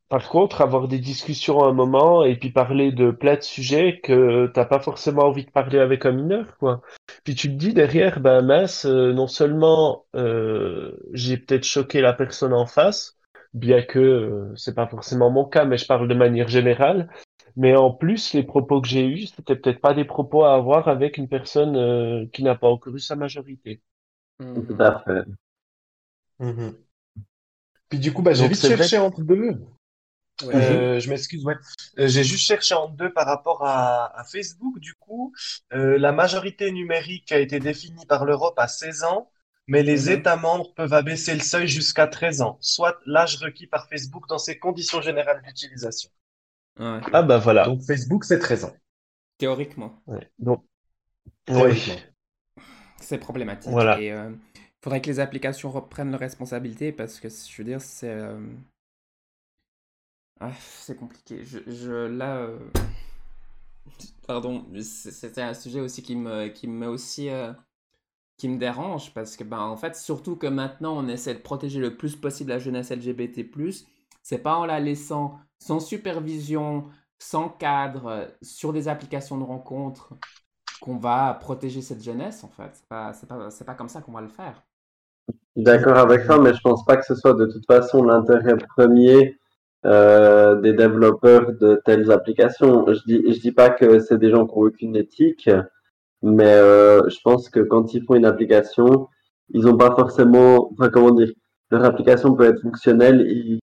par 0.08 0.28
contre, 0.28 0.60
avoir 0.60 0.86
des 0.86 0.98
discussions 1.00 1.64
à 1.64 1.68
un 1.68 1.72
moment 1.72 2.24
et 2.24 2.36
puis 2.36 2.50
parler 2.50 2.92
de 2.92 3.10
plein 3.10 3.36
de 3.36 3.42
sujets 3.42 4.00
que 4.00 4.46
t'as 4.54 4.64
pas 4.64 4.78
forcément 4.78 5.24
envie 5.24 5.44
de 5.44 5.50
parler 5.50 5.78
avec 5.78 6.06
un 6.06 6.12
mineur, 6.12 6.56
quoi. 6.58 6.82
Puis 7.24 7.34
tu 7.34 7.48
te 7.48 7.54
dis 7.54 7.74
derrière, 7.74 8.20
ben 8.20 8.42
mince, 8.42 8.84
euh, 8.86 9.12
non 9.12 9.26
seulement 9.26 10.04
euh, 10.14 10.92
j'ai 11.12 11.36
peut-être 11.36 11.64
choqué 11.64 12.00
la 12.00 12.12
personne 12.12 12.52
en 12.52 12.66
face, 12.66 13.18
bien 13.54 13.82
que 13.82 13.98
euh, 13.98 14.52
c'est 14.56 14.74
pas 14.74 14.86
forcément 14.86 15.30
mon 15.30 15.46
cas, 15.46 15.64
mais 15.64 15.78
je 15.78 15.86
parle 15.86 16.06
de 16.06 16.14
manière 16.14 16.48
générale. 16.48 17.08
Mais 17.56 17.76
en 17.76 17.92
plus, 17.92 18.32
les 18.34 18.42
propos 18.42 18.80
que 18.80 18.88
j'ai 18.88 19.06
eus, 19.06 19.26
c'était 19.28 19.56
peut-être 19.56 19.80
pas 19.80 19.94
des 19.94 20.04
propos 20.04 20.44
à 20.44 20.54
avoir 20.54 20.88
avec 20.88 21.16
une 21.18 21.28
personne 21.28 21.76
euh, 21.76 22.26
qui 22.32 22.42
n'a 22.42 22.54
pas 22.56 22.68
encore 22.68 22.94
eu 22.96 23.00
sa 23.00 23.16
majorité. 23.16 23.80
Mhm. 24.38 24.66
Tout 24.66 24.76
à 24.82 25.00
fait. 25.04 25.24
Mhm. 26.38 26.84
Puis 27.88 27.98
du 27.98 28.12
coup, 28.12 28.22
bah, 28.22 28.32
j'ai 28.34 28.48
vite 28.48 28.60
c'est 28.60 28.68
vrai. 28.68 28.88
cherché 28.88 28.98
entre 28.98 29.22
deux. 29.22 29.60
Ouais. 30.42 30.54
Euh, 30.54 31.00
je 31.00 31.10
m'excuse, 31.10 31.44
ouais. 31.44 31.56
Euh, 31.98 32.08
j'ai 32.08 32.24
juste 32.24 32.44
cherché 32.46 32.74
en 32.74 32.88
deux 32.88 33.12
par 33.12 33.26
rapport 33.26 33.64
à, 33.64 34.18
à 34.18 34.24
Facebook. 34.24 34.78
Du 34.80 34.94
coup, 34.94 35.32
euh, 35.74 35.98
la 35.98 36.12
majorité 36.12 36.72
numérique 36.72 37.32
a 37.32 37.38
été 37.38 37.60
définie 37.60 38.06
par 38.06 38.24
l'Europe 38.24 38.58
à 38.58 38.68
16 38.68 39.04
ans, 39.04 39.30
mais 39.68 39.82
les 39.82 40.10
Mhm. 40.10 40.18
États 40.18 40.36
membres 40.36 40.74
peuvent 40.74 40.94
abaisser 40.94 41.34
le 41.34 41.40
seuil 41.40 41.68
jusqu'à 41.68 42.06
13 42.08 42.42
ans, 42.42 42.58
soit 42.60 42.98
l'âge 43.06 43.36
requis 43.38 43.66
par 43.68 43.88
Facebook 43.88 44.28
dans 44.28 44.38
ses 44.38 44.58
conditions 44.58 45.02
générales 45.02 45.42
d'utilisation. 45.46 46.10
Ouais. 46.78 47.00
Ah 47.12 47.22
bah 47.22 47.38
voilà. 47.38 47.64
Donc 47.64 47.82
Facebook, 47.82 48.24
c'est 48.24 48.38
13 48.38 48.64
ans, 48.66 48.74
Théoriquement, 49.38 50.02
Ouais. 50.06 50.30
Donc, 50.38 50.64
oui. 51.50 51.82
c'est 53.00 53.18
problématique. 53.18 53.70
Voilà. 53.70 54.00
Et 54.00 54.08
il 54.08 54.36
faudrait 54.82 55.00
que 55.00 55.06
les 55.08 55.20
applications 55.20 55.70
reprennent 55.70 56.10
leurs 56.10 56.20
responsabilités 56.20 56.92
parce 56.92 57.20
que, 57.20 57.28
je 57.28 57.56
veux 57.58 57.64
dire, 57.64 57.80
c'est. 57.80 58.10
euh, 58.10 58.38
Ah, 60.40 60.52
c'est 60.60 60.96
compliqué. 60.96 61.44
Je, 61.44 61.58
je- 61.66 62.06
là. 62.06 62.36
euh, 62.36 62.58
Pardon, 64.26 64.64
c'est- 64.80 65.10
c'était 65.10 65.42
un 65.42 65.54
sujet 65.54 65.80
aussi 65.80 66.02
qui 66.02 66.16
me, 66.16 66.48
qui 66.48 66.66
me 66.68 66.72
met 66.78 66.86
aussi. 66.86 67.28
euh, 67.30 67.52
qui 68.38 68.48
me 68.48 68.58
dérange 68.58 69.14
parce 69.14 69.36
que, 69.36 69.44
ben, 69.44 69.60
en 69.60 69.76
fait, 69.76 69.96
surtout 69.96 70.36
que 70.36 70.46
maintenant, 70.48 70.96
on 70.98 71.08
essaie 71.08 71.34
de 71.34 71.40
protéger 71.40 71.80
le 71.80 71.96
plus 71.96 72.16
possible 72.16 72.50
la 72.50 72.58
jeunesse 72.58 72.90
LGBT. 72.90 73.44
C'est 74.24 74.38
pas 74.38 74.56
en 74.56 74.64
la 74.64 74.80
laissant 74.80 75.38
sans 75.58 75.80
supervision, 75.80 76.84
sans 77.18 77.50
cadre, 77.50 78.06
euh, 78.06 78.24
sur 78.42 78.72
des 78.72 78.88
applications 78.88 79.38
de 79.38 79.44
rencontres 79.44 80.14
qu'on 80.80 80.96
va 80.96 81.34
protéger 81.34 81.82
cette 81.82 82.02
jeunesse, 82.02 82.42
en 82.42 82.48
fait. 82.48 82.70
C'est 82.72 82.88
pas, 82.88 83.12
pas, 83.28 83.48
pas 83.66 83.74
comme 83.74 83.88
ça 83.88 84.00
qu'on 84.00 84.12
va 84.12 84.22
le 84.22 84.28
faire. 84.28 84.64
D'accord 85.56 85.98
avec 85.98 86.24
toi, 86.26 86.40
mais 86.40 86.54
je 86.54 86.60
pense 86.62 86.84
pas 86.86 86.96
que 86.96 87.04
ce 87.04 87.14
soit 87.14 87.34
de 87.34 87.46
toute 87.46 87.66
façon 87.66 88.02
l'intérêt 88.02 88.56
premier 88.76 89.38
euh, 89.84 90.60
des 90.60 90.72
développeurs 90.72 91.52
de 91.52 91.80
telles 91.84 92.10
applications. 92.10 92.86
Je 92.92 93.00
dis, 93.06 93.22
je 93.32 93.40
dis 93.40 93.52
pas 93.52 93.68
que 93.70 93.98
c'est 93.98 94.18
des 94.18 94.30
gens 94.30 94.46
qui 94.46 94.54
ont 94.54 94.62
aucune 94.62 94.96
éthique, 94.96 95.50
mais 96.22 96.54
euh, 96.54 97.08
je 97.10 97.18
pense 97.22 97.50
que 97.50 97.60
quand 97.60 97.92
ils 97.92 98.02
font 98.04 98.14
une 98.14 98.24
application, 98.24 99.08
ils 99.50 99.68
ont 99.68 99.76
pas 99.76 99.94
forcément, 99.94 100.70
enfin 100.72 100.88
comment 100.88 101.10
dire, 101.10 101.30
leur 101.70 101.84
application 101.84 102.34
peut 102.34 102.44
être 102.44 102.62
fonctionnelle, 102.62 103.60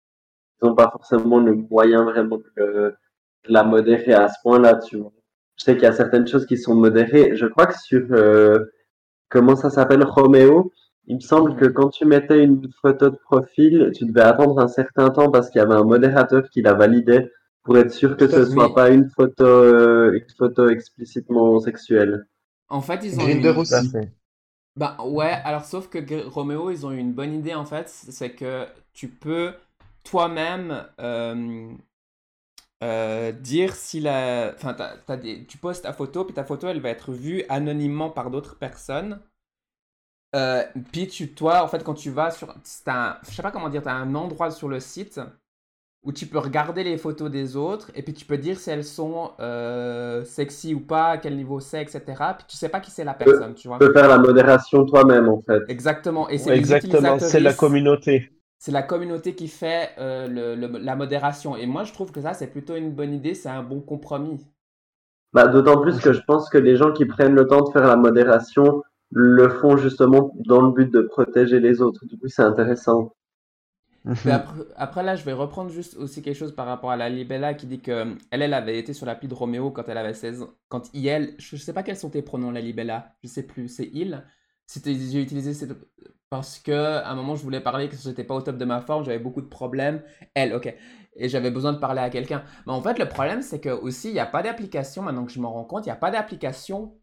n'ont 0.61 0.75
pas 0.75 0.89
forcément 0.91 1.39
le 1.39 1.55
moyen 1.55 2.03
vraiment 2.03 2.39
de, 2.57 2.95
la 3.45 3.63
modérer 3.63 4.13
à 4.13 4.27
ce 4.29 4.35
point-là, 4.43 4.75
tu 4.75 4.97
vois. 4.97 5.11
Je 5.57 5.63
sais 5.65 5.73
qu'il 5.75 5.83
y 5.83 5.87
a 5.87 5.91
certaines 5.93 6.27
choses 6.27 6.45
qui 6.45 6.57
sont 6.57 6.75
modérées. 6.75 7.35
Je 7.35 7.45
crois 7.47 7.67
que 7.67 7.77
sur 7.79 8.05
euh, 8.11 8.65
comment 9.29 9.55
ça 9.55 9.69
s'appelle, 9.69 10.03
Romeo, 10.03 10.71
il 11.07 11.15
me 11.15 11.21
semble 11.21 11.55
que 11.55 11.65
quand 11.65 11.89
tu 11.89 12.05
mettais 12.05 12.43
une 12.43 12.67
photo 12.81 13.09
de 13.09 13.17
profil, 13.17 13.91
tu 13.95 14.05
devais 14.05 14.21
attendre 14.21 14.59
un 14.59 14.67
certain 14.67 15.09
temps 15.09 15.31
parce 15.31 15.49
qu'il 15.49 15.59
y 15.59 15.63
avait 15.63 15.73
un 15.73 15.83
modérateur 15.83 16.49
qui 16.49 16.61
la 16.61 16.73
validait 16.73 17.31
pour 17.63 17.77
être 17.77 17.91
sûr 17.91 18.17
que 18.17 18.27
ce 18.27 18.45
fait. 18.45 18.51
soit 18.51 18.67
Oui. 18.67 18.73
pas 18.73 18.89
une 18.89 19.09
photo, 19.09 19.45
euh, 19.45 20.13
une 20.13 20.35
photo 20.37 20.69
explicitement 20.69 21.59
sexuelle. 21.59 22.25
En 22.69 22.81
fait, 22.81 23.01
ils 23.03 23.19
ont 23.19 23.23
Grinder 23.23 23.49
une- 23.49 23.57
aussi. 23.57 23.91
Bah 24.77 24.97
ouais, 25.05 25.33
alors 25.43 25.65
sauf 25.65 25.89
que 25.89 26.27
Roméo, 26.29 26.71
ils 26.71 26.85
ont 26.85 26.91
eu 26.91 26.97
une 26.97 27.11
bonne 27.11 27.33
idée 27.33 27.53
en 27.53 27.65
fait, 27.65 27.89
c'est 27.89 28.31
que 28.31 28.65
tu 28.93 29.09
peux 29.09 29.51
toi-même 30.03 30.87
euh, 30.99 31.73
euh, 32.83 33.31
dire 33.31 33.75
si 33.75 33.99
la... 33.99 34.53
Enfin, 34.55 34.73
t'as- 34.73 34.97
t'as 34.97 35.17
des- 35.17 35.45
tu 35.45 35.57
postes 35.57 35.83
ta 35.83 35.93
photo, 35.93 36.25
puis 36.25 36.33
ta 36.33 36.43
photo, 36.43 36.67
elle 36.67 36.81
va 36.81 36.89
être 36.89 37.11
vue 37.13 37.43
anonymement 37.49 38.09
par 38.09 38.31
d'autres 38.31 38.57
personnes. 38.57 39.19
Euh, 40.35 40.63
puis 40.91 41.07
tu, 41.07 41.33
toi, 41.33 41.63
en 41.63 41.67
fait, 41.67 41.83
quand 41.83 41.93
tu 41.93 42.09
vas 42.09 42.31
sur... 42.31 42.49
un- 42.49 43.17
je 43.27 43.31
sais 43.35 43.41
pas 43.41 43.51
comment 43.51 43.69
dire, 43.69 43.81
tu 43.83 43.89
as 43.89 43.95
un 43.95 44.15
endroit 44.15 44.49
sur 44.51 44.69
le 44.69 44.79
site 44.79 45.19
où 46.03 46.11
tu 46.13 46.27
peux 46.27 46.39
regarder 46.39 46.83
les 46.83 46.97
photos 46.97 47.29
des 47.31 47.55
autres, 47.55 47.91
et 47.95 48.03
puis 48.03 48.13
tu 48.13 48.25
peux 48.25 48.37
dire 48.37 48.59
si 48.59 48.71
elles 48.71 48.85
sont 48.85 49.31
euh, 49.39 50.23
sexy 50.25 50.73
ou 50.73 50.79
pas, 50.79 51.09
à 51.11 51.17
quel 51.19 51.37
niveau 51.37 51.59
c'est, 51.59 51.83
etc. 51.83 52.35
Puis 52.37 52.45
tu 52.47 52.57
sais 52.57 52.69
pas 52.69 52.79
qui 52.79 52.91
c'est 52.91 53.03
la 53.03 53.13
personne, 53.13 53.55
tu 53.55 53.67
vois. 53.67 53.77
Tu 53.79 53.87
peux 53.87 53.93
faire 53.93 54.07
la 54.07 54.17
modération 54.17 54.85
toi-même, 54.85 55.29
en 55.29 55.41
fait. 55.41 55.61
Exactement. 55.67 56.29
Et 56.29 56.39
c'est 56.39 56.51
les 56.51 56.57
Exactement, 56.57 57.19
c'est 57.19 57.39
la 57.39 57.53
communauté. 57.53 58.31
C'est 58.61 58.71
la 58.71 58.81
communauté 58.83 59.35
qui 59.35 59.49
fait 59.49 59.91
euh, 59.99 60.29
le- 60.29 60.55
le- 60.55 60.79
la 60.79 60.95
modération. 60.95 61.57
Et 61.57 61.65
moi, 61.67 61.83
je 61.83 61.91
trouve 61.93 62.13
que 62.13 62.21
ça, 62.21 62.33
c'est 62.33 62.47
plutôt 62.47 62.77
une 62.77 62.93
bonne 62.93 63.13
idée. 63.13 63.35
C'est 63.35 63.49
un 63.49 63.61
bon 63.63 63.81
compromis. 63.81 64.39
Bah, 65.33 65.49
d'autant 65.49 65.81
plus 65.81 65.99
que 65.99 66.13
je 66.13 66.21
pense 66.21 66.49
que 66.49 66.57
les 66.57 66.77
gens 66.77 66.93
qui 66.93 67.03
prennent 67.05 67.35
le 67.35 67.45
temps 67.45 67.63
de 67.63 67.71
faire 67.73 67.85
la 67.85 67.97
modération 67.97 68.81
le 69.09 69.49
font 69.49 69.75
justement 69.75 70.31
dans 70.47 70.61
le 70.61 70.71
but 70.71 70.89
de 70.89 71.01
protéger 71.01 71.59
les 71.59 71.81
autres. 71.81 72.05
Du 72.05 72.17
coup, 72.17 72.29
c'est 72.29 72.43
intéressant. 72.43 73.13
Mais 74.23 74.31
Mhm. 74.31 74.33
après, 74.33 74.61
après, 74.75 75.03
là, 75.03 75.15
je 75.15 75.23
vais 75.23 75.33
reprendre 75.33 75.71
juste 75.71 75.95
aussi 75.97 76.21
quelque 76.21 76.35
chose 76.37 76.53
par 76.55 76.67
rapport 76.67 76.91
à 76.91 76.95
la 76.97 77.09
Libella 77.09 77.53
qui 77.55 77.65
dit 77.65 77.81
que 77.81 78.15
elle, 78.29 78.41
elle 78.43 78.53
avait 78.53 78.77
été 78.77 78.93
sur 78.93 79.05
l'appli 79.07 79.27
de 79.27 79.33
Roméo 79.33 79.71
quand 79.71 79.87
elle 79.89 79.97
avait 79.97 80.13
16 80.13 80.43
ans. 80.43 80.51
Quand 80.69 80.89
il, 80.93 81.35
je 81.39 81.55
sais 81.57 81.73
pas 81.73 81.81
quels 81.83 81.97
sont 81.97 82.09
tes 82.11 82.21
pronoms, 82.21 82.51
la 82.51 82.61
Libella. 82.61 83.15
Je 83.23 83.27
sais 83.27 83.43
plus. 83.43 83.67
C'est 83.67 83.89
il. 83.93 84.23
C'était, 84.71 84.95
j'ai 84.95 85.21
utilisé 85.21 85.53
cette- 85.53 85.75
parce 86.29 86.57
que 86.57 86.71
à 86.71 87.09
un 87.09 87.15
moment, 87.15 87.35
je 87.35 87.43
voulais 87.43 87.59
parler 87.59 87.89
que 87.89 87.97
j'étais 87.97 88.23
pas 88.23 88.35
au 88.35 88.41
top 88.41 88.55
de 88.55 88.63
ma 88.63 88.79
forme, 88.79 89.03
j'avais 89.03 89.19
beaucoup 89.19 89.41
de 89.41 89.47
problèmes. 89.47 90.01
Elle, 90.33 90.53
ok. 90.53 90.73
Et 91.17 91.27
j'avais 91.27 91.51
besoin 91.51 91.73
de 91.73 91.77
parler 91.77 91.99
à 91.99 92.09
quelqu'un. 92.09 92.45
Mais 92.65 92.71
en 92.71 92.81
fait, 92.81 92.97
le 92.97 93.09
problème, 93.09 93.41
c'est 93.41 93.59
que 93.59 93.67
aussi, 93.67 94.07
il 94.07 94.13
n'y 94.13 94.21
a 94.21 94.25
pas 94.25 94.41
d'application, 94.41 95.01
maintenant 95.01 95.25
que 95.25 95.31
je 95.33 95.41
m'en 95.41 95.51
rends 95.51 95.65
compte, 95.65 95.85
il 95.85 95.89
n'y 95.89 95.93
a 95.93 95.97
pas 95.97 96.09
d'application 96.09 96.95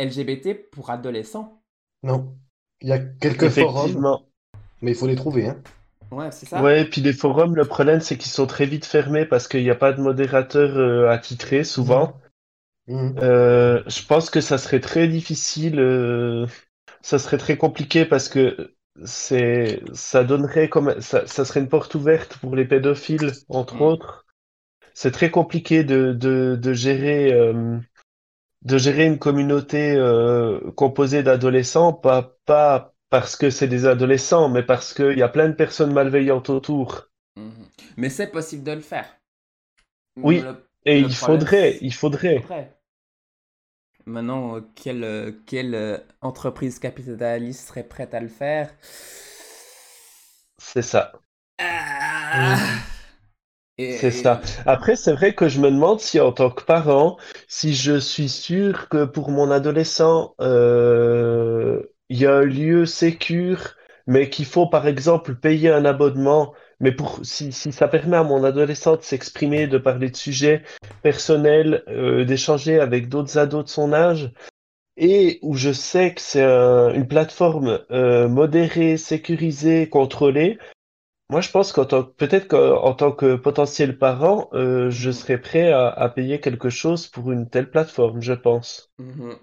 LGBT 0.00 0.54
pour 0.72 0.90
adolescents. 0.90 1.62
Non. 2.02 2.34
Il 2.80 2.88
y 2.88 2.92
a 2.92 2.98
quelques 2.98 3.50
forums, 3.50 4.18
mais 4.80 4.90
il 4.90 4.96
faut 4.96 5.06
les 5.06 5.14
trouver. 5.14 5.46
Hein. 5.46 5.62
Ouais, 6.10 6.32
c'est 6.32 6.46
ça. 6.46 6.60
Ouais, 6.60 6.82
et 6.82 6.84
puis 6.86 7.02
les 7.02 7.12
forums, 7.12 7.54
le 7.54 7.66
problème, 7.66 8.00
c'est 8.00 8.16
qu'ils 8.18 8.32
sont 8.32 8.48
très 8.48 8.66
vite 8.66 8.84
fermés 8.84 9.26
parce 9.26 9.46
qu'il 9.46 9.62
n'y 9.62 9.70
a 9.70 9.76
pas 9.76 9.92
de 9.92 10.00
modérateur 10.02 10.76
euh, 10.76 11.08
attitré, 11.08 11.62
souvent. 11.62 12.14
Mhm. 12.88 13.14
Euh, 13.22 13.80
je 13.86 14.04
pense 14.04 14.28
que 14.28 14.40
ça 14.40 14.58
serait 14.58 14.80
très 14.80 15.06
difficile, 15.06 15.78
euh, 15.78 16.48
ça 17.02 17.18
serait 17.18 17.38
très 17.38 17.56
compliqué 17.56 18.04
parce 18.04 18.28
que 18.28 18.74
c'est, 19.04 19.82
ça 19.94 20.24
donnerait 20.24 20.68
comme, 20.68 21.00
ça, 21.00 21.26
ça 21.26 21.44
serait 21.44 21.60
une 21.60 21.68
porte 21.68 21.94
ouverte 21.94 22.38
pour 22.38 22.56
les 22.56 22.64
pédophiles, 22.64 23.40
entre 23.48 23.80
Mm. 23.80 23.82
autres. 23.82 24.26
C'est 24.94 25.12
très 25.12 25.30
compliqué 25.30 25.84
de, 25.84 26.12
de, 26.12 26.58
de 26.60 26.72
gérer, 26.74 27.32
euh, 27.32 27.78
de 28.62 28.78
gérer 28.78 29.06
une 29.06 29.18
communauté 29.18 29.94
euh, 29.96 30.60
composée 30.76 31.22
d'adolescents, 31.22 31.92
pas, 31.92 32.36
pas 32.46 32.94
parce 33.10 33.36
que 33.36 33.50
c'est 33.50 33.68
des 33.68 33.86
adolescents, 33.86 34.48
mais 34.48 34.62
parce 34.62 34.94
qu'il 34.94 35.18
y 35.18 35.22
a 35.22 35.28
plein 35.28 35.48
de 35.48 35.54
personnes 35.54 35.92
malveillantes 35.92 36.50
autour. 36.50 37.08
Mhm. 37.36 37.68
Mais 37.98 38.08
c'est 38.10 38.30
possible 38.30 38.64
de 38.64 38.72
le 38.72 38.80
faire. 38.80 39.18
Oui. 40.22 40.42
Le- 40.42 40.68
Et 40.86 41.00
Le 41.00 41.08
il 41.08 41.14
problème, 41.14 41.44
faudrait, 41.44 41.78
il 41.82 41.92
faudrait. 41.94 42.50
Maintenant, 44.06 44.56
euh, 44.56 44.60
quelle, 44.74 45.04
euh, 45.04 45.32
quelle 45.46 45.74
euh, 45.74 45.98
entreprise 46.20 46.78
capitaliste 46.78 47.68
serait 47.68 47.84
prête 47.84 48.14
à 48.14 48.20
le 48.20 48.28
faire? 48.28 48.70
C'est 50.56 50.80
ça. 50.82 51.12
Ah 52.32 52.82
Et- 53.78 54.00
C'est 54.00 54.10
ça. 54.10 54.40
Après, 54.64 54.96
c'est 54.96 55.12
vrai 55.12 55.34
que 55.34 55.48
je 55.48 55.60
me 55.60 55.70
demande 55.70 56.00
si 56.00 56.18
en 56.20 56.32
tant 56.32 56.50
que 56.50 56.62
parent, 56.64 57.18
si 57.48 57.74
je 57.74 57.98
suis 57.98 58.28
sûr 58.28 58.88
que 58.88 59.04
pour 59.04 59.30
mon 59.30 59.50
adolescent, 59.50 60.34
euh, 60.40 61.82
il 62.08 62.18
y 62.18 62.26
a 62.26 62.34
un 62.36 62.42
lieu 62.44 62.86
sécure, 62.86 63.74
mais 64.06 64.30
qu'il 64.30 64.46
faut 64.46 64.66
par 64.68 64.86
exemple 64.86 65.34
payer 65.36 65.70
un 65.70 65.84
abonnement, 65.84 66.54
mais 66.82 66.92
pour 66.92 67.20
si, 67.22 67.52
si 67.52 67.72
ça 67.72 67.88
permet 67.88 68.16
à 68.18 68.24
mon 68.24 68.44
adolescent 68.44 68.96
de 68.96 69.02
s'exprimer, 69.02 69.68
de 69.68 69.78
parler 69.78 70.10
de 70.10 70.16
sujets 70.16 70.62
personnels, 71.02 71.84
euh, 71.88 72.24
d'échanger 72.24 72.80
avec 72.80 73.08
d'autres 73.08 73.38
ados 73.38 73.64
de 73.64 73.70
son 73.70 73.92
âge, 73.92 74.32
et 74.96 75.38
où 75.42 75.54
je 75.54 75.72
sais 75.72 76.12
que 76.14 76.20
c'est 76.20 76.42
un- 76.42 76.92
une 76.92 77.08
plateforme 77.08 77.80
euh, 77.90 78.28
modérée, 78.28 78.96
sécurisée, 78.96 79.88
contrôlée. 79.88 80.58
Moi, 81.30 81.40
je 81.40 81.50
pense 81.50 81.72
qu'en 81.72 81.86
tant 81.86 82.02
peut-être 82.02 82.48
qu'en 82.48 82.92
tant 82.92 83.12
que 83.12 83.36
potentiel 83.36 83.96
parent, 83.96 84.50
euh, 84.52 84.90
je 84.90 85.10
serais 85.10 85.38
prêt 85.38 85.72
à, 85.72 86.08
payer 86.14 86.40
quelque 86.40 86.68
chose 86.68 87.06
pour 87.06 87.32
une 87.32 87.48
telle 87.48 87.70
plateforme, 87.70 88.20
je 88.20 88.34
pense. 88.34 88.92
Mhm. 88.98 89.36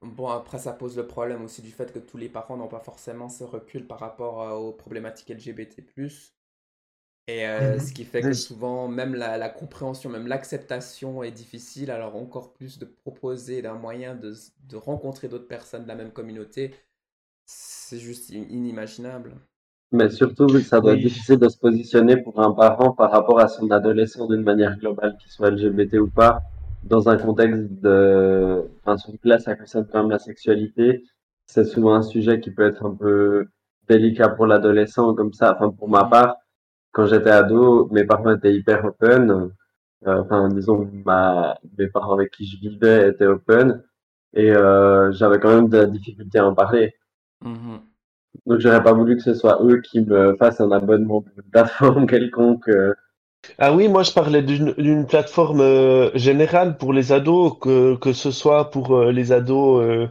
Bon, 0.00 0.28
après, 0.28 0.58
ça 0.58 0.72
pose 0.72 0.96
le 0.96 1.06
problème 1.06 1.44
aussi 1.44 1.60
du 1.60 1.70
fait 1.70 1.92
que 1.92 1.98
tous 1.98 2.16
les 2.16 2.28
parents 2.28 2.56
n'ont 2.56 2.68
pas 2.68 2.80
forcément 2.80 3.28
ce 3.28 3.44
recul 3.44 3.86
par 3.86 3.98
rapport 3.98 4.38
aux 4.58 4.72
problématiques 4.72 5.30
LGBT+. 5.30 6.32
Et 7.26 7.46
euh, 7.46 7.78
Mhm. 7.78 7.80
ce 7.80 7.92
qui 7.92 8.04
fait 8.04 8.26
que 8.26 8.34
souvent, 8.34 8.88
même 8.88 9.14
la, 9.14 9.38
la 9.38 9.48
compréhension, 9.48 10.10
même 10.10 10.26
l'acceptation 10.26 11.22
est 11.22 11.30
difficile, 11.32 11.90
alors 11.90 12.16
encore 12.16 12.52
plus 12.54 12.78
de 12.78 12.84
proposer 12.84 13.62
d'un 13.62 13.74
moyen 13.74 14.14
de, 14.14 14.34
de 14.68 14.76
rencontrer 14.76 15.28
d'autres 15.28 15.48
personnes 15.48 15.84
de 15.84 15.88
la 15.88 15.94
même 15.96 16.12
communauté, 16.12 16.74
c'est 17.46 18.00
juste 18.00 18.30
in- 18.32 18.46
inimaginable. 18.50 19.36
Mais 19.92 20.10
surtout, 20.10 20.50
vu 20.50 20.60
que 20.62 20.66
ça 20.68 20.80
doit 20.80 20.92
Oui. 20.92 20.94
être 20.94 21.00
difficile 21.00 21.38
de 21.38 21.48
se 21.48 21.58
positionner 21.58 22.16
pour 22.16 22.40
un 22.40 22.52
parent 22.52 22.92
par 22.92 23.10
rapport 23.12 23.38
à 23.40 23.48
son 23.48 23.70
adolescent 23.70 24.26
d'une 24.26 24.42
manière 24.42 24.76
globale, 24.78 25.16
qu'il 25.20 25.30
soit 25.30 25.48
LGBT 25.48 25.98
ou 25.98 26.10
pas, 26.10 26.42
dans 26.82 27.08
un 27.08 27.16
contexte 27.16 27.62
de, 27.80 28.68
enfin, 28.82 28.96
surtout 28.98 29.18
là, 29.28 29.38
ça 29.38 29.54
concerne 29.56 29.86
quand 29.90 30.00
même 30.02 30.10
la 30.10 30.18
sexualité. 30.18 31.02
C'est 31.46 31.64
souvent 31.64 31.94
un 31.94 32.02
sujet 32.02 32.40
qui 32.40 32.50
peut 32.50 32.66
être 32.66 32.84
un 32.84 32.94
peu 32.94 33.46
délicat 33.88 34.28
pour 34.30 34.46
l'adolescent, 34.46 35.14
comme 35.14 35.32
ça. 35.32 35.54
Enfin, 35.54 35.70
pour 35.70 35.88
ma 35.88 36.04
Mhm. 36.04 36.04
part, 36.04 36.36
quand 36.94 37.06
j'étais 37.06 37.30
ado, 37.30 37.88
mes 37.92 38.04
parents 38.06 38.34
étaient 38.36 38.54
hyper 38.54 38.84
open. 38.86 39.52
Euh, 40.06 40.22
enfin, 40.22 40.48
disons, 40.50 40.90
ma, 41.04 41.58
mes 41.78 41.88
parents 41.88 42.14
avec 42.14 42.32
qui 42.32 42.46
je 42.46 42.58
vivais 42.60 43.10
étaient 43.10 43.26
open. 43.26 43.82
Et 44.34 44.50
euh, 44.52 45.12
j'avais 45.12 45.40
quand 45.40 45.54
même 45.54 45.68
de 45.70 45.78
la 45.78 45.86
difficulté 45.86 46.38
à 46.38 46.46
en 46.46 46.54
parler. 46.54 46.94
Mhm. 47.42 47.80
Donc, 48.46 48.60
j'aurais 48.60 48.82
pas 48.82 48.92
voulu 48.94 49.16
que 49.16 49.22
ce 49.22 49.34
soit 49.34 49.62
eux 49.62 49.80
qui 49.82 50.00
me 50.00 50.36
fassent 50.36 50.60
un 50.60 50.72
abonnement 50.72 51.22
pour 51.22 51.32
une 51.36 51.50
plateforme 51.50 52.06
quelconque. 52.08 52.68
euh. 52.68 52.94
Ah 53.58 53.74
oui, 53.74 53.88
moi 53.88 54.02
je 54.02 54.12
parlais 54.12 54.42
d'une 54.42 55.06
plateforme 55.06 55.60
euh, 55.60 56.10
générale 56.16 56.78
pour 56.78 56.92
les 56.92 57.12
ados, 57.12 57.54
que, 57.60 57.96
que 57.96 58.12
ce 58.12 58.30
soit 58.30 58.70
pour 58.70 58.96
euh, 58.96 59.12
les 59.12 59.32
ados 59.32 59.82
euh, 59.84 60.08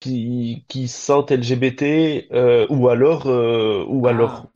qui, 0.00 0.64
qui 0.68 0.88
se 0.88 0.98
sentent 1.00 1.32
LGBT 1.32 2.28
euh, 2.32 2.66
ou 2.70 2.88
alors, 2.90 3.26
euh, 3.28 3.84
ou 3.88 4.08
Ah. 4.08 4.08
alors 4.08 4.52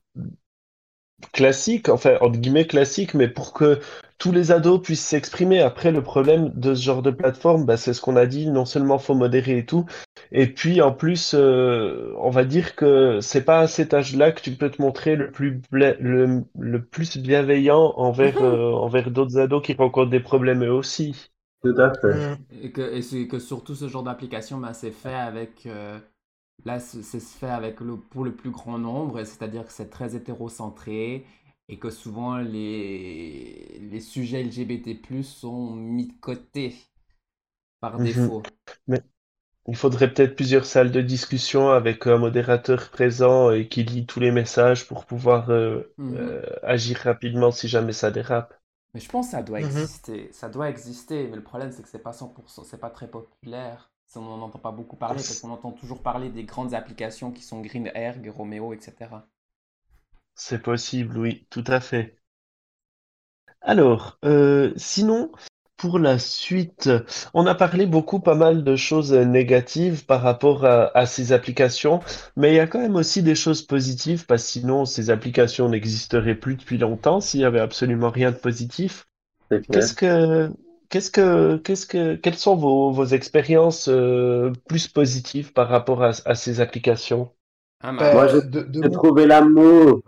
classique, 1.32 1.88
enfin 1.88 2.16
entre 2.20 2.38
guillemets 2.38 2.66
classique, 2.66 3.14
mais 3.14 3.28
pour 3.28 3.52
que 3.52 3.80
tous 4.18 4.32
les 4.32 4.52
ados 4.52 4.82
puissent 4.82 5.04
s'exprimer. 5.04 5.60
Après, 5.60 5.92
le 5.92 6.02
problème 6.02 6.50
de 6.54 6.74
ce 6.74 6.82
genre 6.82 7.02
de 7.02 7.10
plateforme, 7.10 7.64
bah, 7.64 7.76
c'est 7.76 7.94
ce 7.94 8.00
qu'on 8.02 8.16
a 8.16 8.26
dit, 8.26 8.48
non 8.48 8.64
seulement 8.66 8.98
faut 8.98 9.14
modérer 9.14 9.58
et 9.58 9.66
tout, 9.66 9.86
et 10.32 10.46
puis 10.46 10.80
en 10.82 10.92
plus, 10.92 11.34
euh, 11.34 12.12
on 12.18 12.30
va 12.30 12.44
dire 12.44 12.76
que 12.76 13.20
c'est 13.20 13.44
pas 13.44 13.60
à 13.60 13.66
cet 13.68 13.94
âge-là 13.94 14.32
que 14.32 14.40
tu 14.42 14.52
peux 14.52 14.70
te 14.70 14.82
montrer 14.82 15.16
le 15.16 15.30
plus 15.30 15.60
bla- 15.70 15.94
le, 16.00 16.44
le 16.58 16.84
plus 16.84 17.16
bienveillant 17.18 17.94
envers 17.96 18.42
euh, 18.42 18.72
envers 18.72 19.10
d'autres 19.10 19.38
ados 19.38 19.62
qui 19.62 19.74
rencontrent 19.74 20.10
des 20.10 20.20
problèmes 20.20 20.64
eux 20.64 20.72
aussi. 20.72 21.30
Tout 21.62 21.74
à 21.80 21.92
fait. 22.00 22.16
Mhm. 22.16 22.38
Et 22.62 22.72
que, 22.72 22.80
et 22.82 23.02
c'est 23.02 23.26
que 23.28 23.38
surtout 23.38 23.74
ce 23.74 23.88
genre 23.88 24.02
d'application, 24.02 24.58
ben, 24.58 24.72
c'est 24.72 24.90
fait 24.92 25.14
avec. 25.14 25.66
euh, 25.66 25.98
là, 26.64 26.80
c'est 26.80 27.02
c'est 27.02 27.20
fait 27.20 27.48
avec 27.50 27.80
le, 27.80 27.96
pour 27.98 28.24
le 28.24 28.34
plus 28.34 28.50
grand 28.50 28.78
nombre, 28.78 29.22
c'est-à-dire 29.24 29.64
que 29.66 29.72
c'est 29.72 29.90
très 29.90 30.14
hétérocentré 30.16 31.26
et 31.68 31.78
que 31.78 31.90
souvent 31.90 32.38
les, 32.38 33.78
les 33.80 34.00
sujets 34.00 34.42
LGBT 34.42 35.22
sont 35.22 35.74
mis 35.76 36.06
de 36.08 36.12
côté 36.20 36.74
par 37.80 37.98
Mhm. 37.98 38.00
défaut. 38.00 38.42
Il 39.66 39.74
faudrait 39.74 40.12
peut-être 40.12 40.36
plusieurs 40.36 40.66
salles 40.66 40.90
de 40.92 41.00
discussion 41.00 41.70
avec 41.70 42.06
un 42.06 42.18
modérateur 42.18 42.90
présent 42.90 43.50
et 43.50 43.68
qui 43.68 43.84
lit 43.84 44.04
tous 44.04 44.20
les 44.20 44.32
messages 44.32 44.86
pour 44.86 45.06
pouvoir 45.06 45.48
euh, 45.50 45.94
Mhm. 45.98 46.30
euh, 46.34 46.42
agir 46.62 46.98
rapidement 46.98 47.50
si 47.50 47.66
jamais 47.66 47.94
ça 47.94 48.10
dérape. 48.10 48.52
Mais 48.94 49.00
je 49.00 49.08
pense 49.10 49.26
que 49.26 49.32
ça 49.32 49.42
doit 49.42 49.58
Mhm. 49.58 49.60
exister. 49.60 50.32
Ça 50.32 50.48
doit 50.48 50.68
exister, 50.70 51.26
mais 51.28 51.34
le 51.36 51.42
problème 51.42 51.72
c'est 51.72 51.82
que 51.82 51.88
c'est 51.88 51.98
pas 51.98 52.12
100%, 52.12 52.62
c'est 52.64 52.78
pas 52.78 52.90
très 52.90 53.08
populaire. 53.10 53.89
Si 54.10 54.18
On 54.18 54.22
n'en 54.22 54.42
entend 54.42 54.58
pas 54.58 54.72
beaucoup 54.72 54.96
parler 54.96 55.22
parce 55.22 55.38
qu'on 55.38 55.50
entend 55.50 55.70
toujours 55.70 56.02
parler 56.02 56.30
des 56.30 56.42
grandes 56.42 56.74
applications 56.74 57.30
qui 57.30 57.42
sont 57.42 57.60
Green 57.60 57.92
Erg, 57.94 58.28
Romeo, 58.28 58.72
etc. 58.72 58.94
C'est 60.34 60.60
possible, 60.60 61.16
oui, 61.16 61.46
tout 61.48 61.62
à 61.68 61.78
fait. 61.78 62.16
Alors, 63.60 64.18
euh, 64.24 64.72
sinon, 64.74 65.30
pour 65.76 66.00
la 66.00 66.18
suite, 66.18 66.90
on 67.34 67.46
a 67.46 67.54
parlé 67.54 67.86
beaucoup, 67.86 68.18
pas 68.18 68.34
mal 68.34 68.64
de 68.64 68.74
choses 68.74 69.12
négatives 69.12 70.04
par 70.04 70.22
rapport 70.22 70.64
à, 70.64 71.06
ces 71.06 71.32
applications, 71.32 72.00
mais 72.34 72.50
il 72.50 72.56
y 72.56 72.60
a 72.60 72.66
quand 72.66 72.80
même 72.80 72.96
aussi 72.96 73.22
des 73.22 73.36
choses 73.36 73.62
positives, 73.62 74.26
parce 74.26 74.42
que 74.42 74.48
sinon 74.48 74.86
ces 74.86 75.10
applications 75.10 75.68
n'existeraient 75.68 76.34
plus 76.34 76.56
depuis 76.56 76.78
longtemps 76.78 77.20
s'il 77.20 77.40
y 77.40 77.44
avait 77.44 77.60
absolument 77.60 78.10
rien 78.10 78.32
de 78.32 78.36
positif. 78.36 79.06
Qu'est-ce 79.70 79.94
que, 79.94 80.50
qu'est-ce 80.90 81.10
que, 81.10 81.56
qu'est-ce 81.56 81.86
que, 81.86 82.16
quelles 82.16 82.36
sont 82.36 82.56
vos, 82.56 82.90
vos 82.90 83.06
expériences 83.06 83.88
euh, 83.88 84.52
plus 84.68 84.88
positives 84.88 85.52
par 85.52 85.68
rapport 85.68 86.02
à, 86.02 86.34
ces 86.34 86.60
applications? 86.60 87.30
Ah, 87.82 87.92
Moi, 87.92 88.26
j'ai 88.28 88.90
trouvé 88.90 89.26
l'amour. 89.26 90.02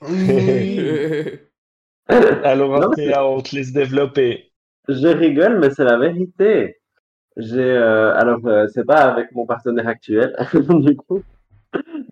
Alors, 2.08 2.70
on 2.70 3.40
te 3.40 3.54
laisse 3.54 3.72
développer. 3.72 4.52
Je 4.88 5.08
rigole, 5.08 5.60
mais 5.60 5.70
c'est 5.70 5.84
la 5.84 5.98
vérité. 5.98 6.78
J'ai 7.36 7.60
euh, 7.60 8.14
alors 8.14 8.46
euh, 8.46 8.66
c'est 8.72 8.84
pas 8.84 9.10
avec 9.10 9.32
mon 9.32 9.44
partenaire 9.44 9.88
actuel 9.88 10.36
du 10.54 10.96
coup. 10.96 11.22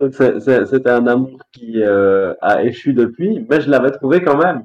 Donc 0.00 0.14
c'était 0.14 0.90
un 0.90 1.06
amour 1.06 1.38
qui 1.52 1.80
euh, 1.80 2.34
a 2.40 2.64
échu 2.64 2.92
depuis, 2.92 3.46
mais 3.48 3.60
je 3.60 3.70
l'avais 3.70 3.92
trouvé 3.92 4.22
quand 4.22 4.36
même. 4.36 4.64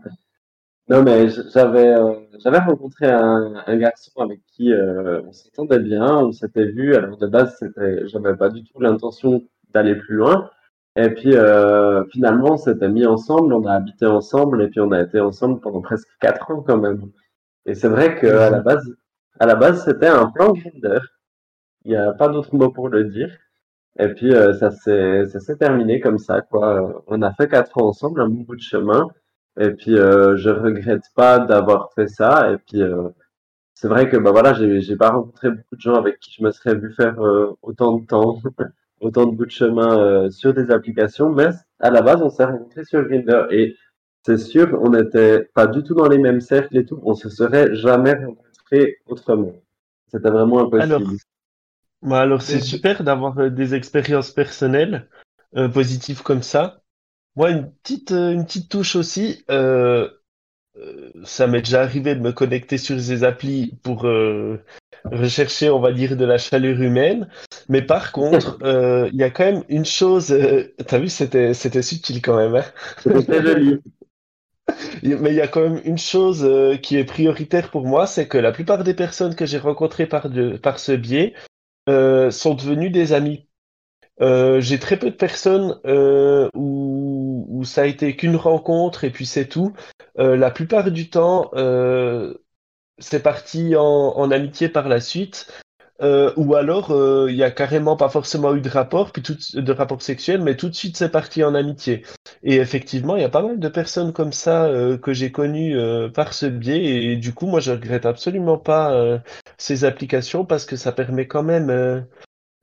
Non 0.89 1.03
mais 1.03 1.27
j'avais 1.53 1.95
j'avais 2.39 2.59
rencontré 2.59 3.07
un, 3.07 3.63
un, 3.65 3.77
garçon 3.77 4.21
avec 4.21 4.41
qui 4.47 4.71
on 4.73 5.31
s'entendait 5.33 5.79
bien, 5.79 6.05
on 6.19 6.31
s'était 6.31 6.65
vu. 6.65 6.95
Alors 6.95 7.17
de 7.17 7.27
base 7.27 7.55
c'était 7.59 8.07
j'avais 8.07 8.35
pas 8.35 8.49
du 8.49 8.63
tout 8.63 8.79
l'intention 8.79 9.43
d'aller 9.73 9.95
plus 9.95 10.15
loin. 10.15 10.49
Et 10.95 11.09
puis 11.09 11.33
finalement 12.11 12.53
on 12.53 12.57
s'était 12.57 12.89
mis 12.89 13.05
ensemble, 13.05 13.53
on 13.53 13.65
a 13.65 13.73
habité 13.73 14.05
ensemble 14.05 14.61
et 14.63 14.69
puis 14.69 14.79
on 14.79 14.91
a 14.91 15.01
été 15.01 15.19
ensemble 15.19 15.59
pendant 15.59 15.81
presque 15.81 16.07
quatre 16.21 16.51
ans 16.51 16.63
quand 16.65 16.77
même. 16.77 17.11
Et 17.67 17.75
c'est 17.75 17.89
vrai 17.89 18.17
qu'à 18.19 18.49
la 18.49 18.61
base, 18.61 18.89
à 19.39 19.45
la 19.45 19.55
base, 19.55 19.83
c'était 19.85 20.07
un 20.07 20.27
plan 20.27 20.53
Grinder. 20.53 20.99
Il 21.85 21.91
n'y 21.91 21.97
a 21.97 22.13
pas 22.13 22.29
d'autre 22.29 22.55
mot 22.55 22.71
pour 22.71 22.89
le 22.89 23.05
dire. 23.05 23.29
Et 23.99 24.09
puis, 24.09 24.33
euh, 24.33 24.53
ça 24.53 24.71
s'est, 24.71 25.25
ça 25.27 25.39
s'est 25.39 25.57
terminé 25.57 25.99
comme 25.99 26.17
ça, 26.19 26.41
quoi. 26.41 27.03
On 27.07 27.21
a 27.21 27.33
fait 27.33 27.47
quatre 27.49 27.77
ans 27.77 27.87
ensemble, 27.87 28.21
un 28.21 28.29
bon 28.29 28.41
bout 28.43 28.55
de 28.55 28.61
chemin. 28.61 29.07
Et 29.59 29.71
puis, 29.71 29.97
euh, 29.97 30.37
je 30.37 30.49
regrette 30.49 31.03
pas 31.15 31.39
d'avoir 31.39 31.91
fait 31.93 32.07
ça. 32.07 32.51
Et 32.51 32.57
puis, 32.57 32.81
euh, 32.81 33.09
c'est 33.73 33.87
vrai 33.87 34.09
que, 34.09 34.17
bah 34.17 34.31
voilà, 34.31 34.53
j'ai, 34.53 34.81
j'ai 34.81 34.95
pas 34.95 35.11
rencontré 35.11 35.51
beaucoup 35.51 35.75
de 35.75 35.81
gens 35.81 35.95
avec 35.95 36.19
qui 36.19 36.31
je 36.37 36.43
me 36.43 36.51
serais 36.51 36.75
vu 36.75 36.93
faire 36.93 37.19
euh, 37.21 37.57
autant 37.61 37.97
de 37.97 38.05
temps, 38.05 38.39
autant 39.01 39.25
de 39.25 39.35
bouts 39.35 39.45
de 39.45 39.51
chemin 39.51 40.29
sur 40.29 40.53
des 40.53 40.71
applications. 40.71 41.29
Mais 41.29 41.49
à 41.79 41.89
la 41.89 42.01
base, 42.01 42.21
on 42.21 42.29
s'est 42.29 42.45
rencontrés 42.45 42.85
sur 42.85 43.03
Grinder. 43.03 43.45
Et 43.51 43.75
c'est 44.25 44.37
sûr, 44.37 44.77
on 44.81 44.89
n'était 44.89 45.43
pas 45.53 45.67
du 45.67 45.83
tout 45.83 45.93
dans 45.95 46.07
les 46.07 46.17
mêmes 46.17 46.41
cercles 46.41 46.77
et 46.77 46.85
tout. 46.85 46.99
On 47.03 47.15
se 47.15 47.29
serait 47.29 47.73
jamais 47.75 48.13
rencontrés 48.13 48.97
autrement. 49.07 49.53
C'était 50.11 50.29
vraiment 50.29 50.65
impossible. 50.65 50.93
Alors, 50.93 51.11
bah, 52.01 52.19
alors 52.19 52.41
c'est 52.41 52.59
super 52.59 53.03
d'avoir 53.03 53.49
des 53.49 53.73
expériences 53.73 54.31
personnelles 54.31 55.07
euh, 55.55 55.69
positives 55.69 56.23
comme 56.23 56.43
ça. 56.43 56.81
Moi, 57.37 57.51
une 57.51 57.71
petite, 57.71 58.11
euh, 58.11 58.33
une 58.33 58.45
petite 58.45 58.69
touche 58.69 58.97
aussi. 58.97 59.45
ça 61.23 61.47
m'est 61.47 61.61
déjà 61.61 61.81
arrivé 61.81 62.13
de 62.15 62.19
me 62.19 62.31
connecter 62.31 62.77
sur 62.77 62.99
ces 62.99 63.23
applis 63.23 63.77
pour 63.81 64.05
rechercher, 65.05 65.69
on 65.69 65.79
va 65.79 65.93
dire, 65.93 66.17
de 66.17 66.25
la 66.25 66.37
chaleur 66.37 66.81
humaine. 66.81 67.29
Mais 67.69 67.81
par 67.81 68.11
contre, 68.17 68.57
il 68.61 69.15
y 69.17 69.23
a 69.23 69.29
quand 69.29 69.45
même 69.45 69.63
une 69.69 69.85
chose. 69.85 70.35
T'as 70.85 70.99
vu, 70.99 71.07
c'était, 71.07 71.53
c'était 71.53 71.81
subtil 71.81 72.21
quand 72.21 72.35
même. 72.35 72.55
Hein 72.55 73.21
joli. 73.41 73.79
Mais 75.03 75.31
il 75.31 75.35
y 75.35 75.41
a 75.41 75.47
quand 75.47 75.61
même 75.61 75.81
une 75.85 75.97
chose 75.97 76.43
euh, 76.43 76.75
qui 76.77 76.97
est 76.97 77.05
prioritaire 77.05 77.69
pour 77.71 77.85
moi, 77.85 78.07
c'est 78.07 78.27
que 78.27 78.37
la 78.37 78.51
plupart 78.51 78.83
des 78.83 78.93
personnes 78.93 79.35
que 79.35 79.45
j'ai 79.45 79.57
rencontrées 79.57 80.05
par, 80.05 80.27
par 80.61 80.79
ce 80.79 80.91
biais 80.91 81.33
euh, 81.89 82.31
sont 82.31 82.53
devenues 82.53 82.89
des 82.89 83.13
amis. 83.13 83.47
Euh, 84.19 84.59
j'ai 84.59 84.79
très 84.79 84.97
peu 84.97 85.09
de 85.11 85.15
personnes 85.15 85.79
où, 86.53 86.96
où, 87.57 87.63
ça 87.65 87.81
a 87.81 87.85
été 87.85 88.15
qu'une 88.15 88.35
rencontre 88.35 89.03
et 89.03 89.09
puis 89.09 89.25
c'est 89.25 89.47
tout. 89.47 89.73
la 90.17 90.51
plupart 90.51 90.91
du 90.91 91.09
temps, 91.09 91.51
c'est 92.99 93.21
parti 93.21 93.75
en, 93.75 94.31
amitié 94.31 94.69
par 94.69 94.87
la 94.89 94.99
suite. 94.99 95.47
Euh, 95.99 96.31
ou 96.35 96.53
alors, 96.53 96.91
euh, 96.91 97.25
il 97.29 97.35
y 97.35 97.43
a 97.43 97.49
carrément 97.49 97.95
pas 97.97 98.09
forcément 98.09 98.55
eu 98.55 98.61
de 98.61 98.69
rapport, 98.69 99.11
puis 99.11 99.23
de 99.23 99.71
rapport 99.71 100.01
sexuel, 100.01 100.41
mais 100.43 100.55
tout 100.55 100.69
de 100.69 100.75
suite 100.75 100.95
c'est 100.95 101.09
parti 101.09 101.43
en 101.43 101.55
amitié. 101.55 102.03
Et 102.43 102.57
effectivement, 102.57 103.15
il 103.15 103.23
y 103.23 103.25
a 103.25 103.29
pas 103.29 103.41
mal 103.41 103.59
de 103.59 103.67
personnes 103.67 104.13
comme 104.13 104.31
ça 104.31 104.65
euh, 104.65 104.97
que 104.99 105.11
j'ai 105.13 105.31
connues 105.31 105.75
par 106.13 106.33
ce 106.33 106.45
biais, 106.45 106.83
et, 106.85 107.15
du 107.15 107.33
coup, 107.33 107.47
moi, 107.47 107.59
je 107.59 107.71
regrette 107.71 108.05
absolument 108.05 108.57
pas 108.57 109.19
ces 109.57 109.85
applications 109.85 110.45
parce 110.45 110.65
que 110.65 110.75
ça 110.75 110.91
permet 110.91 111.27
quand 111.27 111.43
même 111.43 112.05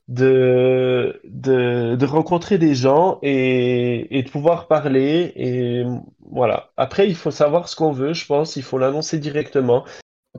de, 0.09 1.21
de, 1.25 1.97
de, 1.97 2.07
rencontrer 2.07 2.59
des 2.59 2.75
gens 2.75 3.19
et, 3.23 4.19
et 4.19 4.23
de 4.23 4.31
pouvoir 4.31 4.69
parler. 4.69 5.33
Et 5.37 5.85
voilà. 6.21 6.73
Après, 6.77 7.09
il 7.09 7.15
faut 7.17 7.31
savoir 7.31 7.69
ce 7.69 7.77
qu'on 7.77 7.93
veut, 7.93 8.13
je 8.13 8.27
pense. 8.27 8.57
Il 8.57 8.63
faut 8.63 8.79
l'annoncer 8.79 9.19
directement. 9.19 9.85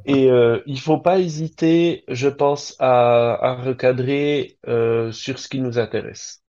Et 0.05 0.29
euh, 0.29 0.61
il 0.67 0.79
faut 0.79 0.99
pas 0.99 1.19
hésiter, 1.19 2.03
je 2.09 2.27
pense, 2.27 2.75
à, 2.79 3.33
à 3.41 3.55
recadrer 3.55 4.59
euh, 4.67 5.11
sur 5.11 5.39
ce 5.39 5.47
qui 5.47 5.61
nous 5.61 5.79
intéresse. 5.79 6.43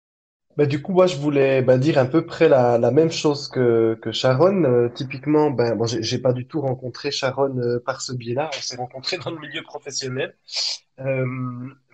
Bah, 0.57 0.65
du 0.65 0.81
coup, 0.81 0.93
moi, 0.93 1.05
je 1.05 1.17
voulais 1.17 1.61
bah, 1.61 1.77
dire 1.77 1.97
à 1.97 2.05
peu 2.05 2.25
près 2.25 2.47
la, 2.47 2.77
la 2.77 2.91
même 2.91 3.11
chose 3.11 3.49
que, 3.49 3.99
que 4.01 4.11
Sharon. 4.11 4.63
Euh, 4.63 4.89
typiquement, 4.89 5.51
ben, 5.51 5.75
bon, 5.75 5.85
j'ai 5.85 6.17
pas 6.19 6.31
du 6.31 6.47
tout 6.47 6.61
rencontré 6.61 7.11
Sharon 7.11 7.57
euh, 7.57 7.79
par 7.85 8.01
ce 8.01 8.13
biais-là. 8.13 8.49
On 8.57 8.61
s'est 8.61 8.77
rencontrés 8.77 9.17
dans 9.23 9.31
le 9.31 9.39
milieu 9.39 9.63
professionnel. 9.63 10.35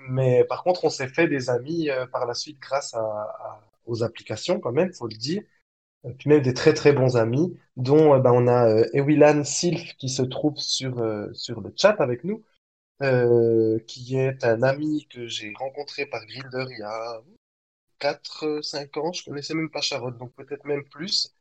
Euh, 0.02 0.08
mais 0.10 0.44
par 0.46 0.64
contre, 0.64 0.86
on 0.86 0.90
s'est 0.90 1.08
fait 1.08 1.28
des 1.28 1.50
amis 1.50 1.90
par 2.12 2.26
la 2.26 2.34
suite 2.34 2.60
grâce 2.60 2.96
aux 3.86 4.04
applications, 4.04 4.60
quand 4.60 4.72
même, 4.72 4.94
faut 4.94 5.08
le 5.08 5.16
dire. 5.16 5.44
Puis 6.20 6.30
même 6.30 6.42
des 6.42 6.54
très 6.54 6.74
très 6.74 6.94
bons 6.94 7.18
amis, 7.18 7.58
dont 7.78 8.16
euh, 8.16 8.20
ben, 8.20 8.32
on 8.34 8.48
a 8.48 8.68
euh, 8.70 8.86
Ewilan 8.94 9.44
Sylph 9.44 9.96
qui 9.98 10.10
se 10.10 10.24
trouve 10.24 10.58
sur, 10.58 11.00
euh, 11.00 11.34
sur 11.34 11.62
le 11.62 11.74
chat 11.78 11.96
avec 12.00 12.24
nous, 12.24 12.44
euh, 13.04 13.80
qui 13.88 14.18
est 14.18 14.44
un 14.46 14.64
ami 14.64 15.08
que 15.10 15.28
j'ai 15.28 15.54
rencontré 15.58 16.06
par 16.08 16.26
Grinder 16.26 16.66
il 16.72 16.80
y 16.80 16.84
a 16.84 17.22
4-5 18.00 18.98
ans, 18.98 19.14
je 19.14 19.24
connaissais 19.26 19.56
même 19.56 19.72
pas 19.72 19.82
Sharon, 19.82 20.12
donc 20.12 20.34
peut-être 20.36 20.66
même 20.66 20.86
plus, 20.86 21.34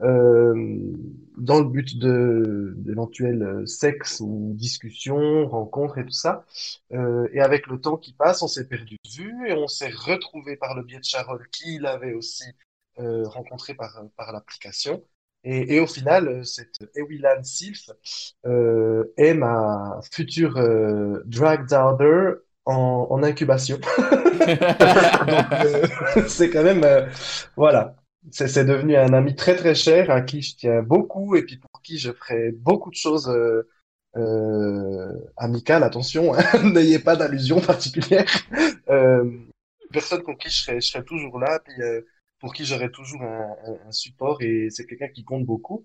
dans 0.00 1.58
le 1.58 1.64
but 1.64 1.98
de 1.98 2.74
d'éventuels 2.76 3.66
sexe 3.66 4.20
ou 4.20 4.52
discussions, 4.54 5.46
rencontres 5.48 5.98
et 5.98 6.04
tout 6.04 6.10
ça. 6.10 6.44
Euh, 6.92 7.28
et 7.32 7.40
avec 7.40 7.66
le 7.66 7.80
temps 7.80 7.96
qui 7.96 8.12
passe, 8.12 8.42
on 8.42 8.48
s'est 8.48 8.68
perdu 8.68 8.96
de 9.04 9.10
vue 9.10 9.48
et 9.48 9.54
on 9.54 9.68
s'est 9.68 9.90
retrouvé 9.90 10.56
par 10.56 10.74
le 10.76 10.82
biais 10.82 10.98
de 10.98 11.04
Sharon, 11.04 11.38
qui 11.52 11.78
l'avait 11.78 12.14
aussi 12.14 12.44
euh, 13.00 13.24
rencontré 13.28 13.74
par, 13.74 14.02
par 14.16 14.32
l'application. 14.32 15.02
Et, 15.44 15.76
et, 15.76 15.80
au 15.80 15.86
final, 15.86 16.28
euh, 16.28 16.44
cette 16.44 16.76
Ewilan 16.96 17.42
Sylph 17.44 17.90
euh, 18.46 19.12
est 19.16 19.34
ma 19.34 20.00
future 20.12 20.56
euh, 20.56 21.22
drag 21.26 21.68
daughter 21.68 22.32
en, 22.64 23.06
en 23.10 23.22
incubation. 23.22 23.78
Euh, 24.48 25.86
c'est 26.28 26.48
quand 26.48 26.62
même, 26.62 26.82
euh, 26.84 27.06
voilà, 27.56 27.96
c'est 28.30 28.64
devenu 28.64 28.96
un 28.96 29.12
ami 29.12 29.34
très 29.34 29.56
très 29.56 29.74
cher 29.74 30.10
à 30.10 30.20
qui 30.22 30.42
je 30.42 30.56
tiens 30.56 30.82
beaucoup 30.82 31.36
et 31.36 31.42
puis 31.42 31.56
pour 31.58 31.82
qui 31.82 31.98
je 31.98 32.12
ferai 32.12 32.52
beaucoup 32.52 32.90
de 32.90 32.96
choses 32.96 33.32
amicales. 35.36 35.82
Attention, 35.82 36.34
hein, 36.34 36.42
n'ayez 36.72 36.98
pas 36.98 37.16
d'allusion 37.16 37.60
particulière. 37.60 38.26
personne 39.92 40.22
pour 40.22 40.38
qui 40.38 40.50
je 40.50 40.62
serai, 40.62 40.80
je 40.80 40.88
serai 40.88 41.04
toujours 41.04 41.38
là. 41.38 41.60
Puis, 41.64 41.74
pour 42.40 42.54
qui 42.54 42.64
j'aurai 42.64 42.90
toujours 42.90 43.22
un, 43.22 43.56
un, 43.86 43.92
support 43.92 44.42
et 44.42 44.68
c'est 44.70 44.86
quelqu'un 44.86 45.08
qui 45.08 45.24
compte 45.24 45.44
beaucoup. 45.44 45.84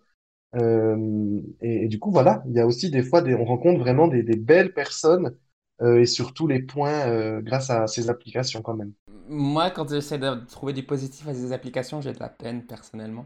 Euh, 0.55 1.41
et, 1.61 1.87
du 1.87 1.99
coup, 1.99 2.11
voilà, 2.11 2.43
il 2.47 2.53
y 2.53 2.59
a 2.59 2.65
aussi 2.65 2.89
des 2.89 3.03
fois, 3.03 3.21
des, 3.21 3.33
on 3.33 3.45
rencontre 3.45 3.79
vraiment 3.79 4.07
des, 4.07 4.23
des 4.23 4.37
belles 4.37 4.73
personnes 4.73 5.35
euh, 5.81 6.01
et 6.01 6.05
sur 6.05 6.33
tous 6.33 6.47
les 6.47 6.61
points 6.61 7.07
euh, 7.07 7.41
grâce 7.41 7.69
à 7.69 7.87
ces 7.87 8.09
applications 8.09 8.61
quand 8.61 8.75
même. 8.75 8.93
Moi, 9.27 9.69
quand 9.71 9.89
j'essaie 9.89 10.17
de 10.17 10.45
trouver 10.49 10.73
du 10.73 10.83
positif 10.83 11.27
à 11.27 11.33
ces 11.33 11.53
applications, 11.53 12.01
j'ai 12.01 12.13
de 12.13 12.19
la 12.19 12.29
peine 12.29 12.65
personnellement. 12.65 13.25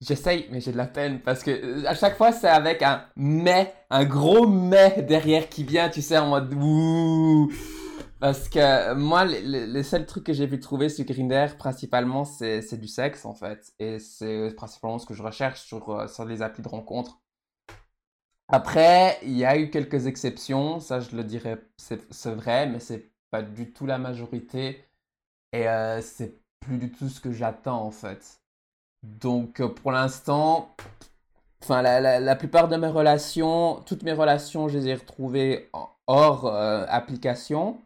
J'essaye, 0.00 0.46
mais 0.50 0.60
j'ai 0.60 0.72
de 0.72 0.76
la 0.76 0.86
peine 0.86 1.20
parce 1.22 1.42
que 1.42 1.50
euh, 1.50 1.88
à 1.88 1.94
chaque 1.94 2.16
fois, 2.16 2.32
c'est 2.32 2.48
avec 2.48 2.82
un 2.82 3.06
mais, 3.16 3.72
un 3.90 4.04
gros 4.04 4.46
mais 4.46 5.02
derrière 5.02 5.48
qui 5.48 5.64
vient, 5.64 5.88
tu 5.88 6.02
sais, 6.02 6.18
en 6.18 6.28
mode 6.28 6.52
ouh. 6.54 7.50
Parce 8.20 8.48
que 8.48 8.94
moi, 8.94 9.24
les, 9.24 9.82
seuls 9.82 10.06
trucs 10.06 10.24
que 10.24 10.32
j'ai 10.32 10.48
pu 10.48 10.58
trouver 10.58 10.88
sur 10.88 11.04
Grinder, 11.04 11.46
principalement, 11.58 12.24
c'est 12.24 12.78
du 12.78 12.88
sexe, 12.88 13.24
en 13.24 13.34
fait. 13.34 13.72
Et 13.78 13.98
c'est 13.98 14.54
principalement 14.56 14.98
ce 14.98 15.06
que 15.06 15.14
je 15.14 15.22
recherche 15.22 15.62
sur, 15.62 15.90
euh, 15.90 16.08
sur 16.08 16.24
les 16.24 16.42
applis 16.42 16.62
de 16.62 16.68
rencontre. 16.68 17.20
Après, 18.48 19.18
il 19.22 19.36
y 19.36 19.44
a 19.44 19.58
eu 19.58 19.70
quelques 19.70 20.06
exceptions, 20.06 20.78
ça 20.80 21.00
je 21.00 21.16
le 21.16 21.24
dirais, 21.24 21.58
c'est 21.78 22.34
vrai, 22.34 22.66
mais 22.66 22.78
c'est 22.78 23.10
pas 23.30 23.42
du 23.42 23.72
tout 23.72 23.86
la 23.86 23.98
majorité. 23.98 24.84
Et 25.54 25.68
euh, 25.68 26.02
c'est 26.02 26.34
plus 26.60 26.78
du 26.78 26.90
tout 26.90 27.08
ce 27.08 27.20
que 27.20 27.32
j'attends, 27.32 27.82
en 27.84 27.92
fait. 27.92 28.40
Donc, 29.02 29.60
euh, 29.60 29.68
pour 29.68 29.92
l'instant, 29.92 30.74
Enfin, 31.62 31.82
la, 31.82 32.00
la, 32.00 32.20
la 32.20 32.36
plupart 32.36 32.68
de 32.68 32.76
mes 32.76 32.88
relations, 32.88 33.82
toutes 33.86 34.02
mes 34.02 34.12
relations, 34.12 34.68
je 34.68 34.78
les 34.78 34.88
ai 34.88 34.94
retrouvées 34.96 35.70
hors 36.06 36.46
euh, 36.46 36.84
application, 36.88 37.80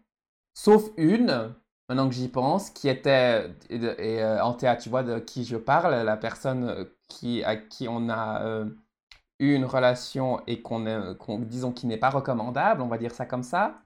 sauf 0.54 0.90
une, 0.96 1.54
maintenant 1.88 2.08
que 2.08 2.14
j'y 2.14 2.28
pense, 2.28 2.70
qui 2.70 2.88
était, 2.88 3.50
et, 3.70 3.76
et, 3.76 4.76
tu 4.80 4.88
vois 4.88 5.04
de 5.04 5.20
qui 5.20 5.44
je 5.44 5.56
parle, 5.56 5.94
la 5.94 6.16
personne 6.16 6.88
qui, 7.08 7.44
à 7.44 7.56
qui 7.56 7.88
on 7.88 8.10
a 8.10 8.64
eu 9.38 9.54
une 9.54 9.64
relation 9.64 10.42
et 10.46 10.62
qu'on 10.62 10.84
disons, 11.40 11.72
qui 11.72 11.86
n'est 11.86 11.98
pas 11.98 12.10
recommandable, 12.10 12.82
on 12.82 12.88
va 12.88 12.98
dire 12.98 13.12
ça 13.12 13.26
comme 13.26 13.44
ça 13.44 13.80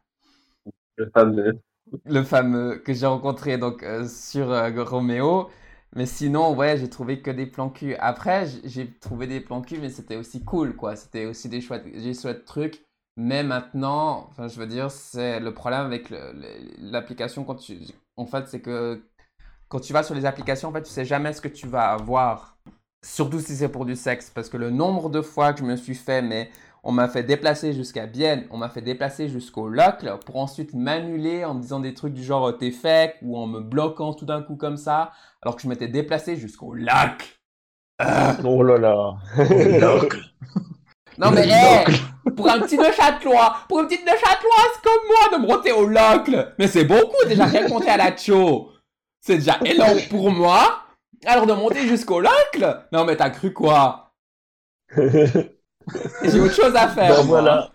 Le 0.97 1.11
fameux. 1.11 1.61
Le 2.05 2.22
fameux 2.22 2.78
que 2.78 2.92
j'ai 2.92 3.07
rencontré 3.07 3.59
donc 3.59 3.83
euh, 3.83 4.07
sur 4.09 4.50
euh, 4.50 4.70
Roméo. 4.85 5.48
Mais 5.94 6.07
sinon, 6.07 6.55
ouais, 6.57 6.78
j'ai 6.78 6.88
trouvé 6.88 7.20
que 7.20 7.31
des 7.31 7.46
plans 7.46 7.68
cul. 7.68 7.94
Après, 7.96 8.46
j'ai 8.64 8.90
trouvé 8.98 9.26
des 9.26 9.40
plans 9.40 9.61
cul, 9.61 9.78
mais 9.78 9.90
c'était 9.90 10.16
aussi 10.16 10.42
cool, 10.44 10.74
quoi. 10.74 10.96
C'était 10.96 11.26
aussi 11.26 11.48
des 11.50 11.61
chouettes, 11.61 11.85
des 11.85 12.14
chouettes 12.14 12.44
trucs. 12.46 12.83
Mais 13.16 13.42
maintenant, 13.42 14.26
enfin, 14.31 14.48
je 14.48 14.59
veux 14.59 14.66
dire, 14.66 14.90
c'est 14.90 15.38
le 15.38 15.52
problème 15.52 15.83
avec 15.83 16.09
l'application 16.78 17.44
quand 17.44 17.57
tu, 17.57 17.78
en 18.16 18.24
fait, 18.24 18.48
c'est 18.48 18.61
que 18.61 19.02
quand 19.68 19.81
tu 19.81 19.92
vas 19.92 20.02
sur 20.02 20.14
les 20.14 20.26
applications, 20.26 20.68
en 20.70 20.72
fait, 20.72 20.83
tu 20.83 20.90
sais 20.90 21.05
jamais 21.05 21.33
ce 21.35 21.40
que 21.42 21.48
tu 21.48 21.66
vas 21.66 21.92
avoir. 21.92 22.59
Surtout 23.05 23.40
si 23.40 23.57
c'est 23.57 23.68
pour 23.68 23.85
du 23.87 23.96
sexe, 23.96 24.31
parce 24.31 24.48
que 24.48 24.57
le 24.57 24.70
nombre 24.70 25.11
de 25.11 25.22
fois 25.22 25.52
que 25.52 25.61
je 25.61 25.64
me 25.64 25.76
suis 25.76 25.94
fait, 25.94 26.22
mais 26.22 26.50
on 26.85 26.92
m'a 26.92 27.09
fait 27.09 27.23
déplacer 27.23 27.73
jusqu'à 27.73 28.07
Bienne, 28.07 28.47
on 28.51 28.57
m'a 28.57 28.68
fait 28.68 28.83
déplacer 28.83 29.29
jusqu'au 29.29 29.68
Locle 29.68 30.18
pour 30.27 30.37
ensuite 30.37 30.75
m'annuler 30.75 31.45
en 31.45 31.55
me 31.55 31.61
disant 31.61 31.81
des 31.81 31.95
trucs 31.95 32.14
du 32.14 32.25
genre 32.25 32.49
euh, 32.49 32.53
t'es 32.53 32.73
fake 32.73 33.16
ou 33.23 33.38
en 33.38 33.47
me 33.47 33.61
bloquant 33.61 34.14
tout 34.14 34.27
d'un 34.27 34.42
coup 34.42 34.57
comme 34.57 34.77
ça, 34.77 35.12
alors 35.42 35.57
que 35.57 35.62
je 35.62 35.68
m'étais 35.68 35.88
déplacé 35.88 36.37
jusqu'au 36.37 36.75
lac. 36.75 37.40
Ah. 37.99 38.37
Oh 38.45 38.62
là 38.62 38.79
là. 38.79 39.14
Non 41.18 41.31
mais 41.31 41.47
hé, 41.47 41.85
pour 42.35 42.49
un 42.51 42.59
petit 42.61 42.79
Neuchâtelois, 42.79 43.57
pour 43.68 43.81
une 43.81 43.87
petite 43.87 44.07
Neuchâteloise 44.07 44.81
comme 44.83 45.07
moi 45.07 45.38
de 45.38 45.47
monter 45.47 45.71
au 45.71 45.87
Locle, 45.87 46.55
mais 46.59 46.66
c'est 46.66 46.85
beaucoup 46.87 47.27
déjà 47.29 47.45
rien 47.45 47.68
monter 47.68 47.90
à 47.90 47.99
la 47.99 48.16
Cho. 48.16 48.71
C'est 49.21 49.37
déjà 49.37 49.59
énorme 49.64 50.01
pour 50.09 50.31
moi. 50.31 50.85
Alors 51.27 51.47
de 51.47 51.53
monter 51.53 51.87
jusqu'au 51.87 52.18
Locle 52.21 52.81
Non 52.92 53.05
mais 53.05 53.16
t'as 53.16 53.29
cru 53.29 53.53
quoi? 53.53 54.14
J'ai 56.25 56.40
autre 56.40 56.55
chose 56.55 56.75
à 56.75 56.88
faire. 56.88 57.16
Ben 57.16 57.25
moi. 57.25 57.40
voilà. 57.40 57.73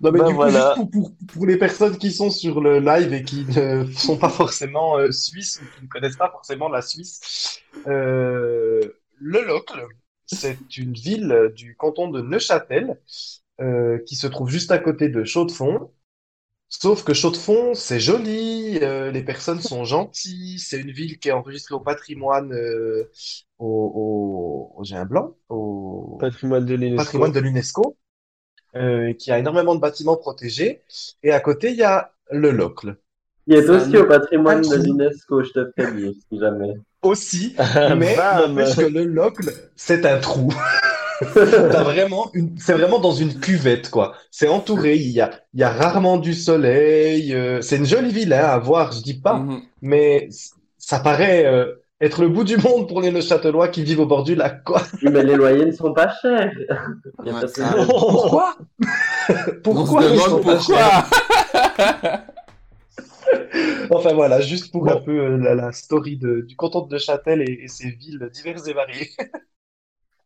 Non, 0.00 0.12
mais 0.12 0.18
Ben 0.20 0.28
du 0.28 0.34
coup, 0.34 0.50
juste 0.50 0.74
pour, 0.74 0.90
pour, 0.90 1.12
pour 1.32 1.46
les 1.46 1.58
personnes 1.58 1.98
qui 1.98 2.10
sont 2.10 2.30
sur 2.30 2.60
le 2.60 2.80
live 2.80 3.12
et 3.12 3.22
qui 3.22 3.44
ne 3.44 3.84
sont 3.92 4.16
pas 4.16 4.30
forcément 4.30 4.98
euh, 4.98 5.10
suisses 5.10 5.60
ou 5.60 5.64
qui 5.76 5.84
ne 5.84 5.88
connaissent 5.88 6.16
pas 6.16 6.30
forcément 6.30 6.68
la 6.68 6.82
Suisse, 6.82 7.60
euh, 7.86 8.80
Le 9.18 9.44
Locle, 9.44 9.86
c'est 10.26 10.76
une 10.76 10.94
ville 10.94 11.52
du 11.54 11.76
canton 11.76 12.08
de 12.08 12.22
Neuchâtel 12.22 12.98
euh, 13.60 13.98
qui 14.06 14.16
se 14.16 14.26
trouve 14.26 14.50
juste 14.50 14.70
à 14.70 14.78
côté 14.78 15.08
de 15.08 15.24
Chaux-de-Fonds. 15.24 15.90
Sauf 16.80 17.04
que 17.04 17.14
Chaux-de-Fonds, 17.14 17.74
c'est 17.74 18.00
joli, 18.00 18.78
euh, 18.82 19.10
les 19.10 19.22
personnes 19.22 19.60
sont 19.60 19.84
gentilles, 19.84 20.58
c'est 20.58 20.80
une 20.80 20.90
ville 20.90 21.18
qui 21.18 21.28
est 21.28 21.32
enregistrée 21.32 21.74
au 21.74 21.80
patrimoine, 21.80 22.52
euh, 22.52 23.10
au, 23.58 24.72
au, 24.74 24.80
au- 24.80 24.84
j'ai 24.84 24.96
un 24.96 25.04
blanc, 25.06 25.36
au 25.48 26.16
Patrimoine 26.20 26.66
de 26.66 26.74
l'UNESCO. 26.74 27.04
patrimoine 27.04 27.32
de 27.32 27.40
l'UNESCO, 27.40 27.96
euh, 28.76 29.12
qui 29.14 29.30
a 29.32 29.38
énormément 29.38 29.74
de 29.74 29.80
bâtiments 29.80 30.16
protégés. 30.16 30.82
Et 31.22 31.32
à 31.32 31.40
côté, 31.40 31.70
il 31.70 31.76
y 31.76 31.82
a 31.84 32.12
le 32.30 32.50
Locle. 32.50 32.98
Il 33.46 33.54
est 33.56 33.68
aussi 33.70 33.96
au 33.96 34.06
patrimoine 34.06 34.60
de 34.62 34.76
l'UNESCO, 34.76 35.42
je 35.44 35.50
te 35.52 35.70
préviens, 35.72 36.12
si 36.30 36.38
jamais. 36.38 36.74
Aussi, 37.02 37.54
mais 37.86 38.16
bam. 38.16 38.48
n'empêche 38.48 38.76
que 38.76 38.84
le 38.84 39.04
Locle, 39.04 39.52
c'est 39.76 40.06
un 40.06 40.18
trou. 40.18 40.52
T'as 41.34 41.82
vraiment 41.84 42.30
une, 42.34 42.56
c'est 42.58 42.72
vraiment 42.72 42.98
dans 42.98 43.12
une 43.12 43.38
cuvette, 43.38 43.90
quoi. 43.90 44.14
C'est 44.30 44.48
entouré, 44.48 44.96
il 44.96 45.10
y 45.10 45.20
a, 45.20 45.30
il 45.54 45.60
y 45.60 45.62
a 45.62 45.70
rarement 45.70 46.16
du 46.18 46.34
soleil. 46.34 47.34
euh, 47.34 47.60
c'est 47.60 47.76
une 47.76 47.86
jolie 47.86 48.10
ville, 48.12 48.32
hein, 48.32 48.44
à 48.46 48.58
voir, 48.58 48.92
je 48.92 49.02
dis 49.02 49.20
pas, 49.20 49.34
Mhm. 49.38 49.62
mais 49.82 50.28
ça 50.78 50.98
paraît 51.00 51.46
euh, 51.46 51.72
être 52.00 52.20
le 52.22 52.28
bout 52.28 52.44
du 52.44 52.56
monde 52.56 52.88
pour 52.88 53.00
les 53.00 53.10
Neuchâtelois 53.12 53.68
qui 53.68 53.82
vivent 53.84 54.00
au 54.00 54.06
bord 54.06 54.24
du 54.24 54.34
lac, 54.34 54.64
quoi. 54.64 54.82
Oui, 55.02 55.08
mais 55.12 55.22
les 55.22 55.36
loyers 55.36 55.66
ne 55.66 55.72
sont 55.72 55.92
pas 55.92 56.10
chers. 56.20 56.52
Ouais, 57.24 57.30
pas 57.32 57.42
de 57.42 57.46
ça- 57.46 57.64
problème. 57.66 57.86
Pourquoi? 57.86 58.56
Pourquoi 59.62 60.02
On 60.02 60.08
se 60.08 60.12
ils 60.14 60.18
sont 60.18 60.38
demande 60.38 60.44
pas 60.44 60.58
chers? 60.60 61.04
Pourquoi. 61.08 62.20
Enfin 63.90 64.12
voilà, 64.14 64.40
juste 64.40 64.72
pour 64.72 64.88
un 64.90 64.96
peu 65.00 65.12
euh, 65.18 65.36
la, 65.38 65.54
la 65.54 65.72
story 65.72 66.16
de, 66.16 66.40
du 66.46 66.56
canton 66.56 66.86
de 66.86 66.98
Châtel 66.98 67.42
et, 67.42 67.60
et 67.64 67.68
ses 67.68 67.90
villes 67.90 68.28
diverses 68.32 68.66
et 68.68 68.72
variées. 68.72 69.10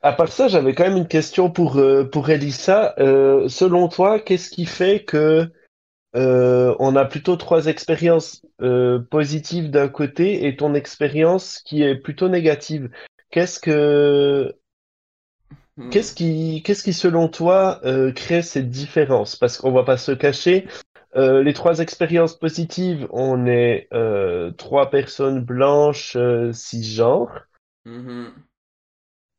À 0.01 0.13
part 0.13 0.29
ça, 0.29 0.49
j'avais 0.49 0.75
quand 0.75 0.85
même 0.85 0.97
une 0.97 1.09
question 1.09 1.51
pour, 1.51 1.79
euh, 1.79 2.05
pour 2.05 2.31
Elissa. 2.31 2.95
Euh, 2.99 3.49
selon 3.49 3.89
toi, 3.89 4.21
qu'est-ce 4.21 4.51
qui 4.51 4.65
fait 4.65 5.05
que 5.05 5.51
euh, 6.17 6.75
on 6.79 6.97
a 6.97 7.05
plutôt 7.05 7.37
trois 7.37 7.67
expériences 7.67 8.43
positives 9.11 9.71
d'un 9.71 9.89
côté 9.89 10.47
et 10.47 10.57
ton 10.57 10.75
expérience 10.75 11.61
qui 11.65 11.83
est 11.83 11.97
plutôt 11.97 12.29
négative? 12.29 12.91
Qu'est-ce 13.31 13.61
que 13.61 14.55
Hmm. 15.77 15.91
qu'est-ce 15.91 16.13
qui 16.13 16.65
qu'est-ce 16.65 16.83
qui 16.83 16.93
selon 16.93 17.29
toi 17.29 17.81
crée 18.17 18.43
cette 18.43 18.69
différence? 18.69 19.37
Parce 19.37 19.59
qu'on 19.59 19.71
va 19.71 19.85
pas 19.85 19.97
se 19.97 20.11
cacher, 20.11 20.67
euh, 21.17 21.43
les 21.43 21.55
trois 21.55 21.81
expériences 21.81 22.39
positives, 22.39 23.07
on 23.11 23.47
est 23.47 23.89
euh, 23.93 24.51
trois 24.53 24.91
personnes 24.91 25.41
blanches 25.41 26.17
euh, 26.17 26.53
cisgenres. 26.53 27.47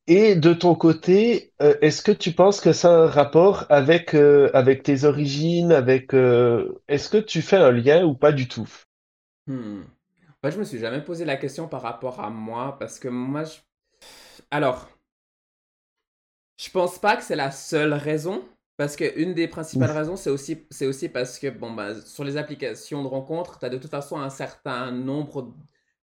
Et 0.10 0.36
de 0.36 0.56
ton 0.56 0.74
côté, 0.74 1.54
euh, 1.62 1.76
est-ce 1.82 2.02
que 2.02 2.12
tu 2.12 2.32
penses 2.32 2.62
que 2.62 2.74
ça 2.74 2.90
a 2.90 3.04
un 3.04 3.06
rapport 3.06 3.68
avec, 3.70 4.16
euh, 4.16 4.50
avec 4.56 4.82
tes 4.82 5.04
origines, 5.04 5.72
avec 5.72 6.16
euh, 6.16 6.82
est-ce 6.88 7.10
que 7.10 7.18
tu 7.18 7.44
fais 7.44 7.58
un 7.58 7.70
lien 7.70 8.04
ou 8.04 8.16
pas 8.16 8.32
du 8.32 8.48
tout? 8.48 8.68
Hmm. 9.46 9.84
Moi, 10.42 10.50
je 10.50 10.58
me 10.58 10.64
suis 10.64 10.80
jamais 10.80 11.02
posé 11.02 11.26
la 11.26 11.38
question 11.38 11.68
par 11.68 11.84
rapport 11.84 12.22
à 12.22 12.32
moi 12.32 12.76
parce 12.80 12.98
que 12.98 13.08
moi, 13.08 13.44
je... 13.44 13.60
alors, 14.50 14.90
je 16.58 16.72
pense 16.72 16.98
pas 16.98 17.16
que 17.16 17.22
c'est 17.22 17.36
la 17.36 17.52
seule 17.52 17.94
raison 17.94 18.44
parce 18.78 18.96
que 18.96 19.16
une 19.16 19.36
des 19.36 19.48
principales 19.48 19.92
raisons, 19.92 20.16
c'est 20.16 20.32
aussi, 20.32 20.66
c'est 20.72 20.88
aussi 20.88 21.10
parce 21.10 21.38
que 21.38 21.52
bon 21.52 21.72
bah 21.72 22.02
sur 22.02 22.24
les 22.24 22.36
applications 22.36 23.04
de 23.04 23.08
rencontres, 23.08 23.60
tu 23.60 23.66
as 23.66 23.70
de 23.70 23.78
toute 23.78 23.92
façon 23.92 24.20
un 24.20 24.32
certain 24.32 24.92
nombre, 24.92 25.54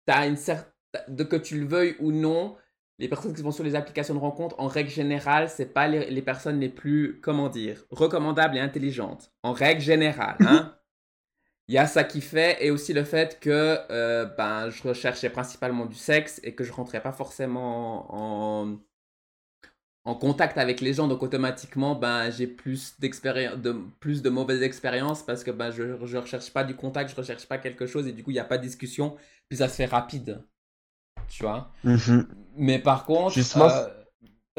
t'as 0.05 0.27
une 0.27 0.37
certaine, 0.37 0.71
de 1.07 1.23
que 1.23 1.37
tu 1.37 1.59
le 1.59 1.65
veuilles 1.65 1.95
ou 1.99 2.11
non, 2.11 2.55
les 2.99 3.09
personnes 3.09 3.33
qui 3.33 3.41
vont 3.41 3.51
sur 3.51 3.63
les 3.63 3.75
applications 3.75 4.13
de 4.13 4.19
rencontres, 4.19 4.55
en 4.59 4.67
règle 4.67 4.89
générale, 4.89 5.49
c'est 5.49 5.73
pas 5.73 5.87
les, 5.87 6.09
les 6.09 6.21
personnes 6.21 6.59
les 6.59 6.69
plus, 6.69 7.19
comment 7.21 7.49
dire, 7.49 7.83
recommandables 7.91 8.57
et 8.57 8.61
intelligentes. 8.61 9.31
En 9.43 9.53
règle 9.53 9.81
générale, 9.81 10.37
hein. 10.41 10.73
Il 11.67 11.73
y 11.73 11.79
a 11.79 11.87
ça 11.87 12.03
qui 12.03 12.21
fait, 12.21 12.63
et 12.63 12.69
aussi 12.69 12.93
le 12.93 13.03
fait 13.03 13.39
que 13.39 13.79
euh, 13.89 14.25
ben, 14.25 14.69
je 14.69 14.83
recherchais 14.87 15.31
principalement 15.31 15.87
du 15.87 15.95
sexe 15.95 16.39
et 16.43 16.53
que 16.53 16.63
je 16.63 16.71
rentrais 16.71 17.01
pas 17.01 17.11
forcément 17.11 18.05
en, 18.13 18.77
en 20.05 20.15
contact 20.15 20.59
avec 20.59 20.79
les 20.81 20.93
gens, 20.93 21.07
donc 21.07 21.23
automatiquement 21.23 21.95
ben, 21.95 22.29
j'ai 22.29 22.45
plus 22.45 22.99
de, 22.99 23.73
plus 23.99 24.21
de 24.21 24.29
mauvaises 24.29 24.61
expériences 24.61 25.23
parce 25.23 25.43
que 25.43 25.49
ben, 25.49 25.71
je, 25.71 26.05
je 26.05 26.17
recherche 26.17 26.53
pas 26.53 26.63
du 26.63 26.75
contact, 26.75 27.09
je 27.09 27.15
recherche 27.15 27.47
pas 27.47 27.57
quelque 27.57 27.87
chose 27.87 28.07
et 28.07 28.11
du 28.11 28.23
coup 28.23 28.29
il 28.29 28.35
n'y 28.35 28.39
a 28.39 28.45
pas 28.45 28.59
de 28.59 28.63
discussion, 28.63 29.17
puis 29.49 29.57
ça 29.57 29.67
se 29.67 29.75
fait 29.75 29.85
rapide. 29.85 30.43
Tu 31.29 31.43
vois 31.43 31.71
Mais 32.55 32.79
par 32.79 33.05
contre. 33.05 33.33
Justement, 33.33 33.69
euh, 33.69 33.87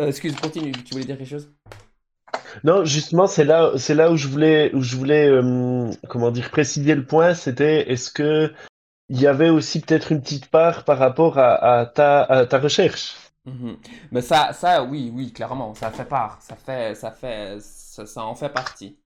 euh, 0.01 0.09
excuse, 0.09 0.37
continue, 0.37 0.73
tu 0.73 0.93
voulais 0.93 1.05
dire 1.07 1.17
quelque 1.17 1.29
chose? 1.29 1.51
Non, 2.65 2.85
justement, 2.85 3.27
c'est 3.27 3.45
là, 3.45 3.73
c'est 3.77 3.95
là 3.95 4.11
où 4.11 4.17
je 4.17 4.29
voulais, 4.29 4.75
où 4.75 4.83
je 4.83 4.97
voulais, 4.97 5.29
euh, 5.29 5.91
comment 6.09 6.31
dire, 6.31 6.51
préciser 6.51 6.95
le 6.95 7.05
point. 7.05 7.35
C'était, 7.35 7.91
est-ce 7.91 8.11
que 8.11 8.53
il 9.09 9.21
y 9.21 9.27
avait 9.27 9.51
aussi 9.51 9.81
peut-être 9.81 10.11
une 10.13 10.21
petite 10.21 10.49
part 10.51 10.85
par 10.85 10.99
rapport 10.99 11.39
à, 11.39 11.55
à 11.81 11.87
ta, 11.87 12.23
à 12.23 12.47
ta 12.47 12.59
recherche? 12.59 13.17
Mhm. 13.45 13.77
Mais 14.11 14.23
ça, 14.23 14.53
ça, 14.53 14.83
oui, 14.83 15.13
oui, 15.15 15.33
clairement, 15.33 15.75
ça 15.75 15.91
fait 15.91 16.05
part, 16.05 16.39
ça 16.43 16.57
fait, 16.57 16.95
ça 16.97 17.13
fait, 17.13 17.59
ça, 17.61 18.05
ça 18.05 18.25
en 18.25 18.35
fait 18.35 18.49
partie. 18.49 18.99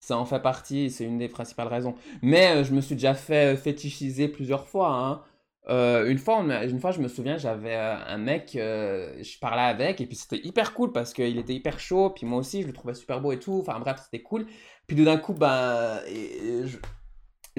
Ça 0.00 0.16
en 0.16 0.24
fait 0.24 0.40
partie, 0.40 0.90
c'est 0.90 1.04
une 1.04 1.18
des 1.18 1.28
principales 1.28 1.68
raisons. 1.68 1.94
Mais 2.22 2.56
euh, 2.56 2.64
je 2.64 2.72
me 2.72 2.80
suis 2.80 2.94
déjà 2.94 3.14
fait 3.14 3.56
fétichiser 3.56 4.28
plusieurs 4.28 4.66
fois. 4.66 4.94
hein. 4.96 5.22
Euh, 5.70 6.08
une 6.08 6.18
fois, 6.18 6.38
une 6.38 6.80
fois, 6.80 6.92
je 6.92 7.00
me 7.00 7.08
souviens, 7.08 7.36
j'avais 7.36 7.74
euh, 7.74 7.96
un 8.06 8.16
mec, 8.16 8.56
euh, 8.56 9.12
je 9.22 9.38
parlais 9.38 9.62
avec, 9.62 10.00
et 10.00 10.06
puis 10.06 10.16
c'était 10.16 10.40
hyper 10.46 10.72
cool 10.72 10.92
parce 10.92 11.12
qu'il 11.12 11.36
était 11.36 11.54
hyper 11.54 11.78
chaud, 11.78 12.10
puis 12.10 12.24
moi 12.24 12.38
aussi, 12.38 12.62
je 12.62 12.68
le 12.68 12.72
trouvais 12.72 12.94
super 12.94 13.20
beau 13.20 13.32
et 13.32 13.38
tout. 13.38 13.58
Enfin 13.60 13.78
bref, 13.78 14.00
c'était 14.02 14.22
cool. 14.22 14.46
Puis 14.86 14.96
tout 14.96 15.04
d'un 15.04 15.18
coup, 15.18 15.34
ben, 15.34 16.00
je, 16.06 16.78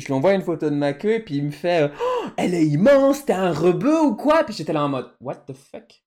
lui 0.06 0.14
envoie 0.14 0.34
une 0.34 0.42
photo 0.42 0.72
de 0.72 0.76
ma 0.76 0.94
queue, 0.94 1.16
et 1.16 1.20
puis 1.20 1.36
il 1.36 1.46
me 1.46 1.52
fait 1.52 1.92
Oh, 2.02 2.26
Elle 2.38 2.56
est 2.56 2.66
immense, 2.66 3.26
t'es 3.26 3.34
un 3.34 3.54
rebeu 3.54 4.02
ou 4.02 4.16
quoi? 4.16 4.44
Puis 4.44 4.56
j'étais 4.56 4.74
là 4.74 4.84
en 4.84 4.90
mode 4.90 5.12
What 5.22 5.44
the 5.48 5.54
fuck? 5.54 6.04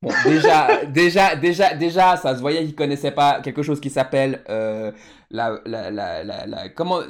Bon, 0.00 0.12
déjà, 0.24 0.84
déjà, 0.86 1.34
déjà, 1.34 1.74
déjà, 1.74 2.16
ça 2.16 2.36
se 2.36 2.40
voyait 2.40 2.64
qu'il 2.64 2.76
connaissait 2.76 3.10
pas 3.10 3.40
quelque 3.40 3.62
chose 3.62 3.80
qui 3.80 3.90
s'appelle 3.90 4.44
la, 5.30 5.60
la, 5.66 5.90
la, 5.90 6.68
comment, 6.68 7.00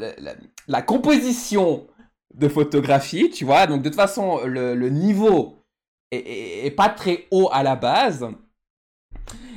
la 0.66 0.82
composition 0.82 1.86
de 2.34 2.48
photographie, 2.48 3.30
tu 3.30 3.44
vois. 3.44 3.66
Donc, 3.66 3.82
de 3.82 3.88
toute 3.88 3.96
façon, 3.96 4.44
le, 4.46 4.74
le 4.74 4.88
niveau 4.90 5.64
est, 6.10 6.74
pas 6.76 6.88
très 6.88 7.26
haut 7.30 7.48
à 7.52 7.62
la 7.62 7.76
base. 7.76 8.26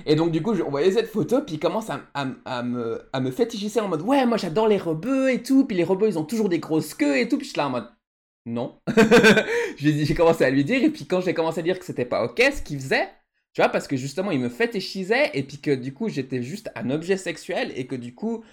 Et 0.06 0.16
donc, 0.16 0.32
du 0.32 0.42
coup, 0.42 0.56
je- 0.56 0.64
on 0.64 0.70
voyait 0.70 0.92
cette 0.92 1.10
photo, 1.10 1.42
puis 1.42 1.56
il 1.56 1.60
commence 1.60 1.90
à, 1.90 2.02
à, 2.14 2.64
me, 2.64 3.02
à 3.14 3.20
me 3.20 3.32
fétichiser 3.32 3.80
en 3.80 3.88
mode 3.88 4.02
Ouais, 4.02 4.26
moi 4.26 4.38
j'adore 4.38 4.68
les 4.68 4.78
rebeux 4.78 5.32
et 5.32 5.44
tout, 5.44 5.66
puis 5.66 5.78
les 5.78 5.84
rebeux 5.84 6.08
ils 6.08 6.18
ont 6.20 6.24
toujours 6.24 6.50
des 6.50 6.60
grosses 6.60 6.94
queues 6.94 7.18
et 7.18 7.28
tout, 7.28 7.38
puis 7.38 7.46
je 7.46 7.52
suis 7.52 7.58
là 7.58 7.68
en 7.68 7.72
mode 7.72 7.88
Non. 8.46 8.80
j'ai 9.78 10.14
commencé 10.16 10.44
à 10.44 10.50
lui 10.50 10.64
dire, 10.66 10.84
et 10.84 10.90
puis 10.90 11.06
quand 11.06 11.22
j'ai 11.22 11.34
commencé 11.34 11.60
à 11.60 11.64
dire 11.64 11.78
que 11.80 11.86
c'était 11.86 12.06
pas 12.06 12.24
ok 12.26 12.42
ce 12.56 12.62
qu'il 12.62 12.80
faisait, 12.80 13.10
tu 13.54 13.62
vois, 13.62 13.70
parce 13.70 13.88
que 13.88 13.98
justement 13.98 14.32
il 14.32 14.40
me 14.40 14.50
fétichisait, 14.50 15.32
et 15.34 15.44
puis 15.44 15.60
que 15.60 15.72
du 15.72 15.94
coup 15.94 16.10
j'étais 16.10 16.42
juste 16.42 16.72
un 16.76 16.90
objet 16.90 17.18
sexuel, 17.18 17.72
et 17.76 17.88
que 17.88 17.96
du 17.96 18.16
coup. 18.16 18.44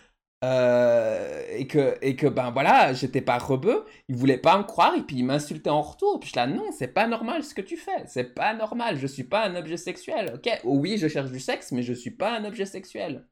Euh, 0.45 1.43
et 1.51 1.67
que 1.67 1.97
et 2.01 2.15
que 2.15 2.27
ben 2.29 2.51
voilà 2.53 2.93
j'étais 2.93 3.21
pas 3.21 3.39
rebeu 3.39 3.85
il 4.09 4.15
voulait 4.15 4.39
pas 4.39 4.57
me 4.57 4.63
croire 4.63 4.95
et 4.95 5.03
puis 5.03 5.17
il 5.17 5.25
m'insultait 5.25 5.71
en 5.71 5.83
retour 5.83 6.21
puis 6.21 6.31
je 6.31 6.37
là 6.37 6.47
non 6.47 6.71
c'est 6.71 6.95
pas 6.95 7.09
normal 7.09 7.43
ce 7.43 7.55
que 7.55 7.61
tu 7.61 7.77
fais 7.77 8.07
c'est 8.07 8.35
pas 8.35 8.55
normal 8.55 8.99
je 8.99 9.07
suis 9.09 9.25
pas 9.25 9.45
un 9.45 9.57
objet 9.57 9.77
sexuel 9.77 10.33
ok? 10.35 10.61
Oui 10.63 10.97
je 10.97 11.09
cherche 11.09 11.31
du 11.33 11.41
sexe 11.41 11.73
mais 11.73 11.83
je 11.83 11.93
suis 11.93 12.13
pas 12.13 12.39
un 12.39 12.45
objet 12.45 12.67
sexuel. 12.67 13.27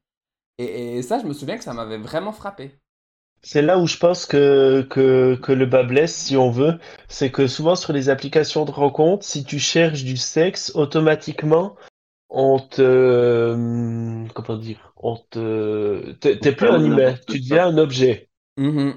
Et, 0.57 0.97
et 0.97 1.01
ça 1.01 1.19
je 1.19 1.25
me 1.25 1.33
souviens 1.33 1.57
que 1.57 1.63
ça 1.63 1.73
m'avait 1.73 1.97
vraiment 1.97 2.33
frappé. 2.33 2.77
C'est 3.41 3.61
là 3.61 3.77
où 3.79 3.87
je 3.87 3.97
pense 3.97 4.25
que, 4.25 4.81
que, 4.89 5.35
que 5.35 5.51
le 5.51 5.65
bas 5.65 5.83
blesse, 5.83 6.15
si 6.15 6.35
on 6.35 6.49
veut, 6.49 6.79
c'est 7.07 7.31
que 7.31 7.47
souvent 7.47 7.75
sur 7.75 7.93
les 7.93 8.09
applications 8.09 8.65
de 8.65 8.71
rencontre, 8.71 9.25
si 9.25 9.43
tu 9.43 9.59
cherches 9.59 10.03
du 10.03 10.17
sexe, 10.17 10.71
automatiquement, 10.75 11.75
on 12.29 12.59
te, 12.59 12.81
euh, 12.81 14.25
comment 14.33 14.57
dire, 14.57 14.93
on 14.97 15.17
te, 15.29 16.11
t'es 16.13 16.51
plus 16.51 16.67
un 16.67 16.83
humain, 16.83 17.15
tu 17.27 17.39
deviens 17.39 17.67
un 17.67 17.77
objet. 17.77 18.29
Mhm. 18.57 18.95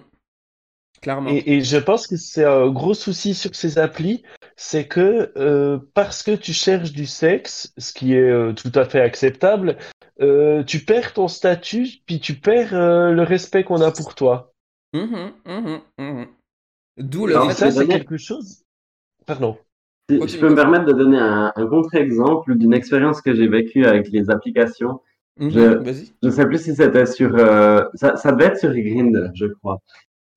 clairement 1.01 1.31
Et, 1.31 1.57
et 1.57 1.61
je 1.63 1.77
pense 1.77 2.07
que 2.07 2.17
c'est 2.17 2.45
un 2.45 2.69
gros 2.71 2.95
souci 2.95 3.35
sur 3.35 3.55
ces 3.55 3.79
applis, 3.79 4.23
c'est 4.57 4.87
que 4.87 5.33
euh, 5.37 5.79
parce 5.95 6.23
que 6.23 6.33
tu 6.33 6.53
cherches 6.53 6.93
du 6.93 7.07
sexe, 7.07 7.73
ce 7.79 7.93
qui 7.93 8.15
est 8.15 8.31
euh, 8.31 8.53
tout 8.53 8.73
à 8.75 8.85
fait 8.85 9.01
acceptable, 9.01 9.79
euh, 10.21 10.65
tu 10.65 10.85
perds 10.85 11.15
ton 11.15 11.29
statut, 11.29 11.89
puis 12.07 12.21
tu 12.21 12.35
perds 12.35 12.73
le 12.75 13.23
respect 13.23 13.65
qu'on 13.65 13.81
a 13.81 13.93
pour 13.93 14.15
toi. 14.15 14.53
Mhm, 14.93 15.33
mhm. 15.47 16.27
d'où 16.99 17.27
le 17.27 17.35
Et 17.35 17.53
ça, 17.53 17.71
c'est 17.71 17.87
quelque 17.87 18.17
chose. 18.17 18.65
Pardon. 19.25 19.57
Si 20.19 20.29
je 20.29 20.39
peux 20.39 20.49
me 20.51 20.55
permettre 20.57 20.85
de 20.87 20.93
donner 20.93 21.19
un, 21.19 21.53
un 21.55 21.67
contre-exemple 21.67 22.57
d'une 22.57 22.75
expérience 22.75 23.21
que 23.23 23.35
j'ai 23.35 23.49
vécue 23.49 23.85
avec 23.87 24.11
les 24.11 24.31
applications. 24.31 25.01
Mhm, 25.39 25.51
je- 25.51 25.83
ne 26.23 26.31
sais 26.31 26.47
plus 26.47 26.59
si 26.63 26.75
c'était 26.75 27.07
sur... 27.07 27.35
euh, 27.37 27.83
ça, 27.95 28.17
ça 28.17 28.33
devait 28.33 28.47
être 28.47 28.59
sur 28.59 28.73
Grindr, 28.75 29.31
je 29.35 29.47
crois. 29.47 29.79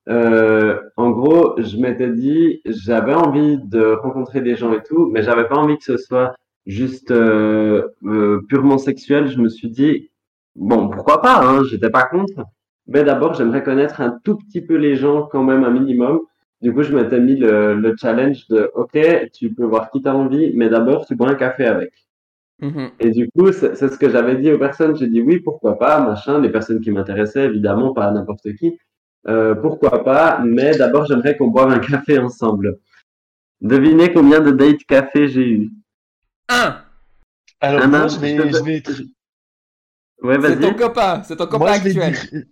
Euh, 0.10 0.80
en 0.98 1.12
gros, 1.12 1.56
je 1.62 1.78
m'étais 1.78 2.10
dit, 2.10 2.62
j'avais 2.66 3.14
envie 3.14 3.58
de 3.58 3.94
rencontrer 4.02 4.42
des 4.42 4.56
gens 4.56 4.74
et 4.74 4.84
tout, 4.84 5.10
mais 5.12 5.24
j'avais 5.24 5.48
pas 5.48 5.56
envie 5.56 5.78
que 5.78 5.84
ce 5.84 5.98
soit 5.98 6.36
juste 6.66 7.12
euh, 7.12 8.42
purement 8.50 8.78
sexuel. 8.78 9.28
Je 9.28 9.40
me 9.40 9.50
suis 9.50 9.70
dit, 9.70 10.10
bon, 10.56 10.90
pourquoi 10.90 11.22
pas, 11.22 11.42
hein, 11.46 11.64
j'étais 11.64 11.90
pas 11.90 12.04
contre. 12.04 12.44
Mais 12.88 13.04
d'abord, 13.04 13.34
j'aimerais 13.34 13.64
connaître 13.64 14.02
un 14.02 14.18
tout 14.24 14.38
petit 14.38 14.62
peu 14.62 14.76
les 14.76 14.96
gens 14.96 15.24
quand 15.32 15.44
même, 15.44 15.64
un 15.64 15.72
minimum. 15.72 16.20
Du 16.64 16.74
coup, 16.74 16.82
je 16.82 16.95
m'étais 16.95 17.20
mis 17.20 17.36
le, 17.36 17.76
le 17.76 17.95
challenge 17.97 18.47
de, 18.47 18.72
OK, 18.74 18.97
tu 19.34 19.53
peux 19.53 19.66
voir 19.66 19.91
qui 19.91 20.01
t'as 20.01 20.14
envie, 20.14 20.53
mais 20.55 20.70
d'abord, 20.70 21.05
tu 21.05 21.14
bois 21.14 21.30
un 21.30 21.36
café 21.36 21.66
avec. 21.66 21.91
Mhm, 22.61 22.91
Et 23.01 23.11
du 23.11 23.30
coup, 23.32 23.51
c'est 23.51 23.76
ce 23.76 23.97
que 23.97 24.09
j'avais 24.09 24.38
dit 24.38 24.49
aux 24.49 24.57
personnes. 24.57 24.95
J'ai 24.95 25.07
dit 25.07 25.20
oui, 25.20 25.39
pourquoi 25.41 25.78
pas, 25.78 25.99
machin, 25.99 26.39
les 26.39 26.49
personnes 26.49 26.80
qui 26.80 26.91
m'intéressaient, 26.91 27.45
évidemment, 27.45 27.93
pas 27.93 28.09
n'importe 28.11 28.53
qui. 28.55 28.80
Euh, 29.28 29.55
pourquoi 29.55 30.05
pas, 30.05 30.39
mais 30.39 30.78
d'abord, 30.78 31.05
j'aimerais 31.05 31.36
qu'on 31.36 31.47
boive 31.47 31.70
un 31.70 31.80
café 31.80 32.18
ensemble. 32.18 32.80
Devinez 33.59 34.14
combien 34.14 34.39
de 34.39 34.51
dates 34.51 34.84
café 34.88 35.28
j'ai 35.28 35.49
eu? 35.49 35.72
un 36.49 36.78
Alors, 37.59 37.84
Un 37.84 37.88
moi, 37.88 38.07
je 38.07 38.20
vais, 38.20 38.82
te- 38.82 39.03
Ouais, 40.22 40.38
c'est 40.41 40.59
ton 40.61 40.74
copain 40.74 41.24
c'est 41.24 41.36
ton 41.36 41.47
copain 41.47 41.57
moi, 41.57 41.74
je 41.74 41.84
vais 41.84 41.89
actuel 41.89 42.14
dire... 42.14 42.43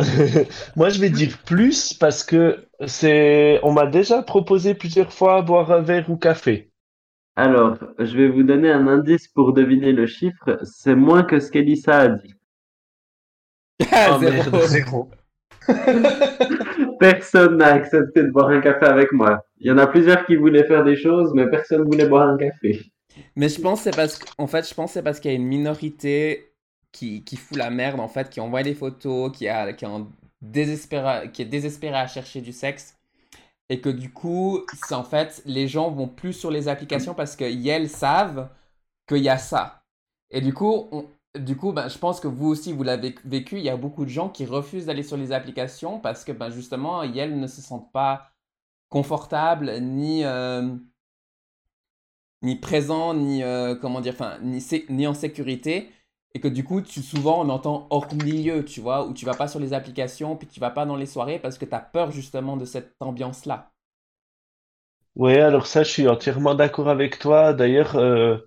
Moi, 0.76 0.88
je 0.88 1.00
vais 1.00 1.10
dire 1.10 1.38
plus 1.44 1.94
parce 1.94 2.24
que 2.24 2.66
c'est, 2.86 3.60
on 3.62 3.72
m'a 3.72 3.86
déjà 3.86 4.22
proposé 4.22 4.74
plusieurs 4.74 5.12
fois 5.12 5.42
boire 5.42 5.70
un 5.72 5.80
verre 5.82 6.08
ou 6.10 6.16
café. 6.16 6.70
Alors, 7.36 7.78
je 7.98 8.16
vais 8.16 8.28
vous 8.28 8.42
donner 8.42 8.70
un 8.70 8.86
indice 8.86 9.28
pour 9.28 9.52
deviner 9.52 9.92
le 9.92 10.06
chiffre. 10.06 10.58
C'est 10.64 10.94
moins 10.94 11.22
que 11.22 11.40
ce 11.40 11.50
qu'Elissa 11.50 11.98
a 12.00 12.08
dit. 12.08 12.34
Ah, 13.92 14.16
Oh, 14.16 14.18
zéro. 14.18 14.50
merde. 14.52 14.60
Zéro. 14.66 15.10
Personne 17.00 17.56
n'a 17.58 17.68
accepté 17.74 18.22
de 18.22 18.30
boire 18.30 18.48
un 18.48 18.60
café 18.60 18.86
avec 18.86 19.12
moi. 19.12 19.44
Il 19.58 19.66
y 19.68 19.70
en 19.70 19.78
a 19.78 19.86
plusieurs 19.86 20.26
qui 20.26 20.36
voulaient 20.36 20.66
faire 20.66 20.84
des 20.84 20.96
choses, 20.96 21.32
mais 21.34 21.48
personne 21.48 21.84
voulait 21.84 22.06
boire 22.08 22.28
un 22.28 22.36
café. 22.38 22.80
Mais 23.36 23.48
je 23.48 23.60
pense 23.60 23.82
c'est 23.82 23.94
parce 23.94 24.18
que, 24.18 24.26
en 24.38 24.46
fait, 24.46 24.68
je 24.68 24.74
pense 24.74 24.90
que 24.90 24.94
c'est 24.94 25.02
parce 25.02 25.20
qu'il 25.20 25.30
y 25.30 25.34
a 25.34 25.36
une 25.36 25.46
minorité 25.46 26.49
qui, 26.92 27.24
qui 27.24 27.36
fout 27.36 27.56
la 27.58 27.70
merde, 27.70 28.00
en 28.00 28.08
fait, 28.08 28.30
qui 28.30 28.40
envoie 28.40 28.62
des 28.62 28.74
photos, 28.74 29.32
qui, 29.36 29.48
a, 29.48 29.72
qui, 29.72 29.84
est 29.84 29.88
en 29.88 30.08
désespéra- 30.42 31.28
qui 31.28 31.42
est 31.42 31.46
désespéré 31.46 31.96
à 31.96 32.06
chercher 32.06 32.40
du 32.40 32.52
sexe. 32.52 32.98
Et 33.68 33.80
que 33.80 33.88
du 33.88 34.12
coup, 34.12 34.60
c'est 34.86 34.94
en 34.94 35.04
fait, 35.04 35.42
les 35.46 35.68
gens 35.68 35.90
vont 35.90 36.08
plus 36.08 36.32
sur 36.32 36.50
les 36.50 36.68
applications 36.68 37.14
parce 37.14 37.36
qu'elles 37.36 37.88
savent 37.88 38.48
qu'il 39.08 39.18
y 39.18 39.28
a 39.28 39.38
ça. 39.38 39.84
Et 40.30 40.40
du 40.40 40.54
coup, 40.54 40.90
du 41.38 41.56
coup 41.56 41.72
ben, 41.72 41.88
je 41.88 41.98
pense 41.98 42.20
que 42.20 42.28
vous 42.28 42.48
aussi, 42.48 42.72
vous 42.72 42.82
l'avez 42.82 43.14
vécu. 43.24 43.58
Il 43.58 43.64
y 43.64 43.70
a 43.70 43.76
beaucoup 43.76 44.04
de 44.04 44.10
gens 44.10 44.28
qui 44.28 44.44
refusent 44.46 44.86
d'aller 44.86 45.02
sur 45.04 45.16
les 45.16 45.32
applications 45.32 46.00
parce 46.00 46.24
que 46.24 46.32
ben, 46.32 46.50
justement, 46.50 47.02
elles 47.04 47.38
ne 47.38 47.46
se 47.46 47.60
sentent 47.62 47.92
pas 47.92 48.32
confortables 48.90 49.80
ni. 49.80 50.24
euh, 50.24 50.76
ni 52.42 52.56
présent, 52.56 53.14
ni 53.14 53.42
euh, 53.42 53.74
comment 53.74 54.00
dire, 54.00 54.14
enfin, 54.14 54.38
ni 54.42 55.06
en 55.06 55.14
sécurité, 55.14 55.90
et 56.34 56.40
que 56.40 56.48
du 56.48 56.64
coup, 56.64 56.80
tu, 56.80 57.02
souvent, 57.02 57.44
on 57.44 57.48
entend 57.48 57.86
hors 57.90 58.12
milieu, 58.14 58.64
tu 58.64 58.80
vois, 58.80 59.06
où 59.06 59.14
tu 59.14 59.24
vas 59.24 59.34
pas 59.34 59.48
sur 59.48 59.58
les 59.58 59.72
applications, 59.72 60.36
puis 60.36 60.46
tu 60.46 60.60
vas 60.60 60.70
pas 60.70 60.86
dans 60.86 60.96
les 60.96 61.06
soirées 61.06 61.38
parce 61.38 61.58
que 61.58 61.64
tu 61.64 61.74
as 61.74 61.80
peur 61.80 62.12
justement 62.12 62.56
de 62.56 62.64
cette 62.64 62.94
ambiance-là. 63.00 63.72
Ouais, 65.16 65.40
alors 65.40 65.66
ça, 65.66 65.82
je 65.82 65.90
suis 65.90 66.08
entièrement 66.08 66.54
d'accord 66.54 66.88
avec 66.88 67.18
toi. 67.18 67.52
D'ailleurs, 67.52 67.96
euh, 67.96 68.38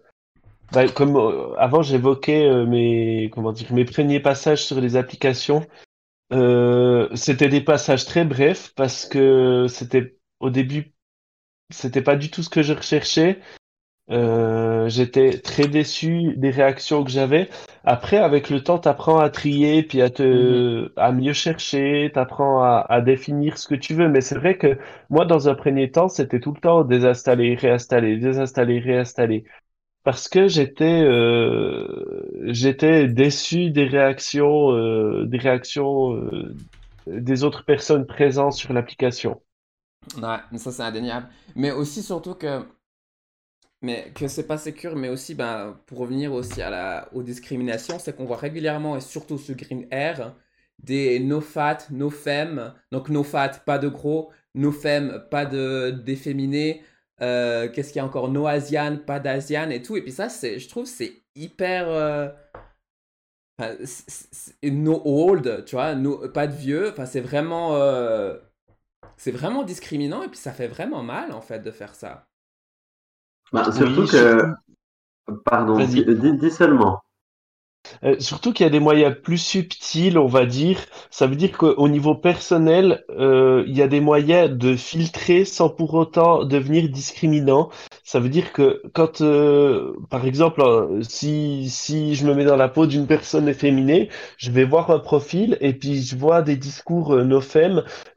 bah, 0.71 0.88
comme 0.88 1.17
euh, 1.17 1.53
avant, 1.57 1.81
j'évoquais 1.81 2.47
euh, 2.47 2.65
mes, 2.65 3.29
comment 3.34 3.51
dire, 3.51 3.71
mes 3.73 3.86
premiers 3.86 4.21
passages 4.21 4.63
sur 4.63 4.79
les 4.79 4.95
applications. 4.95 5.67
C'était 7.13 7.49
des 7.49 7.61
passages 7.61 8.05
très 8.05 8.25
brefs 8.25 8.73
parce 8.75 9.05
que 9.05 9.67
c'était 9.67 10.17
au 10.39 10.49
début, 10.49 10.95
c'était 11.69 12.01
pas 12.01 12.15
du 12.15 12.31
tout 12.31 12.41
ce 12.41 12.49
que 12.49 12.63
je 12.63 12.73
recherchais. 12.73 13.39
Euh, 14.12 14.89
j'étais 14.89 15.39
très 15.39 15.68
déçu 15.68 16.34
des 16.36 16.49
réactions 16.49 17.04
que 17.04 17.10
j'avais. 17.10 17.49
Après, 17.86 18.18
avec 18.18 18.49
le 18.49 18.62
temps, 18.62 18.78
t'apprends 18.80 19.20
à 19.20 19.30
trier, 19.30 19.84
puis 19.84 20.01
à 20.01 20.10
te, 20.10 20.91
à 20.97 21.12
mieux 21.12 21.34
chercher, 21.34 22.12
t'apprends 22.14 22.62
à, 22.62 22.86
à 22.89 23.01
définir 23.01 23.58
ce 23.58 23.68
que 23.68 23.76
tu 23.76 23.93
veux. 23.93 24.10
Mais 24.10 24.22
c'est 24.22 24.36
vrai 24.36 24.58
que 24.58 24.78
moi, 25.10 25.26
dans 25.26 25.47
un 25.49 25.56
premier 25.56 25.89
temps, 25.91 26.10
c'était 26.10 26.39
tout 26.39 26.54
le 26.54 26.60
temps 26.60 26.84
désinstaller, 26.84 27.56
réinstaller, 27.56 28.18
désinstaller, 28.18 28.80
réinstaller. 28.80 29.45
Parce 30.04 30.28
que 30.28 30.47
j'étais, 30.49 31.01
euh, 31.01 32.26
j'étais 32.47 33.08
déçu 33.08 33.72
des 33.72 33.86
réactions, 33.86 34.72
euh, 34.72 35.26
des 35.26 35.38
réactions, 35.38 36.14
euh, 36.14 36.56
des 37.08 37.43
autres 37.45 37.64
personnes 37.64 38.06
présentes 38.06 38.54
sur 38.54 38.74
l'application. 38.74 39.41
Ouais, 40.22 40.38
mais 40.51 40.58
ça 40.58 40.72
c'est 40.72 40.84
indéniable. 40.84 41.28
Mais 41.56 41.72
aussi 41.72 42.04
surtout 42.04 42.36
que, 42.36 42.66
mais 43.84 44.11
que 44.15 44.27
c'est 44.27 44.47
pas 44.47 44.57
sécure, 44.57 44.95
mais 44.95 45.09
aussi 45.09 45.36
ben, 45.36 45.79
pour 45.88 45.99
revenir 45.99 46.34
aussi 46.34 46.61
à 46.61 46.69
la, 46.69 47.09
aux 47.13 47.23
discriminations, 47.23 47.99
c'est 47.99 48.15
qu'on 48.15 48.25
voit 48.25 48.38
régulièrement 48.38 48.97
et 48.97 49.01
surtout 49.01 49.38
sur 49.38 49.55
Green 49.55 49.88
Air 49.91 50.36
des 50.84 51.19
no 51.19 51.41
fat, 51.41 51.79
no 51.91 52.09
femme, 52.09 52.73
donc 52.91 53.09
no 53.09 53.23
fat 53.23 53.49
pas 53.65 53.77
de 53.79 53.88
gros, 53.89 54.31
no 54.55 54.71
femme 54.71 55.23
pas 55.31 55.45
de 55.45 55.91
d'efféminé, 55.91 56.84
euh, 57.21 57.69
qu'est-ce 57.71 57.89
qu'il 57.89 57.97
y 57.97 58.01
a 58.01 58.05
encore, 58.05 58.29
no 58.29 58.47
asian 58.47 58.97
pas 59.05 59.19
d'asian 59.19 59.69
et 59.69 59.81
tout. 59.81 59.97
Et 59.97 60.01
puis 60.01 60.11
ça 60.11 60.29
c'est, 60.29 60.59
je 60.59 60.67
trouve 60.69 60.86
c'est 60.88 61.13
hyper 61.36 61.88
euh, 61.89 62.29
no 64.63 65.01
old, 65.05 65.65
tu 65.65 65.75
vois, 65.75 65.95
no- 65.95 66.27
pas 66.29 66.47
de 66.47 66.53
vieux. 66.55 66.89
Enfin 66.89 67.05
c'est 67.05 67.21
vraiment 67.21 67.75
euh, 67.75 68.38
c'est 69.17 69.31
vraiment 69.31 69.63
discriminant 69.63 70.23
et 70.23 70.29
puis 70.29 70.39
ça 70.39 70.53
fait 70.53 70.67
vraiment 70.67 71.03
mal 71.03 71.31
en 71.34 71.41
fait 71.41 71.61
de 71.61 71.71
faire 71.71 71.95
ça. 71.95 72.27
Bah, 73.52 73.66
Oui, 73.68 73.74
surtout 73.76 74.08
que, 74.08 74.54
pardon, 75.46 75.78
dis 75.86 76.52
seulement. 76.52 77.02
Euh, 78.03 78.15
surtout 78.19 78.53
qu'il 78.53 78.65
y 78.65 78.67
a 78.67 78.71
des 78.71 78.79
moyens 78.79 79.15
plus 79.23 79.38
subtils, 79.38 80.17
on 80.17 80.27
va 80.27 80.45
dire. 80.45 80.79
Ça 81.09 81.27
veut 81.27 81.36
dire 81.36 81.57
qu'au 81.57 81.88
niveau 81.88 82.15
personnel, 82.15 83.03
euh, 83.09 83.63
il 83.67 83.77
y 83.77 83.81
a 83.81 83.88
des 83.88 83.99
moyens 83.99 84.49
de 84.49 84.75
filtrer 84.75 85.45
sans 85.45 85.69
pour 85.69 85.93
autant 85.93 86.43
devenir 86.43 86.89
discriminant. 86.89 87.69
Ça 88.03 88.19
veut 88.19 88.29
dire 88.29 88.51
que 88.53 88.81
quand, 88.93 89.21
euh, 89.21 89.93
par 90.09 90.25
exemple, 90.25 90.61
euh, 90.61 91.01
si, 91.01 91.69
si 91.69 92.15
je 92.15 92.25
me 92.25 92.34
mets 92.34 92.45
dans 92.45 92.55
la 92.57 92.69
peau 92.69 92.86
d'une 92.86 93.07
personne 93.07 93.47
efféminée, 93.47 94.09
je 94.38 94.51
vais 94.51 94.65
voir 94.65 94.91
un 94.91 94.99
profil 94.99 95.57
et 95.61 95.73
puis 95.73 96.01
je 96.03 96.15
vois 96.15 96.41
des 96.41 96.55
discours 96.57 97.13
euh, 97.13 97.23
no 97.23 97.41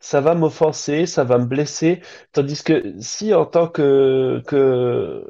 ça 0.00 0.20
va 0.20 0.34
m'offenser, 0.34 1.06
ça 1.06 1.24
va 1.24 1.38
me 1.38 1.46
blesser. 1.46 2.00
Tandis 2.32 2.62
que 2.62 2.94
si 3.00 3.34
en 3.34 3.44
tant 3.46 3.68
que, 3.68 4.42
que 4.46 5.24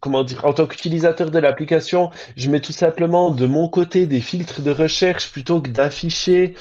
comment 0.00 0.24
dire, 0.24 0.44
en 0.44 0.52
tant 0.52 0.66
qu'utilisateur 0.66 1.30
de 1.30 1.38
l'application, 1.38 2.10
je 2.36 2.50
mets 2.50 2.60
tout 2.60 2.72
simplement 2.72 3.30
de 3.30 3.46
mon 3.46 3.68
côté 3.68 4.06
des 4.06 4.20
filtres 4.20 4.60
de 4.60 4.70
recherche 4.70 5.30
plutôt 5.30 5.60
que 5.60 5.70
d'afficher 5.70 6.54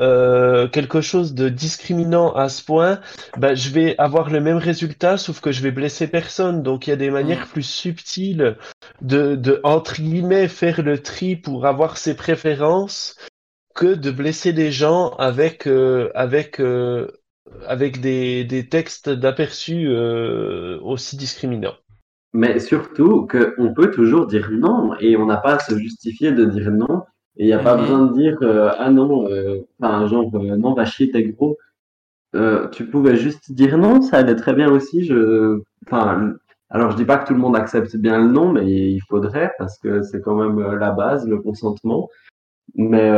euh, 0.00 0.68
quelque 0.68 1.00
chose 1.00 1.34
de 1.34 1.48
discriminant 1.48 2.32
à 2.32 2.48
ce 2.48 2.64
point, 2.64 3.00
ben, 3.36 3.54
je 3.54 3.70
vais 3.70 3.94
avoir 3.98 4.30
le 4.30 4.40
même 4.40 4.56
résultat, 4.56 5.16
sauf 5.16 5.40
que 5.40 5.52
je 5.52 5.62
vais 5.62 5.70
blesser 5.70 6.08
personne. 6.08 6.62
Donc 6.62 6.86
il 6.86 6.90
y 6.90 6.92
a 6.92 6.96
des 6.96 7.10
manières 7.10 7.46
plus 7.46 7.62
subtiles 7.62 8.56
de, 9.00 9.36
de, 9.36 9.60
entre 9.64 10.00
guillemets, 10.00 10.48
faire 10.48 10.82
le 10.82 11.00
tri 11.02 11.36
pour 11.36 11.66
avoir 11.66 11.98
ses 11.98 12.14
préférences 12.14 13.16
que 13.74 13.94
de 13.94 14.10
blesser 14.10 14.52
des 14.52 14.70
gens 14.72 15.10
avec, 15.10 15.66
euh, 15.66 16.10
avec, 16.14 16.60
euh, 16.60 17.08
avec 17.66 18.00
des, 18.00 18.44
des 18.44 18.68
textes 18.68 19.08
d'aperçu 19.08 19.88
euh, 19.88 20.78
aussi 20.82 21.16
discriminants. 21.16 21.76
Mais 22.34 22.58
surtout 22.60 23.26
qu'on 23.26 23.74
peut 23.74 23.90
toujours 23.90 24.26
dire 24.26 24.48
non 24.52 24.94
et 25.00 25.16
on 25.16 25.26
n'a 25.26 25.36
pas 25.36 25.54
à 25.56 25.58
se 25.58 25.76
justifier 25.78 26.32
de 26.32 26.44
dire 26.46 26.70
non. 26.70 27.02
Et 27.36 27.44
il 27.44 27.46
n'y 27.46 27.52
a 27.52 27.58
pas 27.58 27.74
Mhm. 27.74 27.80
besoin 27.82 28.06
de 28.06 28.12
dire 28.14 28.38
euh, 28.42 28.70
ah 28.78 28.90
non, 28.90 29.28
euh, 29.30 29.60
enfin 29.80 30.06
genre 30.06 30.30
euh, 30.34 30.56
non 30.56 30.74
va 30.74 30.84
chier 30.84 31.10
t'es 31.10 31.24
gros. 31.24 31.56
Tu 32.72 32.86
pouvais 32.86 33.16
juste 33.16 33.52
dire 33.52 33.76
non, 33.78 34.00
ça 34.02 34.18
allait 34.18 34.36
très 34.36 34.54
bien 34.54 34.70
aussi. 34.70 35.04
Je, 35.04 35.60
enfin, 35.86 36.32
alors 36.70 36.90
je 36.92 36.96
dis 36.96 37.04
pas 37.04 37.18
que 37.18 37.26
tout 37.26 37.34
le 37.34 37.40
monde 37.40 37.56
accepte 37.56 37.96
bien 37.96 38.18
le 38.18 38.28
non, 38.28 38.52
mais 38.52 38.64
il 38.66 39.00
faudrait 39.08 39.52
parce 39.58 39.78
que 39.78 40.02
c'est 40.02 40.20
quand 40.22 40.34
même 40.36 40.58
la 40.78 40.90
base, 40.92 41.28
le 41.28 41.38
consentement. 41.38 42.08
Mais 42.74 43.10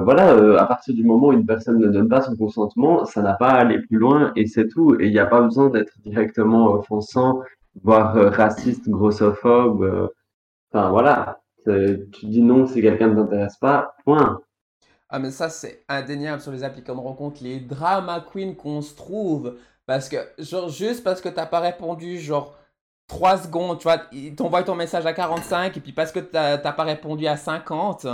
voilà, 0.00 0.60
à 0.60 0.66
partir 0.66 0.94
du 0.94 1.04
moment 1.04 1.28
où 1.28 1.32
une 1.32 1.46
personne 1.46 1.78
ne 1.78 1.88
donne 1.88 2.08
pas 2.08 2.20
son 2.22 2.36
consentement, 2.36 3.04
ça 3.06 3.22
n'a 3.22 3.34
pas 3.34 3.48
à 3.50 3.60
aller 3.60 3.78
plus 3.80 3.96
loin 3.98 4.32
et 4.36 4.46
c'est 4.46 4.68
tout. 4.68 4.96
Et 5.00 5.06
il 5.06 5.12
n'y 5.12 5.18
a 5.18 5.26
pas 5.26 5.40
besoin 5.40 5.70
d'être 5.70 5.92
directement 6.04 6.72
offensant, 6.74 7.40
voire 7.82 8.16
euh, 8.16 8.30
raciste, 8.30 8.88
grossophobe. 8.88 9.82
euh. 9.82 10.08
Enfin 10.72 10.90
voilà, 10.90 11.40
C'est- 11.64 12.10
tu 12.12 12.26
dis 12.26 12.42
non 12.42 12.66
si 12.66 12.80
quelqu'un 12.82 13.08
ne 13.08 13.14
t'intéresse 13.16 13.56
pas, 13.58 13.94
point. 14.04 14.40
Ah, 15.08 15.18
mais 15.18 15.30
ça, 15.30 15.48
c'est 15.48 15.84
indéniable 15.88 16.42
sur 16.42 16.52
les 16.52 16.64
applicants 16.64 16.94
de 16.94 17.00
rencontre, 17.00 17.42
les 17.42 17.60
drama 17.60 18.20
queens 18.32 18.54
qu'on 18.54 18.82
se 18.82 18.94
trouve. 18.94 19.56
Parce 19.86 20.08
que, 20.08 20.16
genre, 20.38 20.68
juste 20.68 21.02
parce 21.02 21.20
que 21.22 21.28
t'as 21.30 21.46
pas 21.46 21.60
répondu, 21.60 22.18
genre, 22.18 22.54
3 23.06 23.38
secondes, 23.38 23.78
tu 23.78 23.84
vois, 23.84 24.02
ils 24.12 24.34
t'envoient 24.36 24.62
ton 24.64 24.74
message 24.74 25.06
à 25.06 25.14
45, 25.14 25.76
et 25.78 25.80
puis 25.80 25.92
parce 25.92 26.12
que 26.12 26.20
t'as 26.20 26.58
pas 26.58 26.82
répondu 26.84 27.26
à 27.26 27.36
50, 27.38 28.06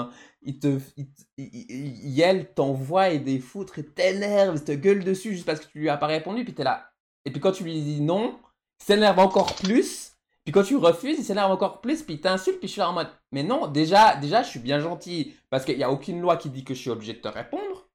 ils 0.43 0.59
te. 0.61 0.79
Ils, 0.97 1.09
ils, 1.37 2.07
ils- 2.17 2.21
elle 2.21 2.53
t'envoie 2.55 3.11
et 3.11 3.19
des 3.19 3.41
foutres, 3.41 3.79
et 3.81 3.85
t'énerve, 3.87 4.55
ils 4.57 4.65
te 4.65 4.73
gueule 4.73 5.03
dessus 5.03 5.33
juste 5.33 5.47
parce 5.47 5.59
que 5.61 5.67
tu 5.67 5.81
lui 5.81 5.89
as 5.89 5.97
pas 5.97 6.07
répondu, 6.07 6.45
puis 6.45 6.55
t'es 6.55 6.63
là. 6.65 6.91
Et 7.25 7.33
puis 7.33 7.41
quand 7.41 7.51
tu 7.53 7.65
lui 7.65 7.81
dis 7.83 8.01
non, 8.03 8.39
s'énerve 8.79 9.19
encore 9.19 9.55
plus. 9.57 10.13
Puis 10.45 10.53
quand 10.53 10.63
tu 10.63 10.77
refuses, 10.77 11.19
il 11.19 11.25
s'énerve 11.25 11.51
encore 11.51 11.81
plus, 11.81 12.03
puis 12.03 12.15
il 12.15 12.21
t'insulte, 12.21 12.59
puis 12.59 12.69
je 12.69 12.73
suis 12.73 12.81
là 12.81 12.91
en 12.91 12.93
mode, 12.93 13.09
mais 13.33 13.43
non, 13.43 13.67
déjà, 13.67 14.17
déjà, 14.17 14.43
je 14.43 14.51
suis 14.51 14.61
bien 14.61 14.79
gentil, 14.79 15.35
parce 15.49 15.65
qu'il 15.65 15.77
n'y 15.79 15.85
a 15.85 15.91
aucune 15.91 16.21
loi 16.21 16.37
qui 16.37 16.51
dit 16.51 16.65
que 16.65 16.75
je 16.75 16.81
suis 16.81 16.91
obligé 16.91 17.15
de 17.15 17.19
te 17.21 17.29
répondre. 17.29 17.89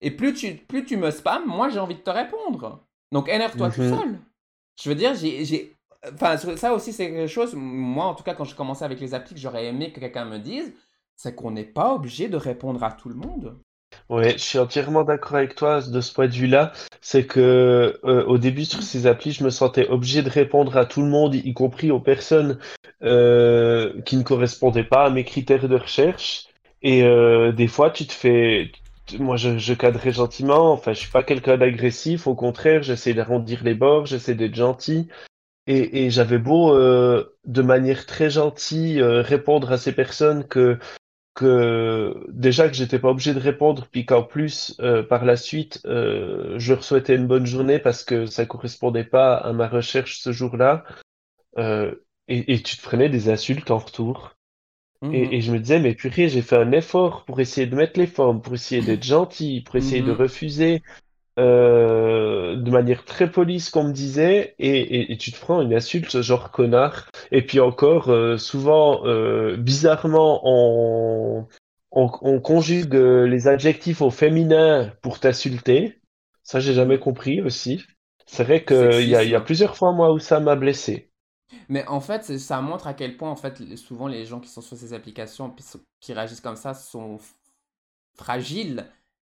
Et 0.00 0.10
plus 0.10 0.34
tu, 0.34 0.54
plus 0.54 0.84
tu 0.84 0.96
me 0.96 1.10
spams, 1.10 1.46
moi 1.46 1.68
j'ai 1.70 1.78
envie 1.80 1.94
de 1.96 2.00
te 2.00 2.10
répondre. 2.10 2.84
Donc 3.12 3.28
énerve-toi 3.28 3.70
tout 3.70 3.82
Mhm. 3.82 3.96
seul. 3.98 4.18
Je 4.80 4.88
veux 4.90 4.94
dire, 4.94 5.14
j'ai, 5.14 5.44
j'ai, 5.44 5.74
enfin 6.12 6.36
ça 6.36 6.74
aussi 6.74 6.92
c'est 6.92 7.10
quelque 7.10 7.26
chose. 7.26 7.54
Moi 7.54 8.04
en 8.04 8.14
tout 8.14 8.22
cas 8.22 8.34
quand 8.34 8.44
je 8.44 8.54
commençais 8.54 8.84
avec 8.84 9.00
les 9.00 9.14
applis, 9.14 9.34
que 9.34 9.40
j'aurais 9.40 9.66
aimé 9.66 9.92
que 9.92 10.00
quelqu'un 10.00 10.26
me 10.26 10.38
dise, 10.38 10.72
c'est 11.16 11.34
qu'on 11.34 11.50
n'est 11.50 11.64
pas 11.64 11.94
obligé 11.94 12.28
de 12.28 12.36
répondre 12.36 12.82
à 12.84 12.92
tout 12.92 13.08
le 13.08 13.14
monde. 13.14 13.58
Ouais, 14.08 14.32
je 14.32 14.42
suis 14.42 14.58
entièrement 14.58 15.02
d'accord 15.02 15.34
avec 15.36 15.56
toi 15.56 15.80
de 15.80 16.00
ce 16.00 16.12
point 16.12 16.28
de 16.28 16.32
vue-là. 16.32 16.72
C'est 17.00 17.26
que 17.26 17.98
euh, 18.04 18.24
au 18.26 18.38
début 18.38 18.64
sur 18.64 18.82
ces 18.82 19.06
applis, 19.06 19.32
je 19.32 19.42
me 19.42 19.50
sentais 19.50 19.88
obligé 19.88 20.22
de 20.22 20.30
répondre 20.30 20.76
à 20.76 20.86
tout 20.86 21.00
le 21.02 21.08
monde, 21.08 21.34
y 21.34 21.52
compris 21.54 21.90
aux 21.90 22.00
personnes 22.00 22.58
euh, 23.02 24.00
qui 24.02 24.16
ne 24.16 24.22
correspondaient 24.22 24.84
pas 24.84 25.06
à 25.06 25.10
mes 25.10 25.24
critères 25.24 25.68
de 25.68 25.76
recherche. 25.76 26.46
Et 26.82 27.02
euh, 27.02 27.50
des 27.52 27.66
fois, 27.66 27.90
tu 27.90 28.06
te 28.06 28.12
fais, 28.12 28.70
moi, 29.18 29.36
je, 29.36 29.58
je 29.58 29.74
cadrais 29.74 30.12
gentiment. 30.12 30.72
Enfin, 30.72 30.92
je 30.92 31.00
suis 31.00 31.10
pas 31.10 31.24
quelqu'un 31.24 31.56
d'agressif. 31.56 32.28
Au 32.28 32.36
contraire, 32.36 32.82
j'essaie 32.84 33.14
d'arrondir 33.14 33.64
les 33.64 33.74
bords, 33.74 34.06
j'essaie 34.06 34.34
d'être 34.34 34.54
gentil. 34.54 35.08
Et, 35.66 36.04
et 36.04 36.10
j'avais 36.10 36.38
beau, 36.38 36.74
euh, 36.76 37.34
de 37.44 37.62
manière 37.62 38.06
très 38.06 38.30
gentille, 38.30 39.00
euh, 39.00 39.20
répondre 39.20 39.72
à 39.72 39.78
ces 39.78 39.92
personnes 39.92 40.46
que 40.46 40.78
que 41.36 42.26
déjà 42.30 42.68
que 42.68 42.74
j'étais 42.74 42.98
pas 43.00 43.10
obligé 43.10 43.34
de 43.34 43.40
répondre, 43.40 43.88
puis 43.92 44.06
qu'en 44.06 44.24
plus, 44.24 44.76
euh, 44.80 45.04
par 45.04 45.24
la 45.26 45.36
suite, 45.36 45.82
euh, 45.86 46.58
je 46.58 46.74
leur 46.74 46.84
souhaitais 46.84 47.16
une 47.16 47.28
bonne 47.28 47.46
journée 47.46 47.78
parce 47.80 48.04
que 48.04 48.26
ça 48.26 48.46
correspondait 48.46 49.04
pas 49.04 49.36
à 49.36 49.52
ma 49.54 49.68
recherche 49.68 50.20
ce 50.20 50.32
jour-là, 50.32 50.84
euh, 51.58 51.94
et, 52.28 52.54
et 52.54 52.62
tu 52.62 52.76
te 52.76 52.82
prenais 52.82 53.08
des 53.08 53.30
insultes 53.30 53.70
en 53.70 53.78
retour. 53.78 54.34
Mhm. 55.02 55.12
Et, 55.12 55.36
et 55.36 55.40
je 55.40 55.52
me 55.52 55.60
disais, 55.60 55.80
mais 55.80 55.94
purée, 55.94 56.28
j'ai 56.28 56.42
fait 56.42 56.56
un 56.56 56.72
effort 56.72 57.24
pour 57.26 57.40
essayer 57.40 57.66
de 57.66 57.76
mettre 57.76 57.98
les 58.00 58.06
formes, 58.08 58.42
pour 58.42 58.54
essayer 58.54 58.82
d'être 58.82 59.04
gentil, 59.04 59.60
pour 59.62 59.76
essayer 59.76 60.02
de 60.02 60.10
Mhm. 60.10 60.12
refuser 60.12 60.82
euh, 61.38 62.56
de 62.56 62.70
manière 62.70 63.04
très 63.04 63.30
polie 63.30 63.60
ce 63.60 63.70
qu'on 63.70 63.84
me 63.84 63.92
disait, 63.92 64.54
et, 64.58 64.78
et, 64.80 65.12
et 65.12 65.16
tu 65.18 65.32
te 65.32 65.40
prends 65.40 65.60
une 65.62 65.74
insulte 65.74 66.20
genre 66.22 66.50
connard. 66.50 67.08
Et 67.30 67.42
puis 67.42 67.60
encore, 67.60 68.10
euh, 68.10 68.38
souvent, 68.38 69.06
euh, 69.06 69.56
bizarrement, 69.56 70.40
on, 70.44 71.46
on, 71.92 72.10
on 72.22 72.40
conjugue 72.40 72.94
les 72.94 73.48
adjectifs 73.48 74.00
au 74.02 74.10
féminin 74.10 74.92
pour 75.02 75.20
t'insulter. 75.20 76.00
Ça, 76.42 76.60
j'ai 76.60 76.74
jamais 76.74 76.98
compris 76.98 77.40
aussi. 77.40 77.84
C'est 78.26 78.44
vrai 78.44 78.64
qu'il 78.64 79.02
y 79.02 79.10
y 79.10 79.34
a 79.34 79.40
plusieurs 79.40 79.76
fois, 79.76 79.92
moi, 79.92 80.12
où 80.12 80.18
ça 80.18 80.40
m'a 80.40 80.56
blessé. 80.56 81.10
Mais 81.68 81.86
en 81.86 82.00
fait, 82.00 82.38
ça 82.38 82.60
montre 82.60 82.86
à 82.86 82.94
quel 82.94 83.16
point, 83.16 83.30
en 83.30 83.36
fait, 83.36 83.76
souvent 83.76 84.08
les 84.08 84.24
gens 84.24 84.40
qui 84.40 84.48
sont 84.48 84.60
sur 84.60 84.76
ces 84.76 84.92
applications, 84.92 85.54
qui 86.00 86.12
réagissent 86.12 86.40
comme 86.40 86.56
ça, 86.56 86.74
sont 86.74 87.18
fragiles 88.16 88.86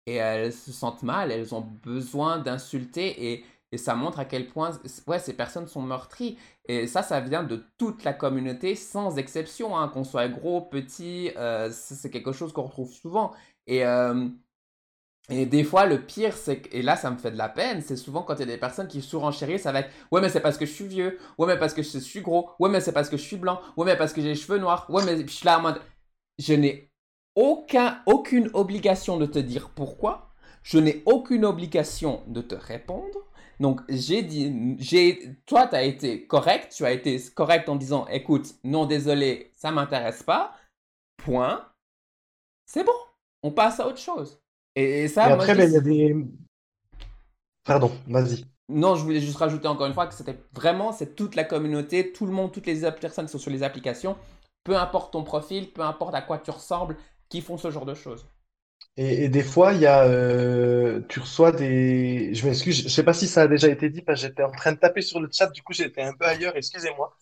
et 0.06 0.16
elles 0.16 0.52
se 0.52 0.72
sentent 0.72 1.02
mal, 1.02 1.30
elles 1.32 1.54
ont 1.54 1.60
besoin 1.62 2.38
d'insulter 2.38 3.32
et, 3.32 3.44
et 3.72 3.78
ça 3.78 3.94
montre 3.94 4.18
à 4.18 4.24
quel 4.24 4.48
point, 4.48 4.72
ouais, 5.06 5.18
ces 5.18 5.34
personnes 5.36 5.68
sont 5.68 5.82
meurtries. 5.82 6.38
Et 6.66 6.86
ça, 6.86 7.02
ça 7.02 7.20
vient 7.20 7.42
de 7.44 7.64
toute 7.78 8.04
la 8.04 8.12
communauté, 8.12 8.74
sans 8.74 9.16
exception, 9.18 9.76
hein, 9.78 9.88
qu'on 9.88 10.04
soit 10.04 10.28
gros, 10.28 10.60
petit, 10.62 11.30
euh, 11.36 11.70
c'est 11.72 12.10
quelque 12.10 12.32
chose 12.32 12.52
qu'on 12.52 12.62
retrouve 12.62 12.92
souvent. 12.92 13.32
Et, 13.66 13.84
euh, 13.86 14.28
et 15.30 15.46
des 15.46 15.62
fois, 15.62 15.86
le 15.86 16.04
pire, 16.04 16.34
c'est 16.36 16.62
et 16.72 16.82
là, 16.82 16.96
ça 16.96 17.10
me 17.10 17.16
fait 17.16 17.30
de 17.30 17.36
la 17.36 17.48
peine, 17.48 17.82
c'est 17.82 17.96
souvent 17.96 18.22
quand 18.22 18.34
il 18.34 18.40
y 18.40 18.42
a 18.42 18.46
des 18.46 18.56
personnes 18.58 18.88
qui 18.88 19.00
surenchérissent 19.00 19.66
avec 19.66 19.86
Ouais, 20.10 20.20
mais 20.20 20.28
c'est 20.28 20.40
parce 20.40 20.58
que 20.58 20.66
je 20.66 20.72
suis 20.72 20.86
vieux. 20.88 21.18
Ouais, 21.38 21.46
mais 21.46 21.56
parce 21.58 21.72
que 21.74 21.82
je 21.82 21.98
suis 21.98 22.20
gros. 22.20 22.50
Ouais, 22.58 22.68
mais 22.68 22.80
c'est 22.80 22.92
parce 22.92 23.08
que 23.08 23.16
je 23.16 23.22
suis 23.22 23.36
blanc. 23.36 23.60
Ouais, 23.76 23.84
mais 23.86 23.96
parce 23.96 24.12
que 24.12 24.20
j'ai 24.22 24.28
les 24.28 24.34
cheveux 24.34 24.58
noirs. 24.58 24.86
Ouais, 24.90 25.04
mais 25.04 25.20
je 25.20 25.26
suis 25.32 25.44
là 25.46 25.58
en 25.58 25.62
mode 25.62 25.80
Je 26.38 26.54
n'ai 26.54 26.89
aucun, 27.36 28.02
aucune 28.06 28.50
obligation 28.54 29.16
de 29.18 29.26
te 29.26 29.38
dire 29.38 29.70
pourquoi. 29.70 30.32
Je 30.62 30.78
n'ai 30.78 31.02
aucune 31.06 31.44
obligation 31.44 32.22
de 32.26 32.42
te 32.42 32.54
répondre. 32.54 33.18
Donc, 33.60 33.80
j'ai 33.88 34.22
dit, 34.22 34.76
j'ai, 34.78 35.36
toi, 35.46 35.66
tu 35.66 35.76
as 35.76 35.82
été 35.84 36.26
correct. 36.26 36.72
Tu 36.74 36.84
as 36.84 36.92
été 36.92 37.18
correct 37.34 37.68
en 37.68 37.76
disant 37.76 38.06
Écoute, 38.08 38.54
non, 38.64 38.86
désolé, 38.86 39.52
ça 39.54 39.70
m'intéresse 39.70 40.22
pas. 40.22 40.54
Point. 41.18 41.66
C'est 42.66 42.84
bon. 42.84 42.92
On 43.42 43.52
passe 43.52 43.80
à 43.80 43.86
autre 43.86 43.98
chose. 43.98 44.40
Et, 44.76 45.04
et 45.04 45.08
ça, 45.08 45.28
Et 45.28 45.34
moi, 45.34 45.44
après, 45.44 45.54
je 45.54 45.56
ben, 45.56 45.68
il 45.68 45.72
y 45.72 45.76
a 45.76 45.80
des. 45.80 46.16
Pardon, 47.64 47.90
vas-y. 48.06 48.44
non, 48.68 48.94
je 48.96 49.02
voulais 49.04 49.20
juste 49.20 49.36
rajouter 49.36 49.68
encore 49.68 49.86
une 49.86 49.94
fois 49.94 50.06
que 50.06 50.14
c'était 50.14 50.38
vraiment, 50.52 50.92
c'est 50.92 51.14
toute 51.14 51.34
la 51.34 51.44
communauté, 51.44 52.12
tout 52.12 52.26
le 52.26 52.32
monde, 52.32 52.52
toutes 52.52 52.66
les 52.66 52.80
personnes 52.92 53.26
qui 53.26 53.32
sont 53.32 53.38
sur 53.38 53.50
les 53.50 53.62
applications, 53.62 54.16
peu 54.64 54.76
importe 54.76 55.12
ton 55.12 55.24
profil, 55.24 55.72
peu 55.72 55.82
importe 55.82 56.14
à 56.14 56.22
quoi 56.22 56.38
tu 56.38 56.50
ressembles, 56.50 56.96
qui 57.30 57.40
font 57.40 57.56
ce 57.56 57.70
genre 57.70 57.86
de 57.86 57.94
choses. 57.94 58.26
Et, 58.96 59.24
et 59.24 59.28
des 59.28 59.42
fois, 59.42 59.72
il 59.72 59.80
y 59.80 59.86
a, 59.86 60.04
euh, 60.04 61.00
tu 61.08 61.20
reçois 61.20 61.52
des. 61.52 62.34
Je 62.34 62.46
m'excuse, 62.46 62.82
je 62.84 62.88
sais 62.88 63.04
pas 63.04 63.14
si 63.14 63.28
ça 63.28 63.42
a 63.42 63.48
déjà 63.48 63.68
été 63.68 63.88
dit, 63.88 64.02
parce 64.02 64.20
que 64.20 64.26
j'étais 64.28 64.42
en 64.42 64.50
train 64.50 64.72
de 64.72 64.78
taper 64.78 65.00
sur 65.00 65.20
le 65.20 65.28
chat, 65.32 65.46
du 65.48 65.62
coup 65.62 65.72
j'étais 65.72 66.02
un 66.02 66.12
peu 66.12 66.26
ailleurs, 66.26 66.56
excusez-moi. 66.56 67.16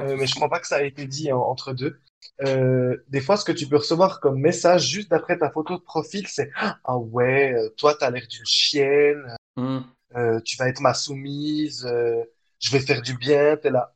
Euh, 0.00 0.16
mais 0.16 0.26
je 0.26 0.34
crois 0.34 0.48
pas 0.50 0.60
que 0.60 0.66
ça 0.66 0.76
a 0.76 0.82
été 0.82 1.06
dit 1.06 1.32
en- 1.32 1.40
entre 1.40 1.72
deux. 1.72 1.98
Euh, 2.42 3.04
des 3.08 3.20
fois, 3.20 3.36
ce 3.36 3.44
que 3.44 3.52
tu 3.52 3.66
peux 3.68 3.76
recevoir 3.78 4.20
comme 4.20 4.38
message 4.38 4.88
juste 4.88 5.12
après 5.12 5.38
ta 5.38 5.50
photo 5.50 5.76
de 5.78 5.82
profil, 5.82 6.26
c'est 6.28 6.50
Ah 6.84 6.98
ouais, 6.98 7.54
toi, 7.76 7.94
t'as 7.98 8.10
l'air 8.10 8.26
d'une 8.28 8.46
chienne, 8.46 9.36
Hmm. 9.56 9.94
euh, 10.16 10.40
tu 10.44 10.56
vas 10.58 10.68
être 10.68 10.80
ma 10.80 10.94
soumise, 10.94 11.86
euh, 11.86 12.24
je 12.60 12.70
vais 12.72 12.80
faire 12.80 13.02
du 13.02 13.16
bien, 13.18 13.56
t'es 13.56 13.70
là. 13.70 13.94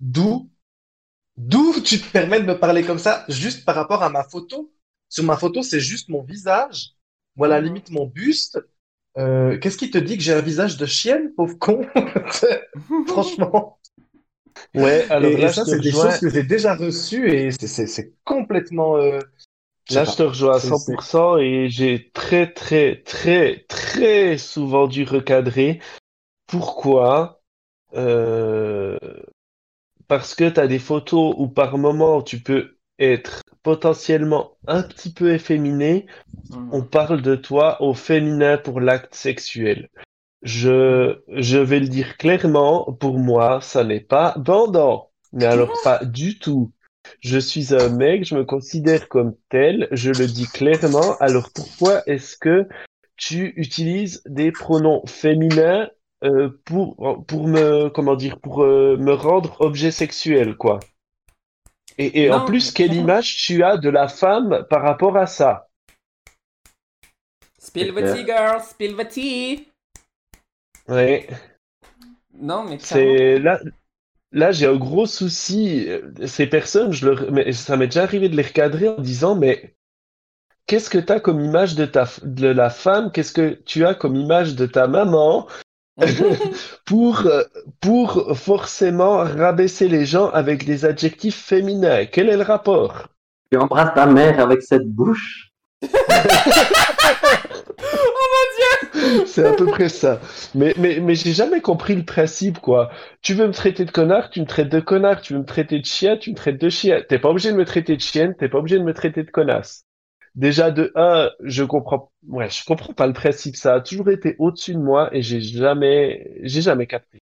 D'où, 0.00 0.50
d'où 1.38 1.80
tu 1.82 2.00
te 2.00 2.10
permets 2.12 2.40
de 2.40 2.46
me 2.46 2.58
parler 2.60 2.84
comme 2.84 2.98
ça, 3.00 3.24
juste 3.28 3.64
par 3.66 3.74
rapport 3.76 4.02
à 4.04 4.10
ma 4.10 4.24
photo? 4.24 4.72
Sur 5.08 5.24
ma 5.24 5.36
photo, 5.36 5.62
c'est 5.62 5.80
juste 5.80 6.08
mon 6.08 6.22
visage, 6.22 6.92
ou 7.36 7.44
à 7.44 7.48
la 7.48 7.60
Mhm. 7.60 7.60
limite 7.60 7.90
mon 7.90 8.06
buste. 8.06 8.60
Euh, 9.18 9.58
qu'est-ce 9.58 9.78
qui 9.78 9.90
te 9.90 9.98
dit 9.98 10.16
que 10.18 10.22
j'ai 10.22 10.34
un 10.34 10.40
visage 10.42 10.76
de 10.76 10.86
chienne, 10.86 11.32
pauvre 11.34 11.58
con? 11.58 11.86
Franchement. 13.06 13.78
Ouais, 14.74 15.06
alors 15.10 15.36
Et, 15.36 15.44
et 15.44 15.48
là, 15.48 15.52
ça, 15.52 15.64
c'est 15.64 15.80
des 15.80 15.92
rejoins. 15.92 15.92
choses 15.92 16.18
que 16.18 16.30
j'ai 16.30 16.42
déjà 16.42 16.74
reçues 16.74 17.30
et 17.32 17.50
c'est 17.52 17.66
c'est- 17.66 17.86
c'est 17.86 18.12
complètement. 18.24 18.96
euh, 18.96 19.20
Là, 19.90 20.04
pas. 20.04 20.04
je 20.04 20.16
te 20.16 20.22
rejoins 20.22 20.56
à 20.56 20.60
C'est- 20.60 20.60
100% 20.60 21.36
et 21.38 21.68
j'ai 21.70 22.10
très, 22.12 22.52
très, 22.52 23.02
très, 23.02 23.64
très 23.68 24.36
souvent 24.38 24.86
dû 24.86 25.04
recadrer 25.04 25.80
pourquoi, 26.46 27.42
euh, 27.94 28.98
parce 30.06 30.34
que 30.34 30.48
tu 30.48 30.60
as 30.60 30.66
des 30.66 30.78
photos 30.78 31.34
où 31.38 31.48
par 31.48 31.78
moment 31.78 32.22
tu 32.22 32.40
peux 32.40 32.78
être 32.98 33.42
potentiellement 33.62 34.52
un 34.66 34.82
petit 34.82 35.12
peu 35.12 35.32
efféminé, 35.32 36.06
Mhm. 36.50 36.70
on 36.72 36.82
parle 36.82 37.22
de 37.22 37.36
toi 37.36 37.80
au 37.82 37.94
féminin 37.94 38.56
pour 38.58 38.80
l'acte 38.80 39.14
sexuel. 39.14 39.88
Je, 40.42 41.18
je 41.28 41.58
vais 41.58 41.80
le 41.80 41.88
dire 41.88 42.16
clairement, 42.16 42.92
pour 43.00 43.18
moi, 43.18 43.60
ça 43.60 43.84
n'est 43.84 44.00
pas 44.00 44.34
bandant. 44.38 45.10
Mais 45.32 45.44
alors 45.46 45.72
pas 45.82 46.04
du 46.04 46.38
tout. 46.38 46.72
Je 47.20 47.38
suis 47.38 47.74
un 47.74 47.88
mec, 47.88 48.24
je 48.24 48.34
me 48.34 48.44
considère 48.44 49.08
comme 49.08 49.34
tel, 49.50 49.88
je 49.92 50.10
le 50.10 50.26
dis 50.26 50.46
clairement. 50.46 51.16
Alors 51.18 51.50
pourquoi 51.54 52.02
est-ce 52.06 52.36
que 52.36 52.68
tu 53.16 53.52
utilises 53.56 54.22
des 54.26 54.52
pronoms 54.52 55.02
féminins 55.06 55.88
euh, 56.24 56.50
pour, 56.64 57.24
pour 57.26 57.46
me, 57.48 57.88
comment 57.90 58.16
dire, 58.16 58.38
pour 58.40 58.62
euh, 58.62 58.96
me 58.96 59.12
rendre 59.12 59.60
objet 59.60 59.90
sexuel, 59.90 60.56
quoi? 60.56 60.80
Et, 61.98 62.22
et 62.22 62.30
en 62.30 62.44
plus, 62.44 62.70
quelle 62.70 62.94
image 62.94 63.36
tu 63.36 63.64
as 63.64 63.76
de 63.76 63.90
la 63.90 64.06
femme 64.06 64.64
par 64.70 64.82
rapport 64.82 65.16
à 65.16 65.26
ça? 65.26 65.68
Spill 67.58 67.92
the 67.92 68.14
tea, 68.14 68.24
girl, 68.24 68.62
spill 68.62 68.96
the 68.96 69.08
tea. 69.08 69.68
Ouais. 70.86 71.28
Non, 72.32 72.62
mais. 72.62 72.78
C'est 72.78 73.38
là, 73.40 73.60
là 74.30 74.52
j'ai 74.52 74.66
un 74.66 74.76
gros 74.76 75.06
souci. 75.06 75.88
Ces 76.24 76.46
personnes, 76.46 76.92
je 76.92 77.06
leur, 77.06 77.32
mais 77.32 77.52
ça 77.52 77.76
m'est 77.76 77.88
déjà 77.88 78.04
arrivé 78.04 78.28
de 78.28 78.36
les 78.36 78.42
recadrer 78.42 78.88
en 78.88 79.00
disant, 79.00 79.34
mais 79.34 79.74
qu'est-ce 80.66 80.88
que 80.88 80.98
tu 80.98 81.12
as 81.12 81.18
comme 81.18 81.40
image 81.40 81.74
de 81.74 81.84
ta, 81.84 82.08
de 82.22 82.46
la 82.46 82.70
femme? 82.70 83.10
Qu'est-ce 83.10 83.32
que 83.32 83.60
tu 83.66 83.84
as 83.84 83.94
comme 83.94 84.14
image 84.14 84.54
de 84.54 84.66
ta 84.66 84.86
maman? 84.86 85.48
pour, 86.84 87.26
euh, 87.26 87.42
pour 87.80 88.36
forcément 88.36 89.18
rabaisser 89.18 89.88
les 89.88 90.06
gens 90.06 90.28
avec 90.30 90.64
des 90.64 90.84
adjectifs 90.84 91.36
féminins? 91.36 92.06
Quel 92.06 92.28
est 92.28 92.36
le 92.36 92.42
rapport? 92.42 93.08
Tu 93.50 93.58
embrasses 93.58 93.94
ta 93.94 94.06
mère 94.06 94.40
avec 94.40 94.62
cette 94.62 94.88
bouche? 94.88 95.52
C'est 99.26 99.44
à 99.46 99.52
peu 99.52 99.66
près 99.66 99.88
ça. 99.88 100.20
Mais, 100.54 100.74
mais, 100.78 101.00
mais 101.00 101.14
j'ai 101.14 101.32
jamais 101.32 101.60
compris 101.60 101.94
le 101.94 102.04
principe, 102.04 102.58
quoi. 102.60 102.90
Tu 103.22 103.34
veux 103.34 103.46
me 103.46 103.52
traiter 103.52 103.84
de 103.84 103.90
connard, 103.90 104.30
tu 104.30 104.40
me 104.40 104.46
traites 104.46 104.68
de 104.68 104.80
connard. 104.80 105.20
Tu 105.20 105.34
veux 105.34 105.40
me 105.40 105.44
traiter 105.44 105.78
de 105.78 105.84
chien, 105.84 106.16
tu 106.16 106.30
me 106.30 106.36
traites 106.36 106.60
de 106.60 106.68
chien. 106.68 107.02
T'es 107.08 107.18
pas 107.18 107.30
obligé 107.30 107.52
de 107.52 107.56
me 107.56 107.64
traiter 107.64 107.96
de 107.96 108.00
chienne, 108.02 108.34
t'es 108.38 108.48
pas 108.48 108.58
obligé 108.58 108.78
de 108.78 108.84
me 108.84 108.94
traiter 108.94 109.22
de 109.22 109.30
connasse. 109.30 109.84
Déjà, 110.34 110.70
de 110.70 110.92
un, 110.94 111.30
je 111.42 111.64
comprends, 111.64 112.12
ouais, 112.28 112.50
je 112.50 112.64
comprends 112.64 112.92
pas 112.92 113.06
le 113.06 113.12
principe. 113.12 113.56
Ça 113.56 113.74
a 113.74 113.80
toujours 113.80 114.10
été 114.10 114.36
au-dessus 114.38 114.74
de 114.74 114.80
moi 114.80 115.08
et 115.14 115.22
j'ai 115.22 115.40
jamais, 115.40 116.38
j'ai 116.42 116.62
jamais 116.62 116.86
capté. 116.86 117.18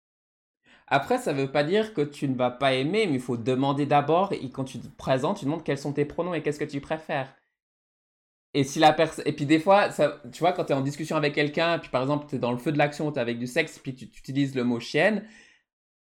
Après, 0.88 1.18
ça 1.18 1.34
veut 1.34 1.52
pas 1.52 1.64
dire 1.64 1.94
que 1.94 2.02
tu 2.02 2.28
ne 2.28 2.36
vas 2.36 2.52
pas 2.52 2.74
aimer, 2.74 3.08
mais 3.08 3.16
il 3.16 3.20
faut 3.20 3.38
demander 3.38 3.86
d'abord, 3.86 4.32
et 4.34 4.50
quand 4.52 4.66
tu 4.66 4.80
te 4.80 4.88
présentes, 4.88 5.40
tu 5.40 5.46
demandes 5.46 5.64
quels 5.64 5.80
sont 5.80 5.94
tes 5.94 6.06
pronoms 6.06 6.34
et 6.34 6.44
qu'est-ce 6.44 6.60
que 6.60 6.66
tu 6.66 6.80
préfères. 6.80 7.34
Et 8.54 8.64
si 8.64 8.80
la 8.80 8.94
personne. 8.94 9.26
Et 9.28 9.34
puis 9.34 9.46
des 9.46 9.60
fois, 9.60 9.92
ça... 9.92 10.22
tu 10.32 10.40
vois, 10.40 10.54
quand 10.54 10.66
tu 10.66 10.72
es 10.72 10.76
en 10.76 10.82
discussion 10.82 11.18
avec 11.18 11.34
quelqu'un, 11.36 11.80
puis 11.80 11.90
par 11.90 12.02
exemple, 12.02 12.28
tu 12.30 12.36
es 12.36 12.40
dans 12.40 12.52
le 12.52 12.58
feu 12.58 12.72
de 12.72 12.78
l'action, 12.78 13.12
tu 13.12 13.18
es 13.18 13.22
avec 13.22 13.40
du 13.40 13.48
sexe, 13.48 13.80
puis 13.80 13.96
tu, 13.96 14.06
utilises 14.06 14.56
le 14.56 14.64
mot 14.64 14.80
chienne, 14.80 15.28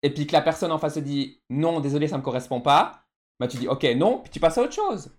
et 0.03 0.13
puis 0.13 0.27
que 0.27 0.33
la 0.33 0.41
personne 0.41 0.71
en 0.71 0.79
face 0.79 0.95
te 0.95 0.99
dit 0.99 1.41
non, 1.49 1.79
désolé, 1.79 2.07
ça 2.07 2.17
me 2.17 2.23
correspond 2.23 2.61
pas, 2.61 3.05
bah 3.39 3.47
tu 3.47 3.57
dis 3.57 3.67
ok, 3.67 3.83
non, 3.95 4.19
puis 4.19 4.31
tu 4.31 4.39
passes 4.39 4.57
à 4.57 4.63
autre 4.63 4.73
chose. 4.73 5.11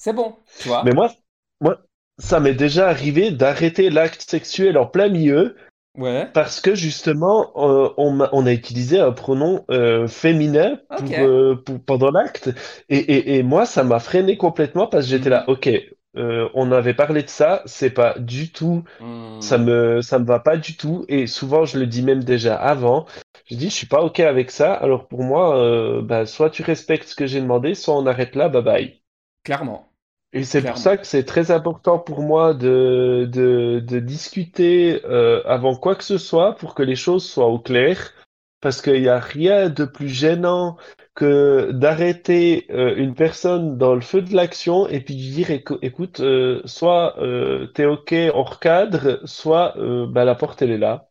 C'est 0.00 0.14
bon, 0.14 0.34
tu 0.58 0.68
vois. 0.68 0.82
Mais 0.82 0.92
moi, 0.92 1.12
moi, 1.60 1.78
ça 2.18 2.40
m'est 2.40 2.54
déjà 2.54 2.88
arrivé 2.88 3.30
d'arrêter 3.30 3.90
l'acte 3.90 4.22
sexuel 4.22 4.78
en 4.78 4.86
plein 4.86 5.08
milieu 5.10 5.56
Ouais. 5.98 6.26
Parce 6.32 6.62
que 6.62 6.74
justement, 6.74 7.52
euh, 7.56 7.90
on, 7.98 8.46
a 8.46 8.52
utilisé 8.52 8.98
un 9.00 9.12
pronom 9.12 9.66
euh, 9.70 10.08
féminin 10.08 10.78
pour, 10.96 11.08
Ok. 11.08 11.12
euh, 11.12 11.56
pour- 11.66 11.84
pendant 11.84 12.10
l'acte. 12.12 12.50
Et, 12.88 12.98
et, 12.98 13.36
et 13.36 13.42
moi, 13.42 13.66
ça 13.66 13.84
m'a 13.84 14.00
freiné 14.00 14.38
complètement 14.38 14.86
parce 14.86 15.04
que 15.04 15.10
j'étais 15.10 15.30
là, 15.30 15.44
ok, 15.48 15.68
euh, 16.16 16.48
on 16.54 16.72
avait 16.72 16.94
parlé 16.94 17.22
de 17.22 17.28
ça, 17.28 17.62
c'est 17.66 17.90
pas 17.90 18.18
du 18.18 18.50
tout, 18.52 18.84
Hmm. 19.00 19.40
ça 19.40 19.58
me, 19.58 20.02
ça 20.02 20.18
me 20.18 20.24
va 20.26 20.40
pas 20.40 20.56
du 20.56 20.76
tout. 20.76 21.04
Et 21.08 21.26
souvent, 21.26 21.66
je 21.66 21.78
le 21.78 21.86
dis 21.86 22.02
même 22.02 22.24
déjà 22.24 22.56
avant, 22.56 23.06
je 23.46 23.56
dis, 23.56 23.70
je 23.70 23.74
suis 23.74 23.88
pas 23.88 24.02
ok 24.02 24.20
avec 24.20 24.50
ça. 24.50 24.74
Alors 24.74 25.08
pour 25.08 25.22
moi, 25.24 26.02
bah, 26.02 26.26
soit 26.26 26.50
tu 26.50 26.62
respectes 26.62 27.08
ce 27.08 27.16
que 27.16 27.26
j'ai 27.26 27.40
demandé, 27.40 27.74
soit 27.74 27.96
on 27.96 28.06
arrête 28.06 28.36
là, 28.36 28.48
bye 28.48 28.62
bye. 28.62 29.00
Clairement. 29.44 29.89
Et 30.32 30.44
c'est 30.44 30.64
pour 30.64 30.78
ça 30.78 30.96
que 30.96 31.06
c'est 31.06 31.24
très 31.24 31.50
important 31.50 31.98
pour 31.98 32.22
moi 32.22 32.54
de, 32.54 33.28
de, 33.30 33.80
de 33.84 33.98
discuter 33.98 35.00
euh, 35.04 35.42
avant 35.44 35.74
quoi 35.74 35.96
que 35.96 36.04
ce 36.04 36.18
soit 36.18 36.54
pour 36.54 36.74
que 36.74 36.82
les 36.84 36.94
choses 36.94 37.28
soient 37.28 37.48
au 37.48 37.58
clair. 37.58 38.12
Parce 38.60 38.82
qu'il 38.82 39.00
n'y 39.00 39.08
a 39.08 39.18
rien 39.18 39.70
de 39.70 39.86
plus 39.86 40.08
gênant 40.10 40.76
que 41.14 41.70
d'arrêter 41.72 42.66
euh, 42.70 42.94
une 42.96 43.14
personne 43.14 43.78
dans 43.78 43.94
le 43.94 44.02
feu 44.02 44.20
de 44.20 44.34
l'action 44.36 44.86
et 44.86 45.00
puis 45.00 45.16
de 45.16 45.20
dire 45.20 45.48
écou- 45.50 45.78
écoute, 45.80 46.20
euh, 46.20 46.60
soit 46.66 47.18
euh, 47.20 47.66
t'es 47.68 47.86
OK, 47.86 48.14
on 48.34 48.42
recadre, 48.42 49.18
soit 49.26 49.76
euh, 49.78 50.06
bah, 50.06 50.24
la 50.26 50.34
porte 50.34 50.60
elle 50.62 50.72
est 50.72 50.78
là. 50.78 51.08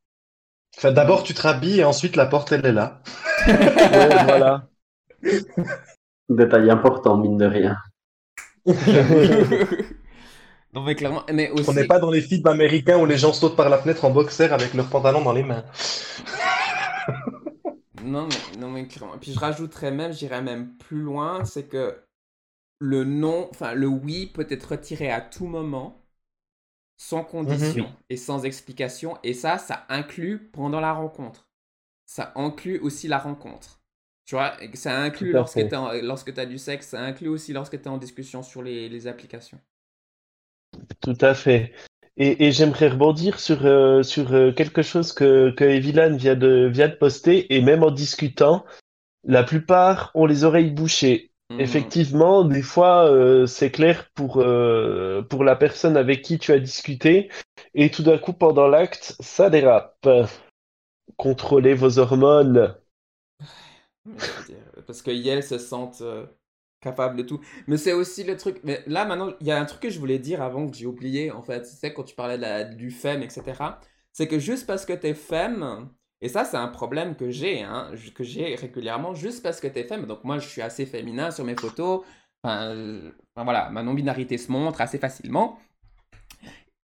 Enfin, 0.77 0.91
d'abord, 0.91 1.23
tu 1.23 1.33
te 1.33 1.41
rhabilles 1.41 1.81
et 1.81 1.83
ensuite, 1.83 2.15
la 2.15 2.25
porte, 2.25 2.51
elle 2.51 2.65
est 2.65 2.71
là. 2.73 3.01
Ouais, 3.91 4.17
voilà. 4.19 4.67
Détail 6.29 6.71
important, 6.71 7.17
mine 7.17 7.37
de 7.37 7.45
rien. 7.45 7.75
non, 10.73 10.83
mais 10.83 10.95
clairement. 10.95 11.23
Mais 11.33 11.49
aussi. 11.51 11.69
On 11.69 11.73
n'est 11.73 11.85
pas 11.85 11.99
dans 11.99 12.11
les 12.11 12.21
films 12.21 12.47
américains 12.47 12.97
où 12.97 13.05
les 13.05 13.17
gens 13.17 13.33
sautent 13.33 13.55
par 13.55 13.69
la 13.69 13.77
fenêtre 13.77 14.05
en 14.05 14.11
boxer 14.11 14.45
avec 14.45 14.73
leurs 14.73 14.89
pantalons 14.89 15.21
dans 15.21 15.33
les 15.33 15.43
mains. 15.43 15.63
Non, 18.01 18.27
mais, 18.27 18.57
non, 18.57 18.69
mais 18.71 18.87
clairement. 18.87 19.17
Puis 19.19 19.33
je 19.33 19.39
rajouterais 19.39 19.91
même, 19.91 20.13
j'irais 20.13 20.41
même 20.41 20.77
plus 20.77 21.01
loin, 21.01 21.43
c'est 21.45 21.67
que 21.67 22.01
le 22.79 23.05
non, 23.05 23.49
enfin 23.51 23.75
le 23.75 23.87
oui 23.87 24.27
peut 24.27 24.47
être 24.49 24.71
retiré 24.71 25.11
à 25.11 25.21
tout 25.21 25.47
moment, 25.47 26.05
sans 26.97 27.23
condition 27.23 27.83
Mhm. 27.83 27.93
et 28.09 28.17
sans 28.17 28.43
explication. 28.45 29.17
Et 29.23 29.33
ça, 29.33 29.57
ça 29.57 29.85
inclut 29.89 30.49
pendant 30.53 30.79
la 30.81 30.93
rencontre. 30.93 31.47
Ça 32.05 32.31
inclut 32.35 32.79
aussi 32.79 33.07
la 33.07 33.17
rencontre. 33.19 33.78
Tu 34.29 34.35
vois, 34.35 34.53
ça 34.75 34.95
inclut 34.95 35.31
lorsque 35.31 35.57
tu 35.67 35.75
lorsque 36.03 36.37
as 36.37 36.45
du 36.45 36.59
sexe, 36.59 36.89
ça 36.89 37.01
inclut 37.01 37.29
aussi 37.29 37.51
lorsque 37.51 37.81
tu 37.81 37.85
es 37.85 37.87
en 37.87 37.97
discussion 37.97 38.43
sur 38.43 38.61
les, 38.61 38.87
les 38.87 39.07
applications. 39.07 39.59
Tout 41.01 41.17
à 41.19 41.33
fait. 41.33 41.73
Et, 42.15 42.45
et 42.45 42.51
j'aimerais 42.51 42.89
rebondir 42.89 43.39
sur, 43.39 43.65
euh, 43.65 44.03
sur 44.03 44.31
euh, 44.31 44.51
quelque 44.51 44.83
chose 44.83 45.13
que, 45.13 45.49
que 45.49 45.63
Evilan 45.63 46.15
vient 46.15 46.35
de, 46.35 46.69
vient 46.71 46.89
de 46.89 46.93
poster, 46.93 47.51
et 47.55 47.59
même 47.63 47.81
en 47.81 47.89
discutant, 47.89 48.65
la 49.23 49.41
plupart 49.41 50.11
ont 50.13 50.27
les 50.27 50.43
oreilles 50.43 50.69
bouchées. 50.69 51.31
Mhm. 51.49 51.61
Effectivement, 51.61 52.43
des 52.43 52.61
fois, 52.61 53.09
euh, 53.09 53.47
c'est 53.47 53.71
clair 53.71 54.11
pour, 54.13 54.33
pour 54.33 55.43
la 55.43 55.55
personne 55.55 55.97
avec 55.97 56.21
qui 56.21 56.37
tu 56.37 56.51
as 56.51 56.59
discuté, 56.59 57.31
et 57.73 57.89
tout 57.89 58.03
d'un 58.03 58.19
coup, 58.19 58.33
pendant 58.33 58.67
l'acte, 58.67 59.15
ça 59.21 59.49
dérape. 59.49 60.07
Contrôlez 61.17 61.73
vos 61.73 61.97
hormones. 61.97 62.75
Veux 64.13 64.45
dire, 64.45 64.83
Parce 64.85 65.01
que 65.01 65.11
elles 65.11 65.43
se 65.43 65.57
sentent 65.57 66.01
euh, 66.01 66.25
capables 66.81 67.17
de 67.17 67.23
tout. 67.23 67.39
Mais 67.67 67.77
c'est 67.77 67.93
aussi 67.93 68.23
le 68.23 68.37
truc. 68.37 68.59
Mais 68.63 68.83
là, 68.87 69.05
maintenant, 69.05 69.33
il 69.41 69.47
y 69.47 69.51
a 69.51 69.59
un 69.59 69.65
truc 69.65 69.81
que 69.81 69.89
je 69.89 69.99
voulais 69.99 70.19
dire 70.19 70.41
avant 70.41 70.69
que 70.69 70.75
j'ai 70.75 70.85
oublié, 70.85 71.31
en 71.31 71.41
fait. 71.41 71.65
C'est 71.65 71.93
quand 71.93 72.03
tu 72.03 72.15
parlais 72.15 72.37
de 72.37 72.41
la- 72.41 72.63
du 72.63 72.91
femme, 72.91 73.21
etc. 73.23 73.79
C'est 74.13 74.27
que 74.27 74.39
juste 74.39 74.65
parce 74.67 74.85
que 74.85 74.93
t'es 74.93 75.13
femme, 75.13 75.89
et 76.21 76.29
ça, 76.29 76.45
c'est 76.45 76.57
un 76.57 76.67
problème 76.67 77.15
que 77.15 77.29
j'ai, 77.29 77.61
hein, 77.63 77.91
que 78.15 78.23
j'ai 78.23 78.55
régulièrement, 78.55 79.13
juste 79.13 79.41
parce 79.43 79.59
que 79.61 79.67
t'es 79.67 79.83
femme. 79.85 80.05
Donc, 80.05 80.23
moi, 80.23 80.39
je 80.39 80.47
suis 80.47 80.61
assez 80.61 80.85
féminin 80.85 81.31
sur 81.31 81.45
mes 81.45 81.55
photos. 81.55 82.05
Enfin, 82.43 82.71
euh, 82.71 83.11
voilà, 83.35 83.69
ma 83.69 83.83
non-binarité 83.83 84.37
se 84.37 84.51
montre 84.51 84.81
assez 84.81 84.97
facilement. 84.97 85.59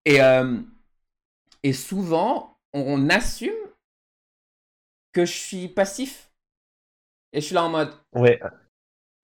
Et, 0.05 0.21
euh, 0.21 0.59
et 1.63 1.73
souvent, 1.73 2.59
on 2.73 3.09
assume 3.09 3.53
que 5.13 5.25
je 5.25 5.31
suis 5.33 5.67
passif. 5.67 6.29
Et 7.35 7.41
je 7.41 7.45
suis 7.45 7.55
là 7.55 7.65
en 7.65 7.69
mode, 7.69 7.91
Ouais, 8.13 8.39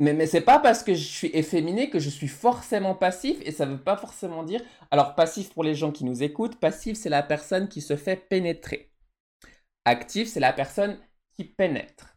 mais, 0.01 0.13
mais 0.13 0.25
c'est 0.25 0.41
pas 0.41 0.57
parce 0.57 0.81
que 0.81 0.95
je 0.95 1.03
suis 1.03 1.29
efféminé 1.31 1.91
que 1.91 1.99
je 1.99 2.09
suis 2.09 2.27
forcément 2.27 2.95
passif 2.95 3.37
et 3.45 3.51
ça 3.51 3.67
veut 3.67 3.77
pas 3.77 3.95
forcément 3.95 4.41
dire. 4.43 4.61
Alors, 4.89 5.13
passif 5.13 5.53
pour 5.53 5.63
les 5.63 5.75
gens 5.75 5.91
qui 5.91 6.05
nous 6.05 6.23
écoutent, 6.23 6.59
passif 6.59 6.97
c'est 6.97 7.09
la 7.09 7.21
personne 7.21 7.69
qui 7.69 7.81
se 7.81 7.95
fait 7.95 8.15
pénétrer. 8.15 8.91
Actif 9.85 10.27
c'est 10.27 10.39
la 10.39 10.53
personne 10.53 10.97
qui 11.35 11.43
pénètre. 11.43 12.15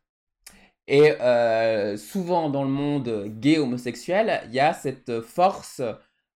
Et 0.86 1.12
euh, 1.20 1.99
souvent 1.99 2.49
dans 2.49 2.64
le 2.64 2.70
monde 2.70 3.26
gay 3.26 3.59
homosexuel, 3.59 4.40
il 4.47 4.55
y 4.55 4.61
a 4.61 4.72
cette 4.72 5.20
force 5.20 5.82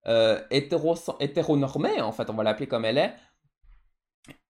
euh, 0.06 0.40
hétéro 0.50 0.96
hétéronormée, 1.18 2.02
en 2.02 2.12
fait, 2.12 2.28
on 2.28 2.34
va 2.34 2.44
l'appeler 2.44 2.66
comme 2.66 2.84
elle 2.84 2.98
est, 2.98 3.14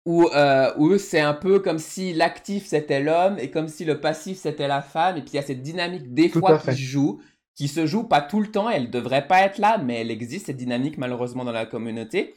où, 0.07 0.29
euh, 0.29 0.73
où 0.79 0.97
c'est 0.99 1.21
un 1.21 1.35
peu 1.35 1.59
comme 1.61 1.79
si 1.79 2.15
l'actif 2.15 2.67
c'était 2.67 3.01
l'homme 3.03 3.39
et 3.39 3.51
comme 3.51 3.69
si 3.69 3.85
le 3.85 4.01
passif 4.01 4.39
c'était 4.39 4.69
la 4.69 4.81
femme. 4.81 5.19
Et 5.19 5.21
puis 5.21 5.33
il 5.33 5.37
y 5.37 5.39
a 5.39 5.43
cette 5.43 5.63
dynamique 5.63 6.15
des 6.15 6.31
Tout 6.31 6.39
fois 6.41 6.59
qui 6.59 6.71
se 6.73 6.77
joue, 6.77 7.21
qui 7.55 7.69
se 7.69 7.87
joue 7.87 8.05
pas 8.05 8.23
tout 8.23 8.41
le 8.41 8.51
temps. 8.51 8.71
Elle 8.71 8.91
devrait 8.91 9.27
pas 9.27 9.43
être 9.43 9.59
là, 9.59 9.79
mais 9.79 10.01
elle 10.01 10.11
existe 10.11 10.47
cette 10.47 10.57
dynamique 10.57 10.97
malheureusement 10.97 11.45
dans 11.45 11.53
la 11.53 11.67
communauté. 11.67 12.35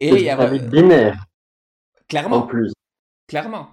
Et 0.00 0.08
il 0.08 0.22
y 0.22 0.30
a 0.30 0.34
une 0.34 0.40
famille 0.40 0.60
binaire, 0.60 1.14
en 1.14 2.04
clairement, 2.08 2.42
plus. 2.42 2.72
clairement. 3.28 3.68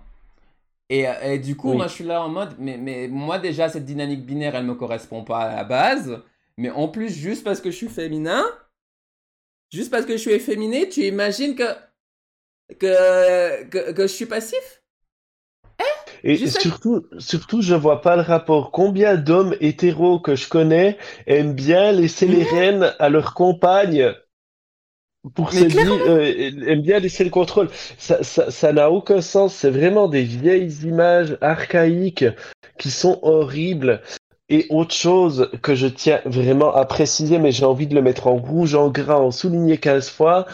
Et, 0.90 1.08
euh, 1.08 1.14
et 1.34 1.40
du 1.40 1.56
coup, 1.58 1.72
Oui. 1.72 1.78
moi, 1.78 1.88
je 1.88 1.94
suis 1.94 2.04
là 2.06 2.22
en 2.22 2.30
mode, 2.30 2.56
mais, 2.60 2.78
mais 2.78 3.08
moi, 3.10 3.40
déjà, 3.40 3.68
cette 3.70 3.86
dynamique 3.86 4.26
binaire, 4.26 4.56
elle 4.56 4.66
me 4.66 4.76
correspond 4.76 5.24
pas 5.24 5.40
à 5.40 5.56
la 5.56 5.64
base. 5.64 6.22
Mais 6.58 6.70
en 6.70 6.88
plus, 6.88 7.10
juste 7.14 7.44
parce 7.44 7.60
que 7.62 7.72
je 7.72 7.76
suis 7.76 7.90
féminin, 7.90 8.46
juste 9.72 9.92
parce 9.92 10.06
que 10.06 10.14
je 10.14 10.18
suis 10.22 10.32
efféminé, 10.32 10.88
tu 10.90 11.02
imagines 11.02 11.56
que, 11.56 11.64
que, 12.80 13.64
que, 13.66 13.92
que 13.92 14.02
je 14.04 14.14
suis 14.14 14.26
passif? 14.26 14.82
Et 16.24 16.36
Je 16.36 16.48
surtout, 16.48 17.06
surtout, 17.20 17.62
je 17.62 17.76
vois 17.76 18.02
pas 18.02 18.16
le 18.16 18.22
rapport. 18.22 18.72
Combien 18.72 19.16
d'hommes 19.16 19.56
hétéros 19.62 20.20
que 20.20 20.36
je 20.36 20.48
connais 20.48 20.98
aiment 21.28 21.54
bien 21.54 21.92
laisser 21.92 22.28
les 22.28 22.44
rênes 22.44 22.94
à 23.00 23.10
leur 23.10 23.34
compagne 23.34 24.14
pour 25.36 25.52
se 25.52 25.66
dire, 25.66 25.92
euh, 25.92 26.24
aiment 26.68 26.82
bien 26.82 27.00
laisser 27.00 27.24
le 27.24 27.30
contrôle. 27.30 27.70
Ça, 27.98 28.24
ça, 28.24 28.50
ça 28.50 28.74
n'a 28.74 28.90
aucun 28.92 29.22
sens. 29.22 29.54
C'est 29.54 29.70
vraiment 29.70 30.08
des 30.08 30.24
vieilles 30.24 30.86
images 30.86 31.38
archaïques 31.42 32.26
qui 32.78 32.92
sont 32.92 33.20
horribles. 33.22 34.02
Et 34.50 34.66
autre 34.70 34.94
chose 34.94 35.52
que 35.62 35.76
je 35.76 35.88
tiens 35.88 36.22
vraiment 36.24 36.74
à 36.74 36.86
préciser, 36.86 37.38
mais 37.38 37.52
j'ai 37.52 37.66
envie 37.66 37.88
de 37.88 37.96
le 37.96 38.02
mettre 38.02 38.28
en 38.28 38.38
rouge, 38.38 38.76
en 38.76 38.90
gras, 38.90 39.18
en 39.18 39.32
souligner 39.32 39.78
15 39.78 40.10
fois, 40.10 40.46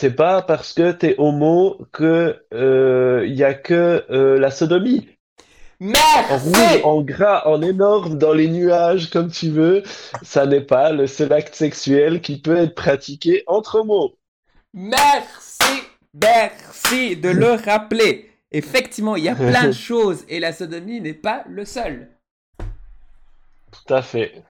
c'est 0.00 0.16
pas 0.16 0.40
parce 0.40 0.72
que 0.72 0.92
t'es 0.92 1.14
homo 1.18 1.76
que 1.92 2.42
euh, 2.54 3.22
y 3.26 3.44
a 3.44 3.52
que 3.52 4.06
euh, 4.08 4.38
la 4.38 4.50
sodomie. 4.50 5.10
En 5.82 5.86
Merci 5.86 6.48
rouge, 6.48 6.80
en 6.84 7.02
gras, 7.02 7.46
en 7.46 7.60
énorme, 7.60 8.16
dans 8.16 8.32
les 8.32 8.48
nuages, 8.48 9.10
comme 9.10 9.30
tu 9.30 9.50
veux, 9.50 9.82
ça 10.22 10.46
n'est 10.46 10.62
pas 10.62 10.92
le 10.92 11.06
seul 11.06 11.34
acte 11.34 11.54
sexuel 11.54 12.22
qui 12.22 12.40
peut 12.40 12.56
être 12.56 12.74
pratiqué 12.74 13.42
entre 13.46 13.80
homos. 13.80 14.16
Merci, 14.72 15.82
merci 16.14 17.16
de 17.16 17.28
le 17.28 17.52
rappeler. 17.52 18.30
Effectivement, 18.52 19.16
il 19.16 19.24
y 19.24 19.28
a 19.28 19.34
plein 19.50 19.66
de 19.66 19.72
choses 19.72 20.24
et 20.30 20.40
la 20.40 20.54
sodomie 20.54 21.02
n'est 21.02 21.12
pas 21.12 21.44
le 21.46 21.66
seul. 21.66 22.08
Tout 22.58 23.94
à 23.94 24.00
fait. 24.00 24.44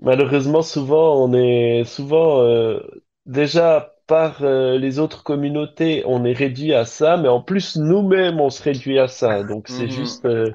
Malheureusement, 0.00 0.62
souvent, 0.62 1.22
on 1.22 1.34
est 1.34 1.84
souvent 1.84 2.40
euh, 2.40 2.80
déjà 3.26 3.92
par 4.12 4.42
euh, 4.42 4.78
les 4.78 4.98
autres 4.98 5.22
communautés, 5.24 6.02
on 6.06 6.24
est 6.24 6.32
réduit 6.34 6.74
à 6.74 6.84
ça, 6.84 7.16
mais 7.16 7.28
en 7.28 7.40
plus 7.42 7.76
nous-mêmes, 7.76 8.40
on 8.40 8.50
se 8.50 8.62
réduit 8.62 8.98
à 8.98 9.08
ça. 9.08 9.42
Donc 9.44 9.68
c'est 9.68 9.88
Mhm. 9.88 9.88
juste 9.88 10.24
euh, 10.26 10.52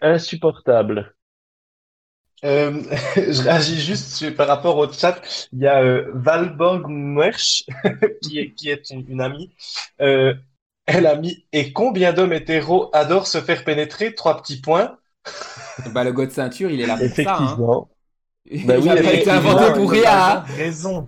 insupportable. 0.00 1.14
Euh, 2.44 2.82
je 3.16 3.42
réagis 3.42 3.80
juste 3.80 4.12
sur- 4.12 4.34
par 4.34 4.48
rapport 4.48 4.76
au 4.78 4.90
chat. 4.90 5.20
Il 5.52 5.60
y 5.60 5.66
a 5.66 5.82
euh, 5.82 6.10
Valborg 6.14 6.86
Mwerch, 6.88 7.64
qui 8.22 8.38
est, 8.38 8.52
qui 8.54 8.70
est 8.70 8.90
une, 8.90 9.04
une 9.08 9.20
amie. 9.20 9.50
Euh, 10.00 10.34
elle 10.86 11.06
a 11.06 11.16
mis 11.16 11.46
Et 11.52 11.72
combien 11.72 12.12
d'hommes 12.12 12.32
hétéros 12.32 12.90
adorent 12.94 13.26
se 13.26 13.40
faire 13.40 13.64
pénétrer? 13.64 14.14
Trois 14.14 14.40
petits 14.42 14.60
points. 14.60 14.96
Bah, 15.92 16.04
le 16.04 16.12
god 16.12 16.28
de 16.28 16.32
ceinture, 16.34 16.70
il 16.70 16.80
est 16.80 16.86
là 16.86 16.98
pour 16.98 17.16
ça. 17.16 17.38
Hein. 17.38 17.64
Effectivement. 17.64 17.88
Il 18.46 18.66
Bah 18.66 18.74
oui, 18.78 18.88
n'a 18.88 18.96
pas 18.96 19.14
été 19.14 19.30
inventé 19.30 19.72
pour 19.72 19.90
rien. 19.90 20.10
a 20.10 20.38
hein. 20.38 20.44
Raison. 20.56 21.06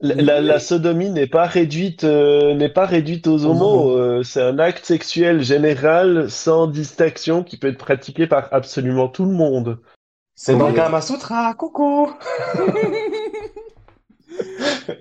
La, 0.00 0.14
la- 0.14 0.40
la 0.40 0.60
sodomie 0.60 1.10
n'est 1.10 1.26
pas 1.26 1.46
réduite, 1.46 2.04
euh, 2.04 2.54
n'est 2.54 2.68
pas 2.68 2.86
réduite 2.86 3.26
aux 3.26 3.44
homos. 3.44 3.96
euh, 3.96 4.22
c'est 4.22 4.42
un 4.42 4.58
acte 4.60 4.84
sexuel 4.84 5.42
général 5.42 6.30
sans 6.30 6.68
distinction 6.68 7.42
qui 7.42 7.56
peut 7.56 7.68
être 7.68 7.78
pratiqué 7.78 8.28
par 8.28 8.48
absolument 8.52 9.08
tout 9.08 9.24
le 9.24 9.32
monde. 9.32 9.80
C'est 10.36 10.56
dans 10.56 10.68
le. 10.68 10.74
Kama 10.74 11.00
Sutra. 11.00 11.52
Coucou. 11.54 12.12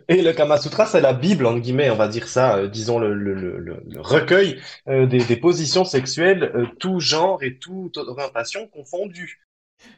Et 0.08 0.22
le 0.22 0.34
Kama 0.34 0.58
Sutra, 0.58 0.86
c'est 0.86 1.02
la 1.02 1.14
Bible, 1.14 1.46
entre 1.46 1.60
guillemets, 1.60 1.90
on 1.90 1.96
va 1.96 2.08
dire 2.08 2.28
ça, 2.28 2.58
euh, 2.58 2.68
disons 2.68 2.98
le, 2.98 3.14
le, 3.14 3.58
le, 3.60 4.02
recueil 4.02 4.60
euh, 4.88 5.06
des, 5.06 5.20
des 5.20 5.36
positions 5.38 5.86
sexuelles, 5.86 6.52
euh, 6.56 6.66
tout 6.80 7.00
genre 7.00 7.44
et 7.44 7.58
toute 7.58 7.98
orientation 7.98 8.68
confondue. 8.68 9.42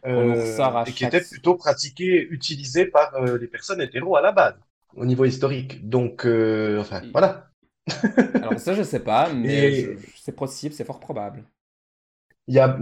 Et 0.06 0.91
qui 0.93 1.06
était 1.06 1.22
plutôt 1.22 1.56
pratiqué, 1.56 2.28
utilisé 2.30 2.86
par 2.86 3.16
euh, 3.16 3.38
les 3.38 3.47
personnes 3.47 3.82
hétéros 3.82 4.18
à 4.18 4.22
la 4.22 4.34
base, 4.34 4.56
au 4.96 5.06
niveau 5.06 5.26
historique. 5.26 5.88
Donc, 5.88 6.26
euh, 6.26 6.80
enfin, 6.80 7.02
Il- 7.04 7.12
voilà. 7.12 7.50
Alors 8.36 8.60
ça, 8.60 8.74
je 8.74 8.84
sais 8.84 9.00
pas, 9.00 9.34
mais 9.34 9.72
Et- 9.72 9.98
c'est 10.16 10.36
possible, 10.36 10.74
c'est 10.74 10.86
fort 10.86 11.00
probable. 11.00 11.44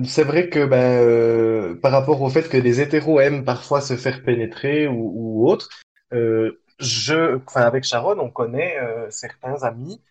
C'est 0.05 0.23
vrai 0.23 0.49
que 0.49 0.65
ben, 0.65 1.01
euh, 1.03 1.75
par 1.75 1.91
rapport 1.91 2.21
au 2.21 2.29
fait 2.29 2.47
que 2.47 2.55
les 2.57 2.79
hétéros 2.79 3.19
aiment 3.19 3.43
parfois 3.43 3.81
se 3.81 3.97
faire 3.97 4.23
pénétrer 4.23 4.87
ou, 4.87 5.11
ou 5.43 5.49
autre, 5.49 5.69
euh, 6.13 6.61
je, 6.79 7.39
avec 7.53 7.83
Sharon, 7.83 8.17
on 8.19 8.29
connaît 8.29 8.77
euh, 8.79 9.09
certains 9.09 9.63
amis 9.63 10.01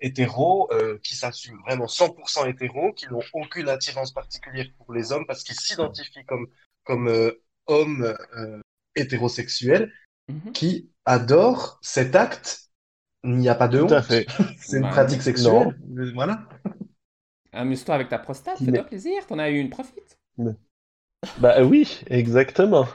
hétéros 0.00 0.70
qui 1.02 1.16
s'assument 1.16 1.58
vraiment 1.66 1.88
100% 1.88 2.46
hétéros, 2.46 2.92
qui 2.92 3.06
n'ont 3.08 3.22
aucune 3.32 3.68
attirance 3.68 4.12
particulière 4.12 4.66
pour 4.78 4.94
les 4.94 5.10
hommes 5.10 5.26
parce 5.26 5.42
qu'ils 5.42 5.56
s'identifient 5.56 6.24
comme 6.26 6.46
comme 6.84 7.10
hommes 7.66 8.14
hétérosexuels, 8.94 9.90
Mhm. 10.28 10.52
qui 10.52 10.90
adorent 11.04 11.78
cet 11.82 12.16
acte. 12.16 12.70
Il 13.24 13.36
n'y 13.36 13.48
a 13.48 13.54
pas 13.54 13.68
de 13.68 13.80
Tout 13.80 13.84
honte. 13.94 14.02
C'est 14.60 14.76
une 14.78 14.82
Bah, 14.82 14.90
pratique 14.90 15.22
sexuelle. 15.22 15.78
Euh, 15.98 16.12
Voilà. 16.14 16.46
Amuse-toi 17.54 17.94
avec 17.94 18.10
ta 18.10 18.18
prostate, 18.18 18.60
Mais- 18.60 18.66
fais-toi 18.66 18.84
plaisir, 18.84 19.26
t'en 19.26 19.38
as 19.38 19.48
eu 19.48 19.56
une, 19.58 19.70
profite. 19.70 20.18
Bah 21.38 21.62
oui, 21.62 22.00
exactement. 22.08 22.86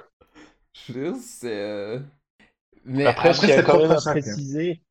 Je 0.73 1.13
c'est... 1.19 1.47
euh, 1.59 1.99
Mais 2.85 3.05
Après, 3.05 3.33
ce 3.33 3.39
qu'il 3.39 3.49
y 3.49 3.51
a 3.53 3.57
c'est 3.57 3.63
quand 3.63 3.79
même 3.79 3.91
à 3.91 4.01
préciser, 4.01 4.81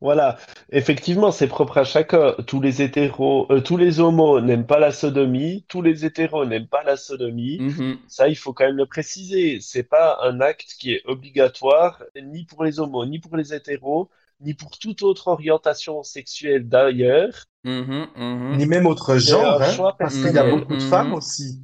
voilà, 0.00 0.38
effectivement, 0.70 1.30
c'est 1.32 1.46
propre 1.48 1.78
à 1.78 1.84
chacun. 1.84 2.34
Tous 2.46 2.60
les 2.60 2.80
hétéros, 2.82 3.46
euh, 3.50 3.60
tous 3.60 3.76
les 3.76 4.00
homos 4.00 4.40
n'aiment 4.40 4.66
pas 4.66 4.78
la 4.78 4.92
sodomie, 4.92 5.64
tous 5.68 5.82
les 5.82 6.04
hétéros 6.06 6.46
n'aiment 6.46 6.68
pas 6.68 6.82
la 6.84 6.96
sodomie. 6.96 7.62
mhm. 7.62 7.98
Ça, 8.06 8.28
il 8.28 8.36
faut 8.36 8.52
quand 8.54 8.64
même 8.64 8.76
le 8.76 8.86
préciser. 8.86 9.60
C'est 9.60 9.82
pas 9.84 10.18
un 10.22 10.40
acte 10.40 10.74
qui 10.78 10.92
est 10.94 11.02
obligatoire 11.06 12.02
ni 12.22 12.44
pour 12.44 12.64
les 12.64 12.80
homos, 12.80 13.04
ni 13.06 13.18
pour 13.18 13.36
les 13.36 13.52
hétéros, 13.54 14.10
ni 14.40 14.54
pour 14.54 14.78
toute 14.78 15.02
autre 15.02 15.28
orientation 15.28 16.02
sexuelle 16.02 16.68
d'ailleurs. 16.68 17.44
Mhm, 17.64 18.08
mhm. 18.16 18.58
Ni 18.58 18.66
même 18.66 18.86
autre 18.86 19.16
C'est 19.16 19.18
genre, 19.18 19.44
un 19.44 19.60
hein, 19.62 19.74
choix 19.74 19.96
parce 20.00 20.20
qu'il 20.20 20.32
y 20.32 20.38
a 20.38 20.44
personnel. 20.44 20.44
beaucoup 20.44 20.76
de 20.76 20.82
Mhm. 20.82 20.82
femmes 20.82 21.14
aussi. 21.14 21.62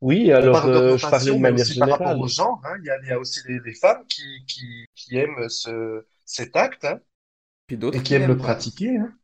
Oui, 0.00 0.30
On 0.38 0.46
alors 0.46 0.48
parle 0.48 0.70
euh, 0.70 0.96
je 0.96 1.08
parlais 1.08 1.32
d'orientation, 1.32 1.34
de 1.34 1.40
mais 1.40 1.50
manière 1.50 1.50
aussi 1.50 1.76
par 1.76 1.88
rapport 1.90 2.18
générale. 2.18 2.20
au 2.20 2.28
genre. 2.28 2.60
hein. 2.64 2.76
Il 2.80 2.86
y 2.86 2.90
a, 2.90 2.98
il 3.02 3.08
y 3.08 3.10
a 3.12 3.18
aussi 3.18 3.42
des, 3.46 3.60
des 3.60 3.74
femmes 3.74 4.04
qui, 4.06 4.22
qui, 4.46 4.86
qui 4.94 5.16
aiment 5.16 5.48
ce, 5.48 6.04
cet 6.24 6.56
acte 6.56 6.84
hein, 6.84 7.00
Puis 7.66 7.76
d'autres 7.76 7.98
et 7.98 8.02
qui 8.02 8.14
aiment 8.14 8.26
le 8.26 8.36
pas. 8.36 8.36
pratiquer, 8.36 8.98
hein, 8.98 9.14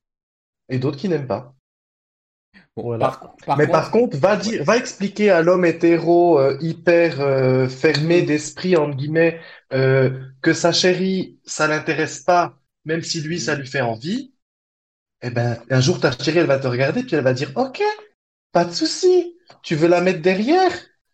et 0.70 0.78
d'autres 0.78 0.98
qui 0.98 1.08
n'aiment 1.10 1.26
pas. 1.26 1.54
Bon, 2.76 2.84
Voilà. 2.84 2.98
par, 2.98 3.34
par 3.46 3.58
Mais 3.58 3.66
contre, 3.66 3.70
par 3.70 3.90
contre, 3.90 4.16
va 4.16 4.36
dire, 4.36 4.64
va 4.64 4.76
expliquer 4.76 5.30
à 5.30 5.42
l'homme 5.42 5.64
hétéro 5.64 6.38
euh, 6.38 6.56
hyper 6.60 7.20
euh, 7.20 7.68
fermé 7.68 8.22
d'esprit 8.22 8.76
entre 8.76 8.96
guillemets 8.96 9.40
euh, 9.72 10.10
que 10.42 10.52
sa 10.52 10.72
chérie, 10.72 11.38
ça 11.44 11.66
l'intéresse 11.66 12.20
pas, 12.20 12.58
même 12.84 13.02
si 13.02 13.20
lui 13.20 13.40
ça 13.40 13.54
lui 13.54 13.66
fait 13.66 13.80
envie. 13.80 14.34
Eh 15.22 15.30
ben, 15.30 15.58
un 15.70 15.80
jour 15.80 16.00
ta 16.00 16.12
chérie 16.12 16.38
elle 16.40 16.46
va 16.46 16.58
te 16.58 16.66
regarder 16.68 17.02
puis 17.04 17.16
elle 17.16 17.24
va 17.24 17.34
dire 17.34 17.52
OK, 17.56 17.82
pas 18.52 18.64
de 18.66 18.72
souci. 18.72 19.36
Tu 19.62 19.76
veux 19.76 19.88
la 19.88 20.00
mettre 20.02 20.22
derrière? 20.22 20.72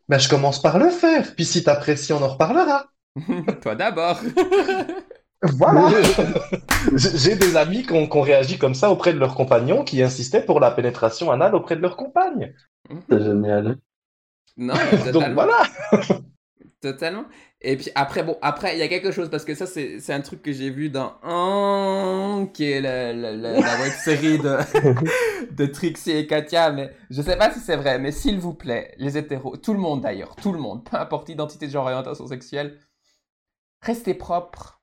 Ben 0.08 0.18
je 0.18 0.28
commence 0.28 0.62
par 0.62 0.78
le 0.78 0.90
faire. 0.90 1.34
Puis 1.36 1.44
si 1.46 1.64
t'apprécies, 1.64 2.12
on 2.14 2.22
en 2.22 2.28
reparlera. 2.28 2.86
toi 3.62 3.74
d'abord. 3.74 4.20
Voilà. 5.42 5.90
J'ai 6.96 7.36
des 7.36 7.56
amis 7.56 7.82
qui 7.82 7.92
ont, 7.92 8.06
qui 8.08 8.16
ont 8.16 8.22
réagi 8.22 8.58
comme 8.58 8.74
ça 8.74 8.90
auprès 8.90 9.12
de 9.12 9.18
leurs 9.18 9.34
compagnons, 9.34 9.84
qui 9.84 10.02
insistaient 10.02 10.44
pour 10.44 10.60
la 10.60 10.70
pénétration 10.70 11.30
anale 11.30 11.54
auprès 11.54 11.76
de 11.76 11.82
leurs 11.82 11.96
compagnes. 11.96 12.54
C'est 13.10 13.22
génial. 13.22 13.78
non, 14.56 14.74
Donc 15.12 15.32
voilà. 15.34 15.62
Totalement. 16.80 17.24
Et 17.62 17.76
puis 17.76 17.90
après, 17.94 18.22
bon, 18.22 18.36
après, 18.42 18.76
il 18.76 18.78
y 18.78 18.82
a 18.82 18.88
quelque 18.88 19.10
chose, 19.10 19.30
parce 19.30 19.44
que 19.44 19.54
ça, 19.54 19.66
c'est 19.66 20.12
un 20.12 20.20
truc 20.20 20.42
que 20.42 20.52
j'ai 20.52 20.70
vu 20.70 20.90
dans 20.90 21.14
Un, 21.22 22.46
qui 22.52 22.70
est 22.70 22.80
la, 22.80 23.12
la, 23.12 23.32
la, 23.32 23.52
la 23.52 23.80
web 23.80 23.92
série 23.92 24.38
de, 24.38 24.58
de 25.52 25.66
Trixie 25.66 26.12
et 26.12 26.26
Katia, 26.26 26.70
mais 26.70 26.94
je 27.10 27.22
sais 27.22 27.36
pas 27.36 27.50
si 27.52 27.60
c'est 27.60 27.76
vrai, 27.76 27.98
mais 27.98 28.12
s'il 28.12 28.38
vous 28.38 28.54
plaît, 28.54 28.94
les 28.98 29.16
hétéros, 29.16 29.56
tout 29.56 29.72
le 29.72 29.80
monde 29.80 30.02
d'ailleurs, 30.02 30.36
tout 30.36 30.52
le 30.52 30.58
monde, 30.58 30.84
peu 30.88 30.96
importe 30.96 31.28
l'identité 31.28 31.66
de 31.66 31.72
genre 31.72 31.86
orientation 31.86 32.26
sexuelle, 32.26 32.78
restez 33.80 34.14
propres, 34.14 34.75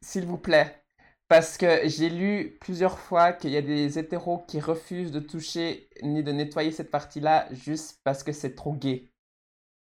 s'il 0.00 0.26
vous 0.26 0.38
plaît. 0.38 0.82
Parce 1.28 1.56
que 1.56 1.88
j'ai 1.88 2.10
lu 2.10 2.58
plusieurs 2.60 2.98
fois 2.98 3.32
qu'il 3.32 3.50
y 3.50 3.56
a 3.56 3.62
des 3.62 3.98
hétéros 3.98 4.44
qui 4.46 4.60
refusent 4.60 5.12
de 5.12 5.20
toucher 5.20 5.88
ni 6.02 6.22
de 6.22 6.30
nettoyer 6.30 6.72
cette 6.72 6.90
partie-là 6.90 7.46
juste 7.52 8.00
parce 8.04 8.22
que 8.22 8.32
c'est 8.32 8.54
trop 8.54 8.74
gay. 8.74 9.08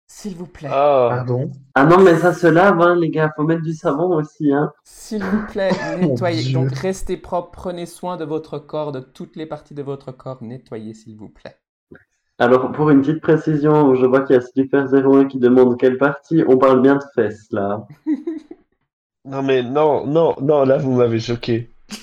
S'il 0.10 0.36
vous 0.36 0.48
plaît. 0.48 0.70
Ah, 0.72 1.08
Pardon? 1.10 1.52
Ah 1.76 1.86
non, 1.86 2.02
mais 2.02 2.18
ça 2.18 2.34
se 2.34 2.48
lave, 2.48 2.82
hein, 2.82 2.95
les 2.95 3.10
gars. 3.10 3.32
Faut 3.36 3.43
mettre 3.43 3.62
du 3.62 3.74
savon 3.74 4.16
aussi, 4.16 4.54
hein. 4.54 4.72
S'il 4.84 5.24
vous 5.24 5.45
plaît, 5.48 5.72
Mon 6.02 6.10
nettoyez. 6.10 6.54
Donc 6.54 6.72
restez 6.72 7.18
propre, 7.18 7.52
prenez 7.52 7.86
soin 7.86 8.18
de 8.18 8.26
votre 8.26 8.58
corps, 8.60 8.91
de 8.91 9.00
toutes 9.00 9.36
les 9.36 9.45
parties 9.45 9.74
de 9.74 9.84
votre 9.84 10.12
corps, 10.12 10.41
nettoyez 10.43 10.93
s'il 10.93 11.18
vous 11.18 11.30
plaît. 11.30 11.58
Alors, 12.39 12.72
pour 12.72 12.89
une 12.89 13.02
petite 13.02 13.22
précision, 13.22 13.95
je 13.95 14.06
vois 14.06 14.22
qu'il 14.22 14.36
y 14.36 14.39
a 14.39 14.41
Slipper01 14.41 15.28
qui 15.28 15.39
demande 15.39 15.78
quelle 15.78 15.98
partie. 15.98 16.43
On 16.48 16.58
parle 16.58 16.82
bien 16.82 16.95
de 16.95 17.04
fesses, 17.16 17.48
là. 17.52 17.86
non 19.28 19.43
mais 19.43 19.63
non, 19.63 20.05
non, 20.05 20.36
non, 20.41 20.63
là 20.63 20.78
vous 20.78 20.93
m'avez 20.93 21.19
choqué. 21.19 21.69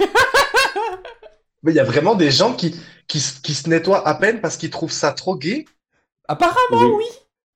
Mais 1.62 1.72
il 1.72 1.76
y 1.76 1.80
a 1.80 1.84
vraiment 1.84 2.14
des 2.14 2.30
gens 2.30 2.52
qui, 2.52 2.76
qui, 3.08 3.20
se 3.20 3.70
nettoient 3.70 4.06
à 4.06 4.14
peine 4.14 4.42
parce 4.42 4.58
qu'ils 4.58 4.70
trouvent 4.70 4.92
ça 4.92 5.12
trop 5.12 5.34
gay? 5.34 5.64
Apparemment, 6.28 6.58
Oui. 6.70 6.92
oui. 6.98 7.04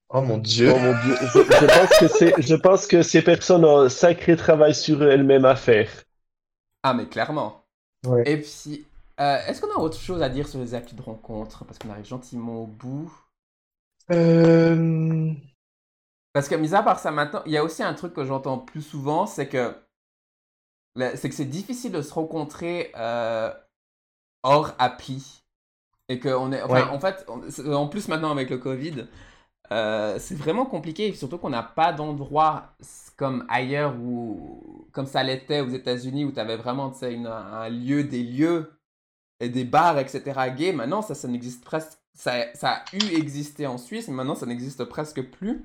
Oh 0.09 0.23
mon 0.23 0.39
Dieu. 0.39 0.73
Oh 0.75 0.79
mon 0.79 0.93
Dieu, 1.03 1.15
je, 1.21 1.39
je 1.41 1.67
pense 1.67 1.99
que 1.99 2.09
c'est, 2.09 2.35
je 2.39 2.55
pense 2.55 2.87
que 2.87 3.03
ces 3.03 3.21
personnes 3.21 3.67
ont 3.67 3.81
un 3.81 3.89
sacré 3.91 4.37
travail 4.37 4.75
sur 4.75 5.03
elles-mêmes 5.03 5.45
à 5.45 5.57
faire. 5.57 5.91
Ah, 6.83 6.95
mais 6.95 7.07
clairement. 7.07 7.67
Ouais. 8.07 8.23
Et 8.25 8.39
puis, 8.39 8.87
euh, 9.21 9.39
est-ce 9.47 9.61
qu'on 9.61 9.71
a 9.75 9.79
autre 9.79 9.99
chose 9.99 10.23
à 10.23 10.31
dire 10.31 10.49
sur 10.49 10.61
les 10.61 10.75
applis 10.75 10.97
de 10.97 11.03
rencontre? 11.03 11.67
Parce 11.67 11.79
qu'on 11.79 11.91
arrive 11.91 12.07
gentiment 12.07 12.63
au 12.63 12.67
bout. 12.67 13.13
Euh, 14.11 15.33
Parce 16.39 16.49
que, 16.49 16.55
mis 16.55 16.73
à 16.73 16.85
part 16.85 17.01
ça, 17.01 17.11
maintenant, 17.11 17.43
il 17.47 17.53
y 17.53 17.57
a 17.57 17.65
aussi 17.65 17.83
un 17.83 17.95
truc 17.95 18.15
que 18.15 18.25
j'entends 18.25 18.59
plus 18.59 18.81
souvent, 18.83 19.27
c'est 19.27 19.49
que 19.49 19.75
c'est 21.17 21.29
que 21.29 21.35
c'est 21.35 21.45
difficile 21.45 21.91
de 21.91 22.01
se 22.01 22.15
rencontrer 22.15 22.93
euh, 22.97 23.53
hors 24.45 24.73
appli. 24.79 25.43
Et 26.09 26.21
que 26.21 26.29
on 26.29 26.53
est, 26.53 26.63
enfin, 26.63 26.75
Ouais. 26.75 26.83
en 26.91 27.01
fait, 27.01 27.27
on- 27.27 27.73
en 27.73 27.89
plus 27.89 28.07
maintenant 28.07 28.31
avec 28.31 28.51
le 28.51 28.59
Covid, 28.59 29.09
euh, 29.73 30.17
c'est 30.21 30.37
vraiment 30.37 30.65
compliqué. 30.65 31.13
Surtout 31.13 31.39
qu'on 31.39 31.51
n'a 31.51 31.65
pas 31.65 31.93
d'endroit 31.93 32.69
comme 33.17 33.45
ailleurs 33.49 33.97
ou 34.01 34.87
comme 34.93 35.07
ça 35.07 35.25
l'était 35.25 35.61
aux 35.61 35.69
États-Unis 35.71 36.25
où 36.25 36.31
tu 36.31 36.39
avais 36.39 36.57
vraiment 36.57 36.93
une- 37.03 37.27
un 37.27 37.69
lieu, 37.69 38.05
des 38.05 38.23
lieux 38.23 38.79
et 39.41 39.49
des 39.49 39.65
bars, 39.65 39.99
etc. 39.99 40.53
gays. 40.57 40.73
Maintenant, 40.73 41.03
ça, 41.03 41.17
ça 41.17 41.27
n'existe 41.27 41.65
presque. 41.65 41.99
Ça, 42.15 42.53
ça 42.55 42.71
a 42.77 42.85
eu 42.97 43.17
existé 43.17 43.67
en 43.67 43.77
Suisse, 43.77 44.07
mais 44.07 44.15
maintenant, 44.15 44.37
ça 44.37 44.47
n'existe 44.47 44.85
presque 44.85 45.21
plus. 45.33 45.65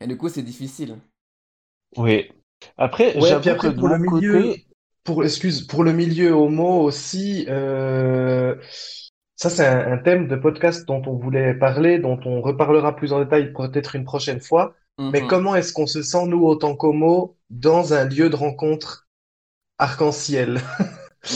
Et 0.00 0.06
du 0.06 0.16
coup, 0.16 0.28
c'est 0.28 0.42
difficile. 0.42 0.98
Oui. 1.96 2.30
Après, 2.76 3.14
Ouais, 3.16 3.28
j'avoue 3.28 3.40
puis 3.42 3.50
après, 3.50 3.68
que 3.74 3.78
pour 3.78 3.88
le 3.88 3.98
milieu- 3.98 4.32
côté, 4.42 4.66
pour, 5.04 5.24
excuse, 5.24 5.66
pour 5.66 5.84
le 5.84 5.92
milieu 5.92 6.32
homo 6.32 6.82
aussi, 6.82 7.46
euh, 7.48 8.56
ça 9.36 9.50
c'est 9.50 9.66
un, 9.66 9.92
un 9.92 9.98
thème 9.98 10.26
de 10.26 10.36
podcast 10.36 10.86
dont 10.86 11.02
on 11.06 11.16
voulait 11.16 11.54
parler, 11.54 11.98
dont 11.98 12.18
on 12.24 12.40
reparlera 12.40 12.96
plus 12.96 13.12
en 13.12 13.22
détail 13.22 13.52
peut-être 13.52 13.94
une 13.94 14.04
prochaine 14.04 14.40
fois. 14.40 14.74
Mais 14.98 15.20
Mhm. 15.20 15.28
comment 15.28 15.54
est-ce 15.54 15.72
qu'on 15.74 15.86
se 15.86 16.02
sent, 16.02 16.26
nous, 16.26 16.42
autant 16.44 16.74
qu'homo, 16.74 17.36
dans 17.50 17.92
un 17.92 18.06
lieu 18.06 18.30
de 18.30 18.36
rencontre 18.36 19.06
arc-en-ciel? 19.78 20.60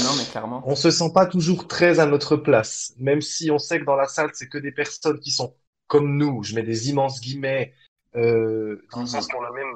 Non, 0.03 0.11
mais 0.17 0.25
clairement. 0.25 0.63
On 0.67 0.77
se 0.77 0.91
sent 0.91 1.11
pas 1.13 1.27
toujours 1.27 1.67
très 1.69 1.99
à 2.01 2.07
notre 2.07 2.37
place, 2.37 2.95
même 2.99 3.21
si 3.21 3.51
on 3.51 3.59
sait 3.59 3.81
que 3.81 3.85
dans 3.85 3.97
la 3.97 4.07
salle, 4.07 4.31
c'est 4.35 4.49
que 4.49 4.57
des 4.59 4.73
personnes 4.73 5.19
qui 5.21 5.31
sont 5.31 5.55
comme 5.89 6.17
nous, 6.17 6.43
je 6.45 6.55
mets 6.55 6.63
des 6.63 6.89
immenses 6.91 7.21
guillemets, 7.21 7.75
euh, 8.17 8.83
dans 8.93 9.01
le 9.01 9.07
sens 9.07 9.27
qu'on 9.29 9.41
a 9.43 9.47
la 9.47 9.53
même 9.53 9.75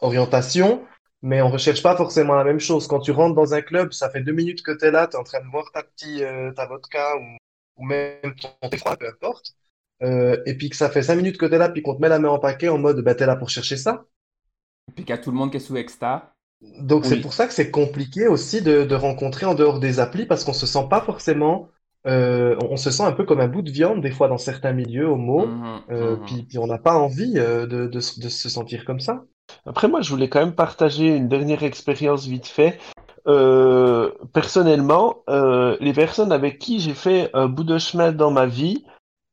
orientation, 0.00 0.84
mais 1.22 1.42
on 1.42 1.50
recherche 1.50 1.82
pas 1.82 1.96
forcément 1.96 2.34
la 2.34 2.44
même 2.44 2.60
chose. 2.60 2.86
Quand 2.86 3.00
tu 3.00 3.10
rentres 3.12 3.34
dans 3.34 3.54
un 3.54 3.62
club, 3.62 3.92
ça 3.92 4.10
fait 4.10 4.22
deux 4.22 4.32
minutes 4.32 4.62
que 4.62 4.72
tu 4.72 4.84
es 4.86 4.90
là, 4.90 5.06
tu 5.06 5.16
es 5.16 5.18
en 5.20 5.24
train 5.24 5.40
de 5.40 5.50
boire 5.50 5.70
ta 5.72 5.82
petite, 5.82 6.22
euh, 6.22 6.52
ta 6.52 6.66
vodka 6.66 7.16
ou, 7.16 7.82
ou 7.82 7.86
même 7.86 8.34
ton 8.60 8.68
thé 8.68 8.76
froid, 8.78 8.96
peu 8.96 9.08
importe. 9.08 9.54
Euh, 10.02 10.42
et 10.46 10.54
puis 10.56 10.70
que 10.70 10.76
ça 10.76 10.90
fait 10.90 11.02
cinq 11.02 11.16
minutes 11.16 11.38
que 11.38 11.46
tu 11.46 11.54
es 11.54 11.58
là, 11.58 11.68
puis 11.68 11.82
qu'on 11.82 11.94
te 11.94 12.00
met 12.00 12.08
la 12.08 12.18
main 12.18 12.28
en 12.28 12.38
paquet 12.38 12.68
en 12.68 12.78
mode, 12.78 13.00
bah, 13.02 13.14
t'es 13.14 13.26
là 13.26 13.36
pour 13.36 13.48
chercher 13.48 13.76
ça. 13.76 14.04
Puis 14.94 15.04
qu'il 15.04 15.10
y 15.10 15.18
a 15.18 15.18
tout 15.18 15.30
le 15.30 15.36
monde 15.36 15.50
qui 15.50 15.56
est 15.58 15.60
sous 15.60 15.76
Exta. 15.76 16.34
Donc 16.78 17.04
c'est 17.04 17.20
pour 17.20 17.34
ça 17.34 17.46
que 17.46 17.52
c'est 17.52 17.70
compliqué 17.70 18.26
aussi 18.26 18.62
de, 18.62 18.84
de 18.84 18.94
rencontrer 18.94 19.46
en 19.46 19.54
dehors 19.54 19.80
des 19.80 20.00
applis 20.00 20.26
parce 20.26 20.44
qu'on 20.44 20.52
se 20.52 20.66
sent 20.66 20.86
pas 20.88 21.02
forcément, 21.02 21.68
euh, 22.06 22.56
on, 22.62 22.72
on 22.72 22.76
se 22.76 22.90
sent 22.90 23.02
un 23.02 23.12
peu 23.12 23.24
comme 23.24 23.40
un 23.40 23.48
bout 23.48 23.62
de 23.62 23.70
viande 23.70 24.00
des 24.00 24.10
fois 24.10 24.28
dans 24.28 24.38
certains 24.38 24.72
milieux 24.72 25.06
homo, 25.08 25.46
Mhm, 25.46 25.80
euh, 25.90 26.16
mhm. 26.16 26.24
puis, 26.26 26.42
puis 26.44 26.58
on 26.58 26.66
n'a 26.66 26.78
pas 26.78 26.94
envie 26.94 27.34
euh, 27.38 27.66
de, 27.66 27.86
de, 27.86 28.00
se- 28.00 28.20
de 28.20 28.28
se 28.28 28.48
sentir 28.48 28.84
comme 28.84 29.00
ça. 29.00 29.24
Après, 29.66 29.88
moi, 29.88 30.00
je 30.00 30.10
voulais 30.10 30.28
quand 30.28 30.40
même 30.40 30.54
partager 30.54 31.06
une 31.08 31.28
dernière 31.28 31.62
expérience 31.62 32.26
vite 32.26 32.46
fait. 32.46 32.78
Euh, 33.26 34.10
personnellement, 34.32 35.22
euh, 35.30 35.76
les 35.80 35.92
personnes 35.94 36.32
avec 36.32 36.58
qui 36.58 36.78
j'ai 36.80 36.94
fait 36.94 37.30
un 37.34 37.46
bout 37.46 37.64
de 37.64 37.78
chemin 37.78 38.12
dans 38.12 38.30
ma 38.30 38.46
vie, 38.46 38.84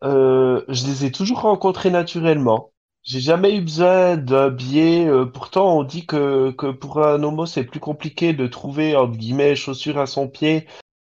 euh, 0.03 0.61
je 0.69 0.85
les 0.87 1.05
ai 1.05 1.11
toujours 1.11 1.41
rencontrées 1.41 1.91
naturellement. 1.91 2.71
J'ai 3.03 3.19
jamais 3.19 3.55
eu 3.55 3.61
besoin 3.61 4.15
d'un 4.15 4.49
biais. 4.49 5.07
euh, 5.07 5.25
pourtant, 5.25 5.77
on 5.77 5.83
dit 5.83 6.05
que, 6.05 6.51
que 6.51 6.71
pour 6.71 7.03
un 7.03 7.21
homo, 7.23 7.45
c'est 7.45 7.63
plus 7.63 7.79
compliqué 7.79 8.33
de 8.33 8.47
trouver, 8.47 8.95
entre 8.95 9.17
guillemets, 9.17 9.55
chaussures 9.55 9.97
à 9.97 10.05
son 10.05 10.27
pied 10.27 10.67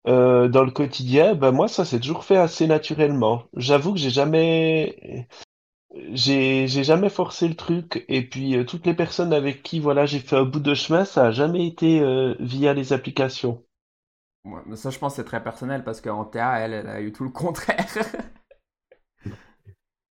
euh, 0.07 0.47
dans 0.47 0.63
le 0.63 0.71
quotidien. 0.71 1.35
Ben 1.35 1.51
moi, 1.51 1.67
ça 1.67 1.85
s'est 1.85 1.99
toujours 1.99 2.23
fait 2.23 2.37
assez 2.37 2.67
naturellement. 2.67 3.43
J'avoue 3.55 3.93
que 3.93 3.99
j'ai 3.99 4.09
jamais, 4.09 5.27
j'ai, 6.11 6.67
j'ai 6.67 6.83
jamais 6.83 7.09
forcé 7.09 7.47
le 7.47 7.55
truc. 7.55 8.05
Et 8.07 8.27
puis, 8.27 8.55
euh, 8.55 8.65
toutes 8.65 8.85
les 8.85 8.93
personnes 8.93 9.33
avec 9.33 9.63
qui, 9.63 9.79
voilà, 9.79 10.05
j'ai 10.05 10.19
fait 10.19 10.35
un 10.35 10.43
bout 10.43 10.59
de 10.59 10.73
chemin, 10.73 11.05
ça 11.05 11.27
a 11.27 11.31
jamais 11.31 11.65
été 11.65 12.01
euh, 12.01 12.35
via 12.39 12.73
les 12.73 12.93
applications. 12.93 13.63
Ouais, 14.45 14.61
mais 14.67 14.75
ça, 14.75 14.91
je 14.91 14.99
pense 14.99 15.13
que 15.13 15.17
c'est 15.17 15.27
très 15.27 15.41
personnel 15.43 15.83
parce 15.83 16.01
qu'en 16.01 16.25
TA, 16.25 16.59
elle, 16.59 16.73
elle 16.73 16.87
a 16.87 17.01
eu 17.01 17.11
tout 17.11 17.23
le 17.23 17.31
contraire. 17.31 17.87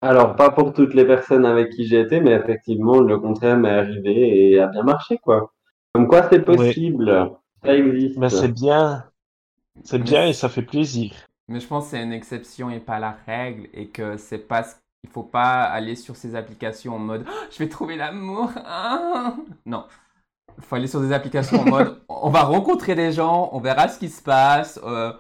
Alors, 0.02 0.36
pas 0.36 0.50
pour 0.50 0.74
toutes 0.74 0.92
les 0.92 1.06
personnes 1.06 1.46
avec 1.46 1.70
qui 1.70 1.86
j'ai 1.86 2.00
été, 2.00 2.20
mais 2.20 2.32
effectivement, 2.32 3.00
le 3.00 3.18
contraire 3.18 3.56
m'est 3.56 3.70
arrivé 3.70 4.50
et 4.50 4.58
a 4.58 4.66
bien 4.66 4.82
marché, 4.82 5.16
quoi. 5.16 5.54
Comme 5.94 6.08
quoi, 6.08 6.28
c'est 6.30 6.44
possible. 6.44 7.30
Ça 7.64 7.74
existe. 7.74 8.18
Ben, 8.18 8.28
c'est 8.28 8.52
bien. 8.52 9.04
C'est 9.82 9.98
bien 9.98 10.26
et 10.26 10.32
ça 10.32 10.48
fait 10.48 10.62
plaisir. 10.62 11.12
Mais 11.48 11.60
je 11.60 11.66
pense 11.66 11.84
que 11.84 11.90
c'est 11.90 12.02
une 12.02 12.12
exception 12.12 12.70
et 12.70 12.80
pas 12.80 12.98
la 12.98 13.16
règle 13.26 13.68
et 13.74 13.88
que 13.88 14.16
c'est 14.16 14.38
pas 14.38 14.62
ce- 14.62 14.76
il 15.02 15.10
faut 15.10 15.22
pas 15.22 15.64
aller 15.64 15.96
sur 15.96 16.16
ces 16.16 16.34
applications 16.34 16.94
en 16.94 16.98
mode 16.98 17.26
Ah, 17.28 17.32
je 17.50 17.58
vais 17.58 17.68
trouver 17.68 17.96
l'amour. 17.96 18.50
ah. 18.64 19.34
Non. 19.66 19.84
Il 20.56 20.64
faut 20.64 20.76
aller 20.76 20.86
sur 20.86 21.00
des 21.00 21.12
applications 21.12 21.60
en 21.60 21.64
mode 21.68 22.00
on 22.08 22.30
va 22.30 22.42
rencontrer 22.44 22.94
des 22.94 23.12
gens, 23.12 23.50
on 23.52 23.60
verra 23.60 23.88
ce 23.88 23.98
qui 23.98 24.08
se 24.08 24.22
passe, 24.22 24.80
euh, 24.84 25.12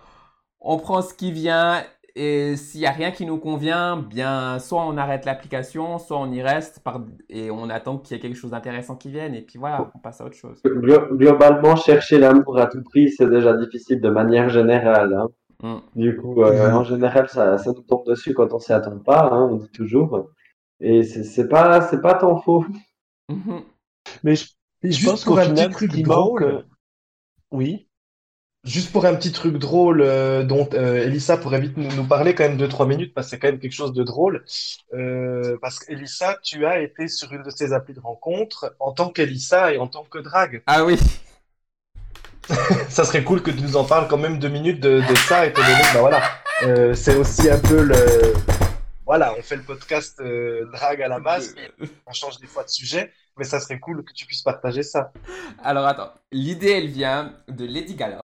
on 0.60 0.78
prend 0.78 1.02
ce 1.02 1.12
qui 1.12 1.32
vient 1.32 1.82
et 2.16 2.56
s'il 2.56 2.80
y 2.80 2.86
a 2.86 2.90
rien 2.92 3.10
qui 3.10 3.26
nous 3.26 3.38
convient, 3.38 3.96
bien 3.96 4.58
soit 4.60 4.84
on 4.86 4.96
arrête 4.96 5.24
l'application, 5.24 5.98
soit 5.98 6.18
on 6.18 6.30
y 6.32 6.42
reste 6.42 6.80
par... 6.80 7.00
et 7.28 7.50
on 7.50 7.68
attend 7.70 7.98
qu'il 7.98 8.16
y 8.16 8.18
ait 8.18 8.22
quelque 8.22 8.36
chose 8.36 8.52
d'intéressant 8.52 8.94
qui 8.96 9.10
vienne 9.10 9.34
et 9.34 9.42
puis 9.42 9.58
voilà, 9.58 9.90
on 9.94 9.98
passe 9.98 10.20
à 10.20 10.24
autre 10.26 10.36
chose. 10.36 10.60
Glo- 10.64 11.08
Globalement, 11.16 11.74
chercher 11.76 12.18
l'amour 12.18 12.58
à 12.58 12.66
tout 12.66 12.82
prix, 12.82 13.10
c'est 13.10 13.28
déjà 13.28 13.56
difficile 13.56 14.00
de 14.00 14.10
manière 14.10 14.48
générale. 14.48 15.12
hein. 15.14 15.28
Mm. 15.62 15.78
Du 15.96 16.16
coup, 16.16 16.42
euh, 16.42 16.68
Mhm. 16.70 16.76
en 16.76 16.84
général, 16.84 17.28
ça, 17.28 17.58
ça 17.58 17.72
nous 17.72 17.82
tombe 17.82 18.06
dessus 18.06 18.34
quand 18.34 18.52
on 18.52 18.58
s'y 18.58 18.72
attend 18.72 18.98
pas, 18.98 19.30
hein, 19.32 19.48
on 19.50 19.56
dit 19.56 19.70
toujours. 19.70 20.28
Et 20.80 21.02
c'est 21.04 21.48
pas, 21.48 21.80
c'est 21.80 22.00
pas 22.00 22.14
tant 22.14 22.36
faux. 22.40 22.64
Mhm. 23.28 23.62
Mais 24.22 24.36
je, 24.36 24.46
je 24.82 24.90
juste 24.90 25.04
pense 25.10 25.24
qu'au 25.24 25.38
un 25.38 25.42
final, 25.42 25.68
petit 25.68 25.72
ce 25.72 25.76
truc 25.78 25.90
qui 25.92 26.02
drôle, 26.02 26.44
manque, 26.44 26.64
oui. 27.52 27.88
Juste 28.64 28.92
pour 28.92 29.04
un 29.04 29.14
petit 29.14 29.30
truc 29.30 29.58
drôle 29.58 30.00
euh, 30.00 30.42
dont 30.42 30.68
euh, 30.72 31.04
Elissa 31.04 31.36
pourrait 31.36 31.60
vite 31.60 31.76
nous, 31.76 31.94
nous 31.94 32.04
parler 32.04 32.34
quand 32.34 32.44
même 32.44 32.56
deux 32.56 32.68
trois 32.68 32.86
minutes 32.86 33.12
parce 33.12 33.26
que 33.26 33.30
c'est 33.32 33.38
quand 33.38 33.48
même 33.48 33.58
quelque 33.58 33.72
chose 33.72 33.92
de 33.92 34.02
drôle. 34.02 34.44
Euh, 34.94 35.58
parce 35.60 35.78
qu'Elissa, 35.78 36.38
tu 36.42 36.64
as 36.64 36.80
été 36.80 37.08
sur 37.08 37.30
une 37.32 37.42
de 37.42 37.50
ces 37.50 37.74
applis 37.74 37.92
de 37.92 38.00
rencontre 38.00 38.74
en 38.80 38.92
tant 38.92 39.10
qu'Elissa 39.10 39.74
et 39.74 39.78
en 39.78 39.86
tant 39.86 40.04
que 40.04 40.18
drague. 40.18 40.62
Ah 40.66 40.84
oui. 40.84 40.98
Ça 42.88 43.04
serait 43.04 43.24
cool 43.24 43.42
que 43.42 43.50
tu 43.50 43.60
nous 43.60 43.76
en 43.76 43.84
parles 43.84 44.08
quand 44.08 44.18
même 44.18 44.38
deux 44.38 44.48
minutes 44.48 44.80
de, 44.80 45.00
de 45.00 45.14
ça 45.28 45.46
étant 45.46 45.62
donné 45.62 45.80
que 45.80 45.94
bah 45.94 46.00
voilà, 46.00 46.22
euh, 46.64 46.94
c'est 46.94 47.16
aussi 47.16 47.48
un 47.48 47.58
peu 47.58 47.82
le 47.82 47.94
voilà, 49.06 49.34
on 49.38 49.42
fait 49.42 49.56
le 49.56 49.62
podcast 49.62 50.18
euh, 50.20 50.66
drague 50.72 51.02
à 51.02 51.08
la 51.08 51.20
base, 51.20 51.54
on 52.06 52.12
change 52.12 52.38
des 52.38 52.46
fois 52.46 52.64
de 52.64 52.70
sujet, 52.70 53.12
mais 53.36 53.44
ça 53.44 53.60
serait 53.60 53.78
cool 53.78 54.04
que 54.04 54.12
tu 54.12 54.26
puisses 54.26 54.42
partager 54.42 54.82
ça. 54.82 55.12
Alors 55.62 55.86
attends, 55.86 56.12
l'idée 56.32 56.70
elle 56.70 56.88
vient 56.88 57.34
de 57.48 57.66
Lady 57.66 57.94
Gaga. 57.94 58.23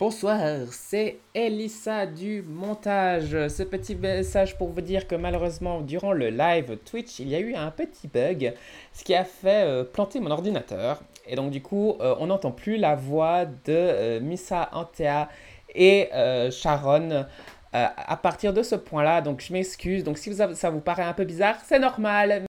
Bonsoir, 0.00 0.40
c'est 0.70 1.18
Elissa 1.34 2.06
du 2.06 2.40
montage. 2.40 3.48
Ce 3.48 3.62
petit 3.62 3.94
message 3.94 4.56
pour 4.56 4.70
vous 4.70 4.80
dire 4.80 5.06
que 5.06 5.14
malheureusement, 5.14 5.82
durant 5.82 6.14
le 6.14 6.30
live 6.30 6.78
Twitch, 6.86 7.18
il 7.18 7.28
y 7.28 7.34
a 7.34 7.38
eu 7.38 7.54
un 7.54 7.70
petit 7.70 8.08
bug, 8.08 8.54
ce 8.94 9.04
qui 9.04 9.14
a 9.14 9.24
fait 9.24 9.66
euh, 9.66 9.84
planter 9.84 10.18
mon 10.20 10.30
ordinateur. 10.30 11.02
Et 11.26 11.36
donc 11.36 11.50
du 11.50 11.60
coup, 11.60 11.98
euh, 12.00 12.14
on 12.18 12.28
n'entend 12.28 12.50
plus 12.50 12.78
la 12.78 12.96
voix 12.96 13.44
de 13.44 13.52
euh, 13.68 14.20
Missa 14.20 14.70
Antea 14.72 15.28
et 15.74 16.08
Sharon 16.50 17.26
à 17.74 18.16
partir 18.16 18.54
de 18.54 18.62
ce 18.62 18.76
point-là. 18.76 19.20
Donc 19.20 19.42
je 19.46 19.52
m'excuse. 19.52 20.02
Donc 20.02 20.16
si 20.16 20.34
ça 20.34 20.70
vous 20.70 20.80
paraît 20.80 21.02
un 21.02 21.12
peu 21.12 21.24
bizarre, 21.26 21.56
c'est 21.66 21.78
normal. 21.78 22.46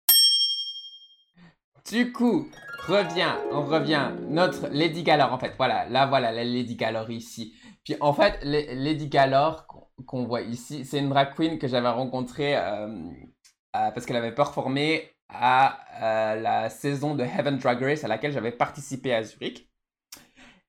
Du 1.91 2.13
coup, 2.13 2.49
revient, 2.87 3.33
on 3.53 3.63
revient, 3.65 4.11
notre 4.29 4.69
Lady 4.69 5.03
Galore, 5.03 5.33
en 5.33 5.39
fait, 5.39 5.55
voilà, 5.57 5.89
là, 5.89 6.07
voilà, 6.07 6.33
la 6.33 6.45
Lady 6.45 6.77
Galore 6.77 7.11
ici. 7.11 7.55
Puis, 7.85 7.97
en 8.01 8.13
fait, 8.13 8.39
la- 8.43 8.75
Lady 8.75 9.09
Galore 9.09 9.67
qu'on 10.07 10.25
voit 10.25 10.43
ici, 10.43 10.85
c'est 10.85 10.99
une 10.99 11.11
drag 11.11 11.35
queen 11.35 11.59
que 11.59 11.69
j'avais 11.69 11.89
rencontrée 11.91 12.57
euh, 12.57 12.87
euh, 12.89 13.91
parce 13.91 14.07
qu'elle 14.07 14.17
avait 14.17 14.35
performé 14.35 15.11
à 15.29 15.79
euh, 16.03 16.41
la 16.41 16.71
saison 16.71 17.15
de 17.15 17.23
Heaven 17.25 17.59
Drag 17.59 17.81
Race 17.83 18.03
à 18.05 18.09
laquelle 18.09 18.33
j'avais 18.33 18.53
participé 18.53 19.15
à 19.15 19.23
Zurich. 19.23 19.69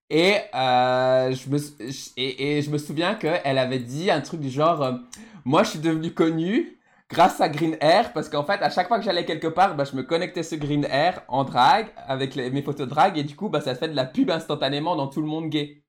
Et, 0.10 0.36
je 0.54 1.50
me, 1.50 1.58
sou- 1.58 1.76
et, 2.18 2.58
et 2.58 2.62
je 2.62 2.70
souviens 2.78 3.16
qu'elle 3.16 3.58
avait 3.58 3.80
dit 3.80 4.12
un 4.12 4.20
truc 4.22 4.42
du 4.42 4.50
genre 4.50 5.00
Moi, 5.46 5.64
je 5.64 5.70
suis 5.72 5.80
devenue 5.80 6.14
connue 6.14 6.78
grâce 7.12 7.42
à 7.42 7.50
Green 7.50 7.78
Air 7.82 8.14
parce 8.14 8.30
qu'en 8.30 8.44
fait, 8.44 8.62
à 8.62 8.70
chaque 8.70 8.88
fois 8.88 8.98
que 8.98 9.04
j'allais 9.06 9.26
quelque 9.26 9.48
part, 9.48 9.76
bah, 9.76 9.84
je 9.84 9.96
me 9.96 10.04
connectais 10.04 10.44
sur 10.44 10.58
Green 10.58 10.86
Air 10.86 11.22
en 11.28 11.44
drag 11.44 11.88
avec 12.08 12.36
mes 12.36 12.62
photos 12.62 12.88
de 12.88 12.92
drag 12.92 13.18
et 13.18 13.24
du 13.24 13.36
coup, 13.36 13.50
bah, 13.50 13.62
ça 13.62 13.76
fait 13.76 13.90
de 13.90 13.96
la 13.96 14.06
pub 14.06 14.30
instantanément 14.30 14.96
dans 14.96 15.08
tout 15.08 15.22
le 15.22 15.28
monde 15.28 15.50
gay. 15.50 15.84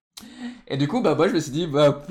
Et 0.68 0.76
du 0.76 0.88
coup, 0.88 1.00
bah, 1.00 1.16
je 1.18 1.34
me 1.34 1.40
suis 1.40 1.52
dit, 1.52 1.66
bah, 1.66 2.02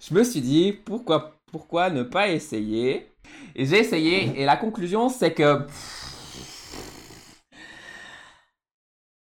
je 0.00 0.14
me 0.14 0.22
suis 0.24 0.40
dit, 0.40 0.72
pourquoi, 0.72 1.40
pourquoi 1.50 1.90
ne 1.90 2.02
pas 2.02 2.28
essayer? 2.28 3.12
Et 3.54 3.66
j'ai 3.66 3.78
essayé, 3.78 4.40
et 4.40 4.44
la 4.44 4.56
conclusion, 4.56 5.08
c'est 5.08 5.32
que. 5.32 5.66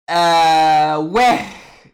Euh, 0.10 0.98
ouais, 1.04 1.40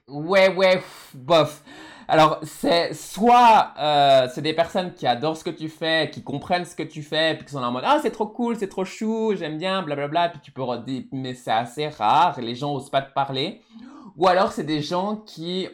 ouais, 0.07 0.55
ouais, 0.55 0.81
bof. 1.13 1.63
Alors, 2.09 2.39
c'est 2.43 2.93
soit 2.93 3.73
euh, 3.77 4.29
c'est 4.33 4.41
des 4.41 4.53
personnes 4.53 4.93
qui 4.93 5.05
adorent 5.05 5.35
ce 5.35 5.43
que 5.43 5.49
tu 5.49 5.67
fais, 5.67 6.09
qui 6.09 6.23
comprennent 6.23 6.63
ce 6.63 6.75
que 6.75 6.83
tu 6.83 7.03
fais, 7.03 7.35
puis 7.35 7.45
qui 7.45 7.51
sont 7.51 7.61
en 7.61 7.71
mode 7.71 7.83
ah 7.85 7.99
c'est 8.01 8.11
trop 8.11 8.27
cool, 8.27 8.55
c'est 8.57 8.69
trop 8.69 8.85
chou, 8.85 9.35
j'aime 9.35 9.57
bien, 9.57 9.81
blablabla, 9.81 10.29
puis 10.29 10.39
tu 10.41 10.51
peux 10.51 10.61
redire 10.61 11.03
mais 11.11 11.33
c'est 11.33 11.51
assez 11.51 11.89
rare, 11.89 12.39
les 12.39 12.55
gens 12.55 12.73
osent 12.73 12.89
pas 12.89 13.01
te 13.01 13.13
parler. 13.13 13.61
Ou 14.15 14.27
alors 14.27 14.53
c'est 14.53 14.63
des 14.63 14.81
gens 14.81 15.17
qui 15.17 15.67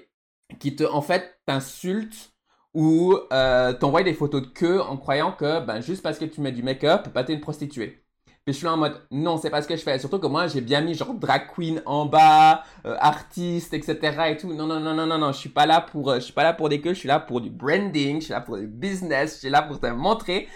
qui 0.60 0.76
te 0.76 0.84
en 0.84 1.02
fait 1.02 1.40
t'insultent 1.46 2.34
ou 2.74 3.16
euh, 3.32 3.74
t'envoient 3.74 4.04
des 4.04 4.14
photos 4.14 4.42
de 4.42 4.48
queue 4.48 4.82
en 4.82 4.98
croyant 4.98 5.32
que 5.32 5.60
ben 5.64 5.82
juste 5.82 6.02
parce 6.02 6.18
que 6.18 6.26
tu 6.26 6.42
mets 6.42 6.52
du 6.52 6.64
make-up, 6.64 7.10
bah 7.14 7.24
t'es 7.24 7.34
une 7.34 7.42
prostituée. 7.42 8.03
Puis 8.46 8.52
je 8.52 8.58
suis 8.58 8.66
là 8.66 8.74
en 8.74 8.78
mode, 8.78 9.00
non, 9.10 9.38
c'est 9.38 9.50
pas 9.50 9.62
ce 9.62 9.70
que 9.70 9.76
je 9.78 9.82
fais. 9.82 9.98
Surtout 10.00 10.20
que 10.20 10.28
moi, 10.28 10.48
j'ai 10.48 10.60
bien 10.60 10.82
mis 10.82 10.96
genre 10.96 11.14
drag 11.14 11.48
queen 11.56 11.82
en 11.86 12.06
bas, 12.06 12.64
euh, 12.86 12.98
artiste, 13.00 13.74
etc. 13.74 14.32
et 14.32 14.38
tout. 14.38 14.54
Non, 14.54 14.68
non, 14.68 14.82
non, 14.82 14.94
non, 14.94 15.06
non, 15.06 15.18
non. 15.18 15.32
Je 15.32 15.38
suis 15.38 15.50
pas 15.50 15.66
là 15.66 15.80
pour, 15.80 16.12
euh, 16.12 16.16
je 16.16 16.26
suis 16.26 16.34
pas 16.34 16.44
là 16.44 16.52
pour 16.52 16.68
des 16.68 16.82
queues. 16.82 16.94
Je 16.94 17.00
suis 17.00 17.08
là 17.08 17.22
pour 17.22 17.40
du 17.40 17.50
branding. 17.50 18.20
Je 18.20 18.26
suis 18.26 18.34
là 18.34 18.42
pour 18.42 18.58
du 18.58 18.68
business. 18.68 19.36
Je 19.36 19.40
suis 19.40 19.50
là 19.50 19.62
pour 19.62 19.80
te 19.80 19.88
montrer, 19.88 20.50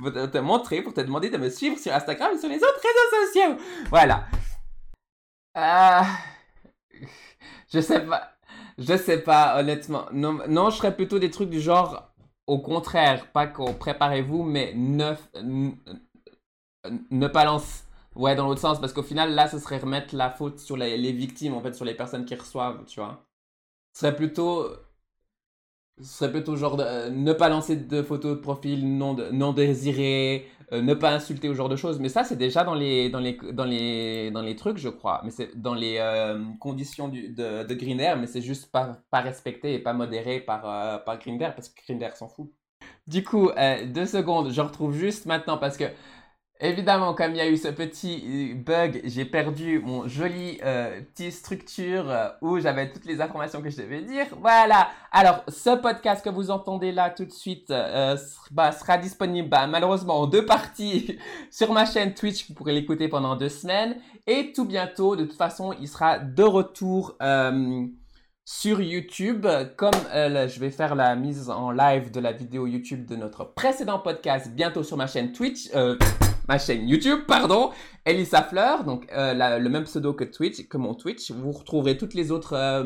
pour 0.00 0.12
te, 0.12 0.38
montrer, 0.38 0.82
pour 0.82 0.94
te 0.94 1.00
demander 1.00 1.30
de 1.30 1.36
me 1.36 1.50
suivre 1.50 1.76
sur 1.78 1.92
Instagram 1.92 2.30
et 2.32 2.38
sur 2.38 2.48
les 2.48 2.58
autres 2.58 2.80
réseaux 2.80 3.26
sociaux. 3.26 3.56
Voilà. 3.90 4.26
Euh, 5.58 6.02
je 7.74 7.80
sais 7.80 8.00
pas. 8.06 8.30
Je 8.78 8.96
sais 8.96 9.18
pas, 9.18 9.58
honnêtement. 9.58 10.04
Non, 10.12 10.38
non, 10.48 10.70
je 10.70 10.76
ferais 10.76 10.94
plutôt 10.94 11.18
des 11.18 11.30
trucs 11.30 11.50
du 11.50 11.60
genre, 11.60 12.14
au 12.46 12.60
contraire, 12.60 13.32
pas 13.32 13.48
qu'on 13.48 13.74
préparez-vous, 13.74 14.44
mais 14.44 14.72
neuf, 14.76 15.28
ne 17.10 17.28
pas 17.28 17.44
lancer. 17.44 17.84
Ouais, 18.14 18.34
dans 18.34 18.46
l'autre 18.46 18.60
sens, 18.60 18.78
parce 18.80 18.92
qu'au 18.92 19.02
final, 19.02 19.34
là, 19.34 19.48
ce 19.48 19.58
serait 19.58 19.78
remettre 19.78 20.14
la 20.14 20.30
faute 20.30 20.58
sur 20.58 20.76
les, 20.76 21.12
victimes, 21.12 21.54
en 21.54 21.62
fait, 21.62 21.74
sur 21.74 21.84
les 21.84 21.94
personnes 21.94 22.24
qui 22.26 22.34
reçoivent, 22.34 22.84
tu 22.86 23.00
vois. 23.00 23.24
Ce 23.94 24.00
serait 24.00 24.16
plutôt. 24.16 24.68
Ce 26.00 26.18
serait 26.18 26.32
plutôt 26.32 26.56
genre 26.56 26.76
de, 26.76 26.82
euh, 26.84 27.10
ne 27.10 27.32
pas 27.32 27.48
lancer 27.48 27.76
de 27.76 28.02
photos 28.02 28.36
de 28.36 28.40
profil 28.40 28.96
non, 28.96 29.14
non 29.32 29.52
désirées, 29.52 30.46
euh, 30.72 30.82
ne 30.82 30.94
pas 30.94 31.12
insulter 31.12 31.48
au 31.48 31.54
genre 31.54 31.68
de 31.68 31.76
choses. 31.76 32.00
Mais 32.00 32.08
ça, 32.08 32.24
c'est 32.24 32.36
déjà 32.36 32.64
dans 32.64 32.74
les, 32.74 33.10
dans, 33.10 33.20
les, 33.20 33.34
dans, 33.52 33.64
les, 33.64 34.30
dans 34.30 34.42
les 34.42 34.56
trucs, 34.56 34.78
je 34.78 34.88
crois. 34.88 35.20
Mais 35.24 35.30
c'est 35.30 35.54
dans 35.60 35.74
les 35.74 35.98
euh, 35.98 36.42
conditions 36.60 37.08
de, 37.08 37.64
de 37.64 37.74
Grinder, 37.74 38.14
mais 38.18 38.26
c'est 38.26 38.42
juste 38.42 38.72
pas, 38.72 38.98
pas 39.10 39.20
respecté 39.20 39.74
et 39.74 39.78
pas 39.78 39.92
modéré 39.92 40.40
par, 40.40 41.04
par 41.04 41.18
Grinder, 41.18 41.50
parce 41.54 41.68
que 41.68 41.80
Grinder 41.86 42.10
s'en 42.14 42.28
fout. 42.28 42.50
Du 43.06 43.22
coup, 43.22 43.50
deux 43.86 44.06
secondes, 44.06 44.50
je 44.50 44.60
retrouve 44.60 44.94
juste 44.94 45.26
maintenant 45.26 45.58
parce 45.58 45.76
que 45.76 45.84
Évidemment, 46.64 47.12
comme 47.12 47.32
il 47.32 47.38
y 47.38 47.40
a 47.40 47.48
eu 47.48 47.56
ce 47.56 47.66
petit 47.66 48.22
euh, 48.24 48.54
bug, 48.54 49.00
j'ai 49.02 49.24
perdu 49.24 49.80
mon 49.80 50.06
joli 50.06 50.60
euh, 50.64 51.00
petit 51.12 51.32
structure 51.32 52.08
euh, 52.08 52.28
où 52.40 52.60
j'avais 52.60 52.88
toutes 52.88 53.04
les 53.04 53.20
informations 53.20 53.60
que 53.60 53.68
je 53.68 53.78
devais 53.78 54.00
dire. 54.00 54.26
Voilà. 54.40 54.88
Alors, 55.10 55.42
ce 55.48 55.76
podcast 55.76 56.24
que 56.24 56.30
vous 56.30 56.52
entendez 56.52 56.92
là 56.92 57.10
tout 57.10 57.24
de 57.24 57.32
suite 57.32 57.74
bah, 58.52 58.70
sera 58.70 58.96
disponible 58.96 59.48
bah, 59.48 59.66
malheureusement 59.66 60.20
en 60.20 60.26
deux 60.28 60.46
parties 60.46 61.18
sur 61.50 61.72
ma 61.72 61.84
chaîne 61.84 62.14
Twitch. 62.14 62.48
Vous 62.48 62.54
pourrez 62.54 62.74
l'écouter 62.74 63.08
pendant 63.08 63.34
deux 63.34 63.48
semaines. 63.48 63.96
Et 64.28 64.52
tout 64.52 64.64
bientôt, 64.64 65.16
de 65.16 65.24
toute 65.24 65.36
façon, 65.36 65.74
il 65.80 65.88
sera 65.88 66.20
de 66.20 66.44
retour 66.44 67.18
sur 68.44 68.80
YouTube. 68.80 69.48
Comme 69.76 69.90
je 70.14 70.60
vais 70.60 70.70
faire 70.70 70.94
la 70.94 71.16
mise 71.16 71.50
en 71.50 71.72
live 71.72 72.12
de 72.12 72.20
la 72.20 72.30
vidéo 72.30 72.68
YouTube 72.68 73.04
de 73.04 73.16
notre 73.16 73.42
précédent 73.52 73.98
podcast 73.98 74.52
bientôt 74.52 74.84
sur 74.84 74.96
ma 74.96 75.08
chaîne 75.08 75.32
Twitch 75.32 75.68
ma 76.48 76.58
chaîne 76.58 76.88
YouTube, 76.88 77.20
pardon, 77.26 77.70
Elisa 78.04 78.42
Fleur, 78.42 78.84
donc 78.84 79.06
euh, 79.12 79.58
le 79.58 79.68
même 79.68 79.84
pseudo 79.84 80.12
que 80.12 80.24
Twitch, 80.24 80.68
que 80.68 80.76
mon 80.76 80.94
Twitch. 80.94 81.30
Vous 81.30 81.52
retrouverez 81.52 81.96
toutes 81.96 82.14
les 82.14 82.30
autres 82.30 82.54
euh, 82.54 82.84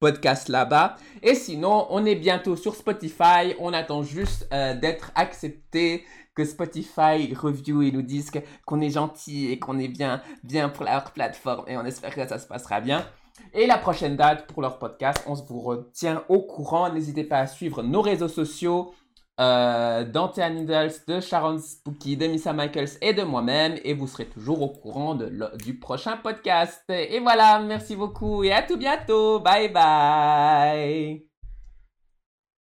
podcasts 0.00 0.48
là-bas. 0.48 0.96
Et 1.22 1.34
sinon, 1.34 1.86
on 1.90 2.04
est 2.04 2.14
bientôt 2.14 2.56
sur 2.56 2.74
Spotify. 2.74 3.54
On 3.58 3.72
attend 3.72 4.02
juste 4.02 4.48
euh, 4.52 4.74
d'être 4.74 5.12
accepté, 5.14 6.04
que 6.34 6.44
Spotify 6.44 7.32
review 7.34 7.82
et 7.82 7.92
nous 7.92 8.02
dise 8.02 8.30
qu'on 8.66 8.80
est 8.80 8.90
gentil 8.90 9.52
et 9.52 9.58
qu'on 9.58 9.78
est 9.78 9.88
bien, 9.88 10.20
bien 10.42 10.68
pour 10.68 10.84
leur 10.84 11.12
plateforme. 11.12 11.64
Et 11.68 11.76
on 11.76 11.84
espère 11.84 12.14
que 12.14 12.26
ça 12.26 12.38
se 12.38 12.46
passera 12.46 12.80
bien. 12.80 13.06
Et 13.52 13.66
la 13.66 13.78
prochaine 13.78 14.16
date 14.16 14.46
pour 14.46 14.62
leur 14.62 14.78
podcast, 14.78 15.22
on 15.26 15.36
se 15.36 15.44
vous 15.44 15.60
retient 15.60 16.24
au 16.28 16.40
courant. 16.40 16.92
N'hésitez 16.92 17.24
pas 17.24 17.38
à 17.38 17.46
suivre 17.46 17.82
nos 17.82 18.02
réseaux 18.02 18.28
sociaux 18.28 18.92
euh, 19.40 20.04
d'Antea 20.04 20.50
Needles, 20.50 20.92
de 21.08 21.20
Sharon 21.20 21.58
Spooky, 21.58 22.16
de 22.16 22.26
Missa 22.26 22.52
Michaels 22.52 22.98
et 23.02 23.12
de 23.12 23.22
moi-même. 23.22 23.76
Et 23.84 23.94
vous 23.94 24.06
serez 24.06 24.26
toujours 24.26 24.62
au 24.62 24.68
courant 24.68 25.14
du 25.14 25.78
prochain 25.78 26.16
podcast. 26.16 26.84
Et 26.88 27.20
voilà, 27.20 27.60
merci 27.60 27.96
beaucoup 27.96 28.44
et 28.44 28.52
à 28.52 28.62
tout 28.62 28.76
bientôt. 28.76 29.40
Bye 29.40 29.72
bye. 29.72 31.33